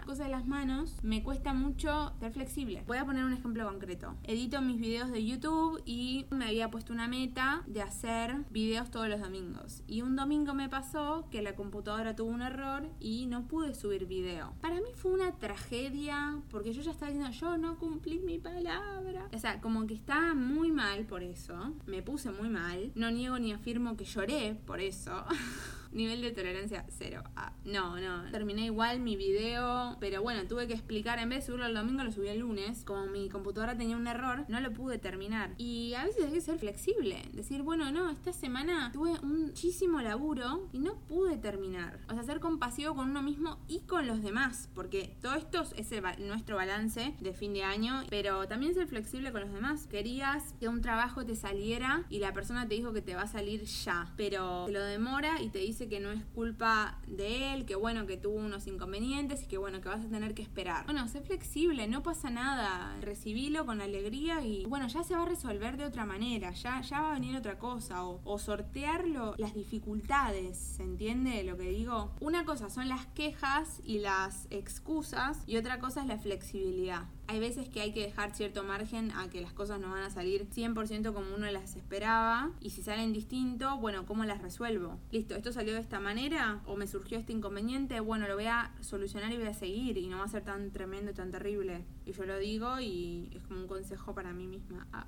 cosa 0.06 0.24
de 0.24 0.30
las 0.30 0.48
manos, 0.48 0.96
me 1.04 1.24
cuesta 1.24 1.54
mucho 1.54 2.14
ser 2.20 2.32
flexible. 2.32 2.84
Voy 2.88 2.98
a 2.98 3.06
poner 3.06 3.26
un 3.26 3.34
ejemplo 3.34 3.68
concreto. 3.68 4.16
Edito 4.24 4.62
mis 4.62 4.80
videos 4.80 5.12
de 5.12 5.26
YouTube 5.26 5.82
y 5.86 6.26
me 6.32 6.46
había 6.46 6.72
puesto 6.72 6.94
una 6.94 7.10
meta 7.10 7.62
de 7.68 7.82
hacer 7.82 8.46
videos 8.50 8.90
todos 8.92 9.10
los 9.10 9.20
domingos. 9.20 9.84
Y 9.88 10.04
un 10.04 10.16
domingo 10.16 10.54
me 10.54 10.70
pasó 10.70 11.28
que 11.30 11.42
la 11.42 11.56
computadora 11.56 12.16
tuvo 12.16 12.30
un 12.30 12.42
error 12.42 12.88
y 13.00 13.26
no 13.26 13.48
pude 13.48 13.74
subir 13.74 14.06
video. 14.06 14.54
Para 14.62 14.76
mí 14.76 14.90
fue 14.96 15.12
una 15.12 15.34
tragedia 15.34 16.40
porque 16.50 16.72
yo 16.72 16.82
ya 16.82 16.92
estaba 16.92 17.12
diciendo, 17.12 17.36
yo 17.38 17.58
no 17.58 17.78
cumplí 17.78 18.20
mi 18.20 18.40
palabra. 18.40 19.28
O 19.34 19.38
sea, 19.38 19.60
como 19.60 19.86
que 19.86 19.96
estaba 19.96 20.34
muy 20.34 20.72
mal 20.72 21.06
por 21.06 21.24
eso. 21.24 21.74
Me 21.86 22.02
puse 22.02 22.32
muy 22.32 22.50
mal. 22.50 22.94
No 22.96 23.12
niego 23.12 23.38
ni 23.38 23.52
afirmo 23.52 23.98
que 23.98 24.06
lloré 24.06 24.56
por 24.66 24.80
eso. 24.80 25.26
Nivel 25.92 26.22
de 26.22 26.32
tolerancia 26.32 26.86
cero. 26.90 27.24
Ah, 27.36 27.54
no, 27.66 28.00
no. 28.00 28.32
Terminé 28.32 28.66
igual 28.66 29.02
mi 29.02 29.16
video, 29.16 29.98
pero 30.00 30.22
bueno, 30.22 30.48
tuve 30.48 30.68
que 30.68 30.74
explicar. 30.74 31.20
En 31.20 31.30
vez 31.30 31.40
de 31.40 31.46
subirlo 31.48 31.66
el 31.66 31.74
domingo, 31.74 32.04
lo 32.04 32.12
subí 32.12 32.30
el 32.30 32.40
lunes. 32.40 32.84
Como 32.86 33.08
mi 33.08 33.30
computadora 33.30 33.78
tenía 33.78 33.98
un 33.98 34.08
error, 34.08 34.46
no 34.48 34.60
lo 34.62 34.72
pude 34.72 34.98
terminar. 34.98 35.54
Y 35.58 35.94
a 35.94 36.06
veces 36.06 36.26
hay 36.26 36.32
que 36.32 36.42
ser 36.42 36.60
flexible. 36.60 37.22
Decir, 37.34 37.62
bueno, 37.62 37.92
no, 37.92 38.10
esta 38.10 38.32
semana 38.32 38.92
tuve 38.94 39.20
muchísimo 39.22 40.02
laburo 40.02 40.70
y 40.72 40.80
no 40.80 40.96
pude 40.96 41.38
terminar. 41.38 42.00
O 42.10 42.14
sea, 42.14 42.24
ser 42.24 42.40
compasivo 42.40 42.96
con 42.96 43.10
uno 43.10 43.22
mismo 43.22 43.60
y 43.68 43.82
con 43.82 44.08
los 44.08 44.22
demás. 44.22 44.70
Porque 44.74 45.18
todo 45.22 45.36
esto 45.36 45.64
es 45.76 45.92
nuestro 46.20 46.56
balance 46.56 47.16
de 47.20 47.34
fin 47.34 47.54
de 47.54 47.64
año. 47.64 48.04
Pero 48.10 48.48
también 48.48 48.74
ser 48.74 48.88
flexible 48.88 49.32
con 49.32 49.42
los 49.42 49.52
demás. 49.52 49.88
Querías 49.88 50.54
que 50.60 50.68
un 50.68 50.82
trabajo 50.82 51.26
te 51.26 51.36
saliera 51.36 52.06
y 52.10 52.20
la 52.20 52.34
persona 52.34 52.68
te 52.68 52.76
dijo 52.76 52.94
que 52.94 53.02
te 53.02 53.16
va 53.16 53.24
a 53.24 53.28
salir 53.28 53.64
ya. 53.64 54.14
Pero 54.16 54.66
te 54.66 54.72
lo 54.72 54.84
demora 54.84 55.42
y 55.42 55.50
te 55.50 55.60
dice 55.60 55.81
que 55.88 56.00
no 56.00 56.12
es 56.12 56.24
culpa 56.36 57.00
de 57.08 57.54
él, 57.54 57.65
que 57.65 57.76
bueno, 57.76 58.06
que 58.06 58.17
tuvo 58.17 58.36
unos 58.36 58.67
inconvenientes 58.67 59.44
y 59.44 59.48
que 59.48 59.58
bueno, 59.58 59.82
que 59.82 59.89
vas 59.89 60.06
a 60.06 60.10
tener 60.10 60.34
que 60.34 60.41
esperar. 60.41 60.86
Bueno, 60.86 61.08
sé 61.08 61.22
flexible, 61.22 61.88
no 61.88 62.04
pasa 62.04 62.30
nada, 62.30 62.96
recibilo 63.02 63.65
con 63.65 63.82
alegría 63.82 64.41
y 64.41 64.65
bueno, 64.65 64.88
ya 64.88 65.04
se 65.04 65.15
va 65.15 65.24
a 65.24 65.26
resolver 65.26 65.78
de 65.78 65.86
otra 65.86 66.06
manera, 66.06 66.52
ya, 66.52 66.82
ya 66.82 67.02
va 67.02 67.12
a 67.12 67.13
venir 67.13 67.36
otra 67.36 67.58
cosa 67.58 68.06
o, 68.06 68.22
o 68.24 68.39
sortearlo, 68.39 69.36
las 69.38 69.54
dificultades, 69.54 70.58
¿se 70.58 70.84
entiende 70.84 71.44
lo 71.44 71.58
que 71.58 71.70
digo? 71.70 72.12
Una 72.20 72.46
cosa 72.46 72.70
son 72.70 72.89
las 72.89 73.06
quejas 73.08 73.82
y 73.84 74.00
las 74.00 74.48
excusas 74.50 75.44
y 75.48 75.58
otra 75.58 75.80
cosa 75.80 76.02
es 76.02 76.08
la 76.08 76.17
flexibilidad 76.17 77.06
hay 77.28 77.40
veces 77.40 77.70
que 77.70 77.82
hay 77.82 77.94
que 77.94 78.02
dejar 78.02 78.36
cierto 78.36 78.64
margen 78.64 79.12
a 79.12 79.30
que 79.30 79.42
las 79.42 79.54
cosas 79.54 79.80
no 79.80 79.90
van 79.90 80.04
a 80.04 80.10
salir 80.10 80.48
100% 80.50 81.14
como 81.14 81.36
uno 81.36 81.50
las 81.52 81.76
esperaba 81.76 82.52
y 82.60 82.72
si 82.72 82.82
salen 82.82 83.14
distinto, 83.14 83.78
bueno, 83.78 84.06
¿cómo 84.06 84.26
las 84.26 84.42
resuelvo? 84.42 85.00
Listo, 85.12 85.36
esto 85.36 85.52
salió 85.52 85.74
de 85.74 85.80
esta 85.80 86.00
manera 86.00 86.62
o 86.66 86.76
me 86.76 86.88
surgió 86.88 87.18
este 87.18 87.34
inconveniente, 87.34 88.00
bueno, 88.00 88.28
lo 88.28 88.36
voy 88.36 88.48
a 88.48 88.74
solucionar 88.82 89.32
y 89.32 89.38
voy 89.38 89.48
a 89.48 89.54
seguir 89.54 89.98
y 89.98 90.08
no 90.08 90.18
va 90.18 90.26
a 90.26 90.28
ser 90.28 90.44
tan 90.44 90.72
tremendo, 90.72 91.14
tan 91.14 91.32
terrible. 91.32 91.86
Y 92.06 92.14
yo 92.14 92.26
lo 92.26 92.38
digo 92.38 92.80
y 92.80 93.30
es 93.34 93.44
como 93.44 93.62
un 93.62 93.68
consejo 93.68 94.14
para 94.14 94.34
mí 94.34 94.48
misma, 94.48 94.88
ah, 94.94 95.08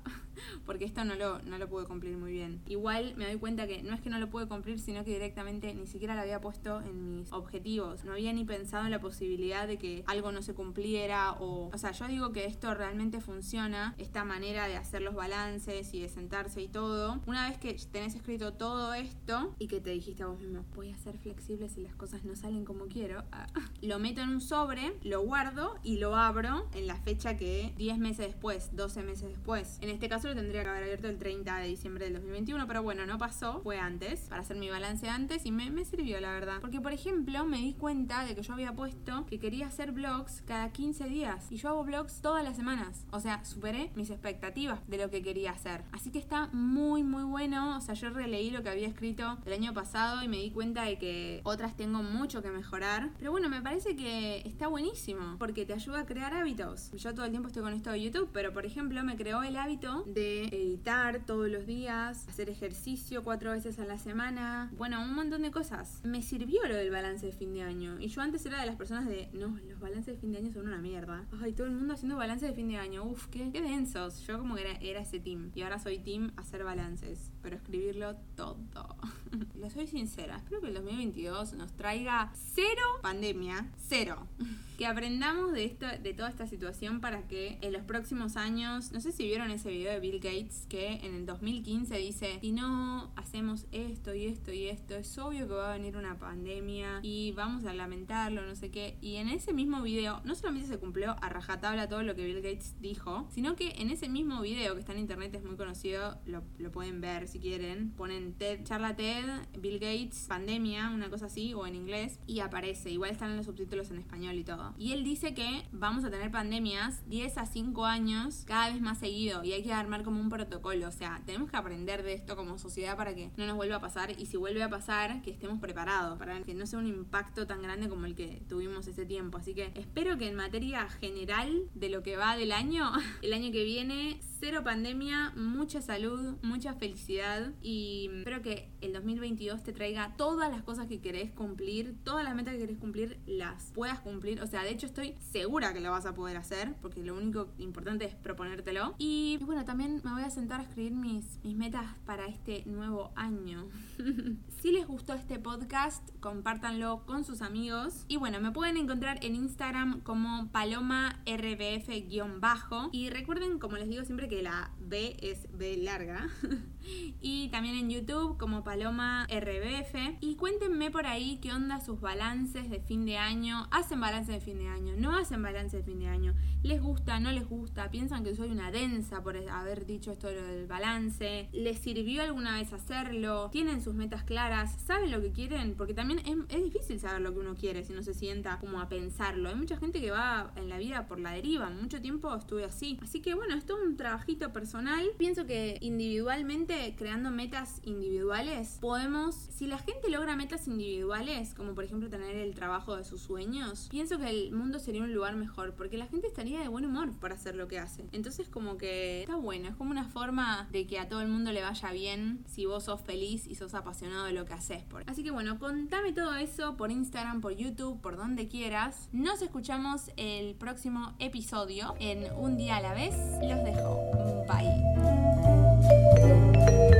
porque 0.64 0.84
esto 0.84 1.04
no 1.04 1.16
lo, 1.16 1.42
no 1.42 1.58
lo 1.58 1.68
pude 1.68 1.86
cumplir 1.86 2.16
muy 2.16 2.32
bien. 2.32 2.62
Igual 2.66 3.14
me 3.16 3.26
doy 3.26 3.36
cuenta 3.36 3.66
que 3.66 3.82
no 3.82 3.94
es 3.94 4.00
que 4.00 4.10
no 4.10 4.18
lo 4.18 4.30
pude 4.30 4.46
cumplir, 4.46 4.78
sino 4.78 5.04
que 5.04 5.12
directamente 5.12 5.74
ni 5.74 5.86
siquiera 5.86 6.14
lo 6.14 6.22
había 6.22 6.40
puesto 6.40 6.80
en 6.80 7.18
mis 7.18 7.32
objetivos. 7.32 8.04
No 8.04 8.12
había 8.12 8.32
ni 8.32 8.44
pensado 8.44 8.84
en 8.84 8.90
la 8.90 9.00
posibilidad 9.00 9.66
de 9.66 9.78
que 9.78 10.04
algo 10.06 10.32
no 10.32 10.42
se 10.42 10.54
cumpliera 10.54 11.32
o... 11.32 11.70
O 11.72 11.78
sea, 11.78 11.92
yo 11.92 12.03
digo 12.08 12.32
que 12.32 12.44
esto 12.44 12.74
realmente 12.74 13.20
funciona, 13.20 13.94
esta 13.98 14.24
manera 14.24 14.68
de 14.68 14.76
hacer 14.76 15.02
los 15.02 15.14
balances 15.14 15.92
y 15.94 16.00
de 16.00 16.08
sentarse 16.08 16.60
y 16.60 16.68
todo. 16.68 17.20
Una 17.26 17.48
vez 17.48 17.58
que 17.58 17.74
tenés 17.90 18.14
escrito 18.14 18.52
todo 18.52 18.94
esto 18.94 19.54
y 19.58 19.68
que 19.68 19.80
te 19.80 19.90
dijiste 19.90 20.22
a 20.22 20.26
vos 20.26 20.40
mismo, 20.40 20.64
voy 20.74 20.90
a 20.90 20.98
ser 20.98 21.18
flexible 21.18 21.68
si 21.68 21.80
las 21.80 21.94
cosas 21.94 22.24
no 22.24 22.36
salen 22.36 22.64
como 22.64 22.86
quiero, 22.86 23.24
ah, 23.32 23.46
lo 23.82 23.98
meto 23.98 24.20
en 24.20 24.30
un 24.30 24.40
sobre, 24.40 24.94
lo 25.02 25.22
guardo 25.22 25.76
y 25.82 25.98
lo 25.98 26.16
abro 26.16 26.68
en 26.74 26.86
la 26.86 26.96
fecha 26.96 27.36
que 27.36 27.72
10 27.76 27.98
meses 27.98 28.26
después, 28.26 28.74
12 28.74 29.02
meses 29.02 29.28
después. 29.28 29.78
En 29.80 29.90
este 29.90 30.08
caso 30.08 30.28
lo 30.28 30.34
tendría 30.34 30.62
que 30.62 30.68
haber 30.68 30.84
abierto 30.84 31.08
el 31.08 31.18
30 31.18 31.58
de 31.58 31.68
diciembre 31.68 32.04
del 32.04 32.14
2021, 32.14 32.66
pero 32.66 32.82
bueno, 32.82 33.06
no 33.06 33.18
pasó, 33.18 33.60
fue 33.62 33.78
antes, 33.78 34.20
para 34.28 34.42
hacer 34.42 34.56
mi 34.56 34.70
balance 34.70 35.08
antes 35.08 35.46
y 35.46 35.52
me, 35.52 35.70
me 35.70 35.84
sirvió 35.84 36.20
la 36.20 36.32
verdad. 36.32 36.60
Porque 36.60 36.80
por 36.80 36.92
ejemplo 36.92 37.44
me 37.44 37.58
di 37.58 37.74
cuenta 37.74 38.24
de 38.24 38.34
que 38.34 38.42
yo 38.42 38.52
había 38.52 38.74
puesto 38.74 39.26
que 39.26 39.38
quería 39.38 39.66
hacer 39.66 39.92
vlogs 39.92 40.42
cada 40.42 40.72
15 40.72 41.04
días 41.08 41.50
y 41.50 41.56
yo 41.56 41.70
hago 41.70 41.84
todas 42.20 42.42
las 42.42 42.56
semanas. 42.56 43.06
O 43.12 43.20
sea, 43.20 43.44
superé 43.44 43.90
mis 43.94 44.10
expectativas 44.10 44.80
de 44.88 44.98
lo 44.98 45.10
que 45.10 45.22
quería 45.22 45.52
hacer. 45.52 45.84
Así 45.92 46.10
que 46.10 46.18
está 46.18 46.48
muy 46.48 47.02
muy 47.02 47.22
bueno. 47.22 47.76
O 47.76 47.80
sea, 47.80 47.94
yo 47.94 48.10
releí 48.10 48.50
lo 48.50 48.62
que 48.62 48.70
había 48.70 48.88
escrito 48.88 49.38
el 49.44 49.52
año 49.52 49.72
pasado 49.72 50.22
y 50.22 50.28
me 50.28 50.38
di 50.38 50.50
cuenta 50.50 50.84
de 50.84 50.98
que 50.98 51.40
otras 51.44 51.76
tengo 51.76 52.02
mucho 52.02 52.42
que 52.42 52.50
mejorar. 52.50 53.10
Pero 53.18 53.30
bueno, 53.30 53.48
me 53.48 53.62
parece 53.62 53.94
que 53.94 54.42
está 54.44 54.66
buenísimo 54.66 55.36
porque 55.38 55.66
te 55.66 55.72
ayuda 55.72 56.00
a 56.00 56.06
crear 56.06 56.34
hábitos. 56.34 56.90
Yo 56.92 57.14
todo 57.14 57.26
el 57.26 57.30
tiempo 57.30 57.48
estoy 57.48 57.62
con 57.62 57.74
esto 57.74 57.90
de 57.90 58.02
YouTube, 58.02 58.30
pero 58.32 58.52
por 58.52 58.66
ejemplo 58.66 59.02
me 59.04 59.16
creó 59.16 59.42
el 59.42 59.56
hábito 59.56 60.04
de 60.06 60.46
editar 60.46 61.24
todos 61.24 61.48
los 61.48 61.66
días, 61.66 62.26
hacer 62.28 62.50
ejercicio 62.50 63.22
cuatro 63.22 63.52
veces 63.52 63.78
a 63.78 63.84
la 63.84 63.98
semana. 63.98 64.72
Bueno, 64.76 65.00
un 65.02 65.14
montón 65.14 65.42
de 65.42 65.50
cosas. 65.50 66.00
Me 66.02 66.22
sirvió 66.22 66.66
lo 66.66 66.74
del 66.74 66.90
balance 66.90 67.26
de 67.26 67.32
fin 67.32 67.52
de 67.54 67.62
año. 67.62 68.00
Y 68.00 68.08
yo 68.08 68.20
antes 68.20 68.44
era 68.46 68.60
de 68.60 68.66
las 68.66 68.76
personas 68.76 69.06
de, 69.06 69.28
no, 69.32 69.58
los 69.68 69.78
balances 69.78 70.14
de 70.14 70.20
fin 70.20 70.32
de 70.32 70.38
año 70.38 70.52
son 70.52 70.66
una 70.66 70.78
mierda. 70.78 71.26
Ay, 71.42 71.52
todo 71.52 71.66
el 71.66 71.74
mundo 71.74 71.83
haciendo 71.92 72.16
balance 72.16 72.46
de 72.46 72.54
fin 72.54 72.68
de 72.68 72.76
año. 72.78 73.04
Uf, 73.04 73.26
qué, 73.26 73.50
qué 73.52 73.60
densos. 73.60 74.20
Yo 74.26 74.38
como 74.38 74.56
que 74.56 74.78
era 74.80 75.00
ese 75.00 75.20
team. 75.20 75.50
Y 75.54 75.62
ahora 75.62 75.78
soy 75.78 75.98
team 75.98 76.32
hacer 76.36 76.64
balances, 76.64 77.32
pero 77.44 77.56
escribirlo 77.56 78.16
todo. 78.36 78.96
Lo 79.54 79.68
soy 79.68 79.86
sincera, 79.86 80.36
espero 80.38 80.62
que 80.62 80.68
el 80.68 80.74
2022 80.74 81.52
nos 81.52 81.72
traiga 81.76 82.32
cero 82.34 82.82
pandemia, 83.02 83.70
cero. 83.76 84.26
Que 84.74 84.86
aprendamos 84.86 85.52
de 85.52 85.66
esto, 85.66 85.86
de 85.86 86.14
toda 86.14 86.28
esta 86.28 86.48
situación 86.48 87.00
para 87.00 87.28
que 87.28 87.58
en 87.60 87.72
los 87.72 87.82
próximos 87.82 88.36
años, 88.36 88.90
no 88.90 89.00
sé 89.00 89.12
si 89.12 89.22
vieron 89.22 89.52
ese 89.52 89.70
video 89.70 89.92
de 89.92 90.00
Bill 90.00 90.18
Gates 90.18 90.66
que 90.68 90.94
en 90.94 91.14
el 91.14 91.26
2015 91.26 91.96
dice, 91.96 92.38
si 92.40 92.50
no 92.50 93.12
hacemos 93.14 93.66
esto 93.70 94.16
y 94.16 94.26
esto 94.26 94.52
y 94.52 94.66
esto, 94.66 94.96
es 94.96 95.16
obvio 95.16 95.46
que 95.46 95.54
va 95.54 95.70
a 95.72 95.76
venir 95.76 95.96
una 95.96 96.18
pandemia 96.18 96.98
y 97.02 97.30
vamos 97.36 97.64
a 97.66 97.72
lamentarlo, 97.72 98.44
no 98.44 98.56
sé 98.56 98.72
qué. 98.72 98.98
Y 99.00 99.14
en 99.14 99.28
ese 99.28 99.52
mismo 99.52 99.80
video, 99.80 100.20
no 100.24 100.34
solamente 100.34 100.66
se 100.66 100.78
cumplió 100.80 101.14
a 101.22 101.28
rajatabla 101.28 101.88
todo 101.88 102.02
lo 102.02 102.16
que 102.16 102.24
Bill 102.24 102.42
Gates 102.42 102.74
dijo, 102.80 103.28
sino 103.30 103.54
que 103.54 103.80
en 103.80 103.90
ese 103.90 104.08
mismo 104.08 104.40
video 104.40 104.74
que 104.74 104.80
está 104.80 104.90
en 104.90 104.98
internet 104.98 105.32
es 105.36 105.44
muy 105.44 105.54
conocido, 105.54 106.18
lo 106.26 106.72
pueden 106.72 107.00
ver 107.00 107.28
si 107.34 107.40
quieren, 107.40 107.90
ponen 107.90 108.32
TED, 108.34 108.62
charla 108.62 108.94
TED, 108.94 109.24
Bill 109.58 109.80
Gates, 109.80 110.26
pandemia, 110.28 110.90
una 110.90 111.10
cosa 111.10 111.26
así, 111.26 111.52
o 111.52 111.66
en 111.66 111.74
inglés, 111.74 112.20
y 112.28 112.38
aparece, 112.38 112.92
igual 112.92 113.10
están 113.10 113.36
los 113.36 113.46
subtítulos 113.46 113.90
en 113.90 113.98
español 113.98 114.36
y 114.36 114.44
todo. 114.44 114.72
Y 114.78 114.92
él 114.92 115.02
dice 115.02 115.34
que 115.34 115.66
vamos 115.72 116.04
a 116.04 116.10
tener 116.10 116.30
pandemias 116.30 117.02
10 117.08 117.38
a 117.38 117.46
5 117.46 117.86
años 117.86 118.44
cada 118.46 118.70
vez 118.70 118.80
más 118.80 118.98
seguido 118.98 119.42
y 119.42 119.50
hay 119.50 119.64
que 119.64 119.72
armar 119.72 120.04
como 120.04 120.20
un 120.20 120.30
protocolo. 120.30 120.86
O 120.86 120.92
sea, 120.92 121.22
tenemos 121.26 121.50
que 121.50 121.56
aprender 121.56 122.04
de 122.04 122.12
esto 122.12 122.36
como 122.36 122.56
sociedad 122.56 122.96
para 122.96 123.16
que 123.16 123.32
no 123.36 123.46
nos 123.46 123.56
vuelva 123.56 123.76
a 123.76 123.80
pasar 123.80 124.12
y 124.16 124.26
si 124.26 124.36
vuelve 124.36 124.62
a 124.62 124.70
pasar, 124.70 125.20
que 125.22 125.32
estemos 125.32 125.58
preparados 125.58 126.16
para 126.16 126.40
que 126.42 126.54
no 126.54 126.66
sea 126.66 126.78
un 126.78 126.86
impacto 126.86 127.48
tan 127.48 127.62
grande 127.62 127.88
como 127.88 128.06
el 128.06 128.14
que 128.14 128.44
tuvimos 128.48 128.86
ese 128.86 129.06
tiempo. 129.06 129.38
Así 129.38 129.54
que 129.54 129.72
espero 129.74 130.18
que 130.18 130.28
en 130.28 130.36
materia 130.36 130.88
general 130.88 131.68
de 131.74 131.88
lo 131.88 132.04
que 132.04 132.16
va 132.16 132.36
del 132.36 132.52
año, 132.52 132.92
el 133.22 133.32
año 133.32 133.50
que 133.50 133.64
viene, 133.64 134.20
cero 134.44 134.60
pandemia, 134.62 135.32
mucha 135.36 135.80
salud, 135.80 136.36
mucha 136.42 136.74
felicidad 136.74 137.54
y 137.62 138.10
espero 138.18 138.42
que 138.42 138.68
el 138.82 138.92
2022 138.92 139.62
te 139.62 139.72
traiga 139.72 140.14
todas 140.18 140.50
las 140.50 140.62
cosas 140.62 140.86
que 140.86 141.00
querés 141.00 141.30
cumplir, 141.30 141.96
todas 142.04 142.24
las 142.24 142.34
metas 142.34 142.52
que 142.52 142.60
querés 142.60 142.76
cumplir, 142.76 143.18
las 143.24 143.72
puedas 143.72 144.00
cumplir. 144.00 144.42
O 144.42 144.46
sea, 144.46 144.62
de 144.62 144.68
hecho 144.68 144.84
estoy 144.84 145.14
segura 145.32 145.72
que 145.72 145.80
lo 145.80 145.90
vas 145.90 146.04
a 146.04 146.14
poder 146.14 146.36
hacer, 146.36 146.74
porque 146.82 147.02
lo 147.02 147.16
único 147.16 147.48
importante 147.56 148.04
es 148.04 148.14
proponértelo. 148.14 148.94
Y, 148.98 149.38
bueno, 149.46 149.64
también 149.64 150.02
me 150.04 150.12
voy 150.12 150.22
a 150.22 150.28
sentar 150.28 150.60
a 150.60 150.64
escribir 150.64 150.92
mis, 150.92 151.42
mis 151.42 151.56
metas 151.56 151.86
para 152.04 152.26
este 152.26 152.64
nuevo 152.66 153.12
año. 153.16 153.70
si 154.60 154.72
les 154.72 154.86
gustó 154.86 155.14
este 155.14 155.38
podcast, 155.38 156.06
compártanlo 156.20 157.06
con 157.06 157.24
sus 157.24 157.40
amigos. 157.40 158.04
Y 158.08 158.18
bueno, 158.18 158.40
me 158.40 158.52
pueden 158.52 158.76
encontrar 158.76 159.24
en 159.24 159.36
Instagram 159.36 160.02
como 160.02 160.48
paloma 160.52 161.22
rbf-bajo. 161.24 162.90
Y 162.92 163.08
recuerden, 163.08 163.58
como 163.58 163.76
les 163.76 163.88
digo 163.88 164.04
siempre, 164.04 164.28
que 164.28 164.33
la 164.42 164.70
B 164.78 165.16
es 165.20 165.46
B 165.52 165.76
larga. 165.76 166.28
y 167.20 167.48
también 167.48 167.76
en 167.76 167.90
YouTube 167.90 168.36
como 168.38 168.64
Paloma 168.64 169.26
RBF. 169.30 170.18
Y 170.20 170.36
cuéntenme 170.36 170.90
por 170.90 171.06
ahí 171.06 171.38
qué 171.42 171.52
onda 171.52 171.80
sus 171.80 172.00
balances 172.00 172.70
de 172.70 172.80
fin 172.80 173.04
de 173.04 173.18
año. 173.18 173.66
¿Hacen 173.70 174.00
balance 174.00 174.32
de 174.32 174.40
fin 174.40 174.58
de 174.58 174.68
año? 174.68 174.94
¿No 174.96 175.16
hacen 175.16 175.42
balance 175.42 175.76
de 175.76 175.82
fin 175.82 176.00
de 176.00 176.08
año? 176.08 176.34
¿Les 176.62 176.80
gusta? 176.80 177.20
¿No 177.20 177.30
les 177.30 177.46
gusta? 177.46 177.90
¿Piensan 177.90 178.24
que 178.24 178.34
soy 178.34 178.50
una 178.50 178.70
densa 178.70 179.22
por 179.22 179.36
haber 179.36 179.84
dicho 179.84 180.12
esto 180.12 180.28
del 180.28 180.66
balance? 180.66 181.48
¿Les 181.52 181.78
sirvió 181.78 182.22
alguna 182.22 182.56
vez 182.56 182.72
hacerlo? 182.72 183.50
¿Tienen 183.52 183.82
sus 183.82 183.94
metas 183.94 184.24
claras? 184.24 184.74
¿Saben 184.86 185.10
lo 185.10 185.20
que 185.20 185.30
quieren? 185.30 185.74
Porque 185.76 185.92
también 185.92 186.20
es, 186.20 186.64
difícil 186.64 186.98
saber 186.98 187.20
lo 187.20 187.34
que 187.34 187.40
uno 187.40 187.54
quiere 187.54 187.84
si 187.84 187.92
no 187.92 188.02
se 188.02 188.14
sienta 188.14 188.58
como 188.60 188.80
a 188.80 188.88
pensarlo. 188.88 189.50
Hay 189.50 189.56
mucha 189.56 189.76
gente 189.76 190.00
que 190.00 190.10
va 190.10 190.52
en 190.56 190.68
la 190.68 190.78
vida 190.78 191.06
por 191.06 191.18
la 191.20 191.32
deriva. 191.32 191.68
Mucho 191.68 192.00
tiempo 192.00 192.34
estuve 192.34 192.64
así. 192.64 192.98
Así 193.02 193.20
que 193.20 193.34
bueno, 193.34 193.54
esto 193.54 193.76
es 193.78 193.86
un 193.86 193.96
trabajito 193.96 194.52
personal. 194.52 195.06
Pienso 195.18 195.46
que 195.46 195.78
individualmente, 195.80 196.73
creando 196.96 197.30
metas 197.30 197.80
individuales, 197.84 198.78
podemos, 198.80 199.34
si 199.34 199.66
la 199.66 199.78
gente 199.78 200.08
logra 200.08 200.36
metas 200.36 200.66
individuales, 200.66 201.54
como 201.54 201.74
por 201.74 201.84
ejemplo 201.84 202.08
tener 202.08 202.36
el 202.36 202.54
trabajo 202.54 202.96
de 202.96 203.04
sus 203.04 203.20
sueños, 203.20 203.88
pienso 203.90 204.18
que 204.18 204.28
el 204.28 204.52
mundo 204.52 204.78
sería 204.78 205.02
un 205.02 205.12
lugar 205.14 205.36
mejor, 205.36 205.74
porque 205.74 205.98
la 205.98 206.06
gente 206.06 206.26
estaría 206.26 206.60
de 206.60 206.68
buen 206.68 206.84
humor 206.84 207.12
para 207.20 207.34
hacer 207.34 207.54
lo 207.54 207.68
que 207.68 207.78
hace. 207.78 208.04
Entonces 208.12 208.48
como 208.48 208.76
que 208.76 209.22
está 209.22 209.36
bueno, 209.36 209.68
es 209.68 209.76
como 209.76 209.90
una 209.90 210.04
forma 210.04 210.68
de 210.72 210.86
que 210.86 210.98
a 210.98 211.08
todo 211.08 211.20
el 211.20 211.28
mundo 211.28 211.52
le 211.52 211.62
vaya 211.62 211.90
bien 211.92 212.44
si 212.46 212.66
vos 212.66 212.84
sos 212.84 213.00
feliz 213.00 213.46
y 213.46 213.54
sos 213.54 213.74
apasionado 213.74 214.24
de 214.24 214.32
lo 214.32 214.44
que 214.44 214.54
haces. 214.54 214.84
Así 215.06 215.22
que 215.22 215.30
bueno, 215.30 215.58
contame 215.58 216.12
todo 216.12 216.34
eso 216.34 216.76
por 216.76 216.90
Instagram, 216.90 217.40
por 217.40 217.54
YouTube, 217.54 218.00
por 218.00 218.16
donde 218.16 218.48
quieras. 218.48 219.08
Nos 219.12 219.42
escuchamos 219.42 220.10
el 220.16 220.54
próximo 220.54 221.14
episodio 221.18 221.94
en 222.00 222.32
Un 222.34 222.56
día 222.56 222.76
a 222.76 222.80
la 222.80 222.94
vez. 222.94 223.14
Los 223.42 223.64
dejo. 223.64 224.44
Bye. 224.48 225.63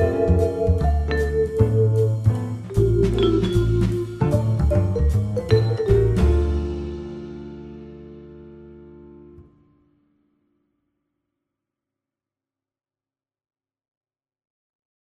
Thank 0.04 0.38
you. 0.40 0.43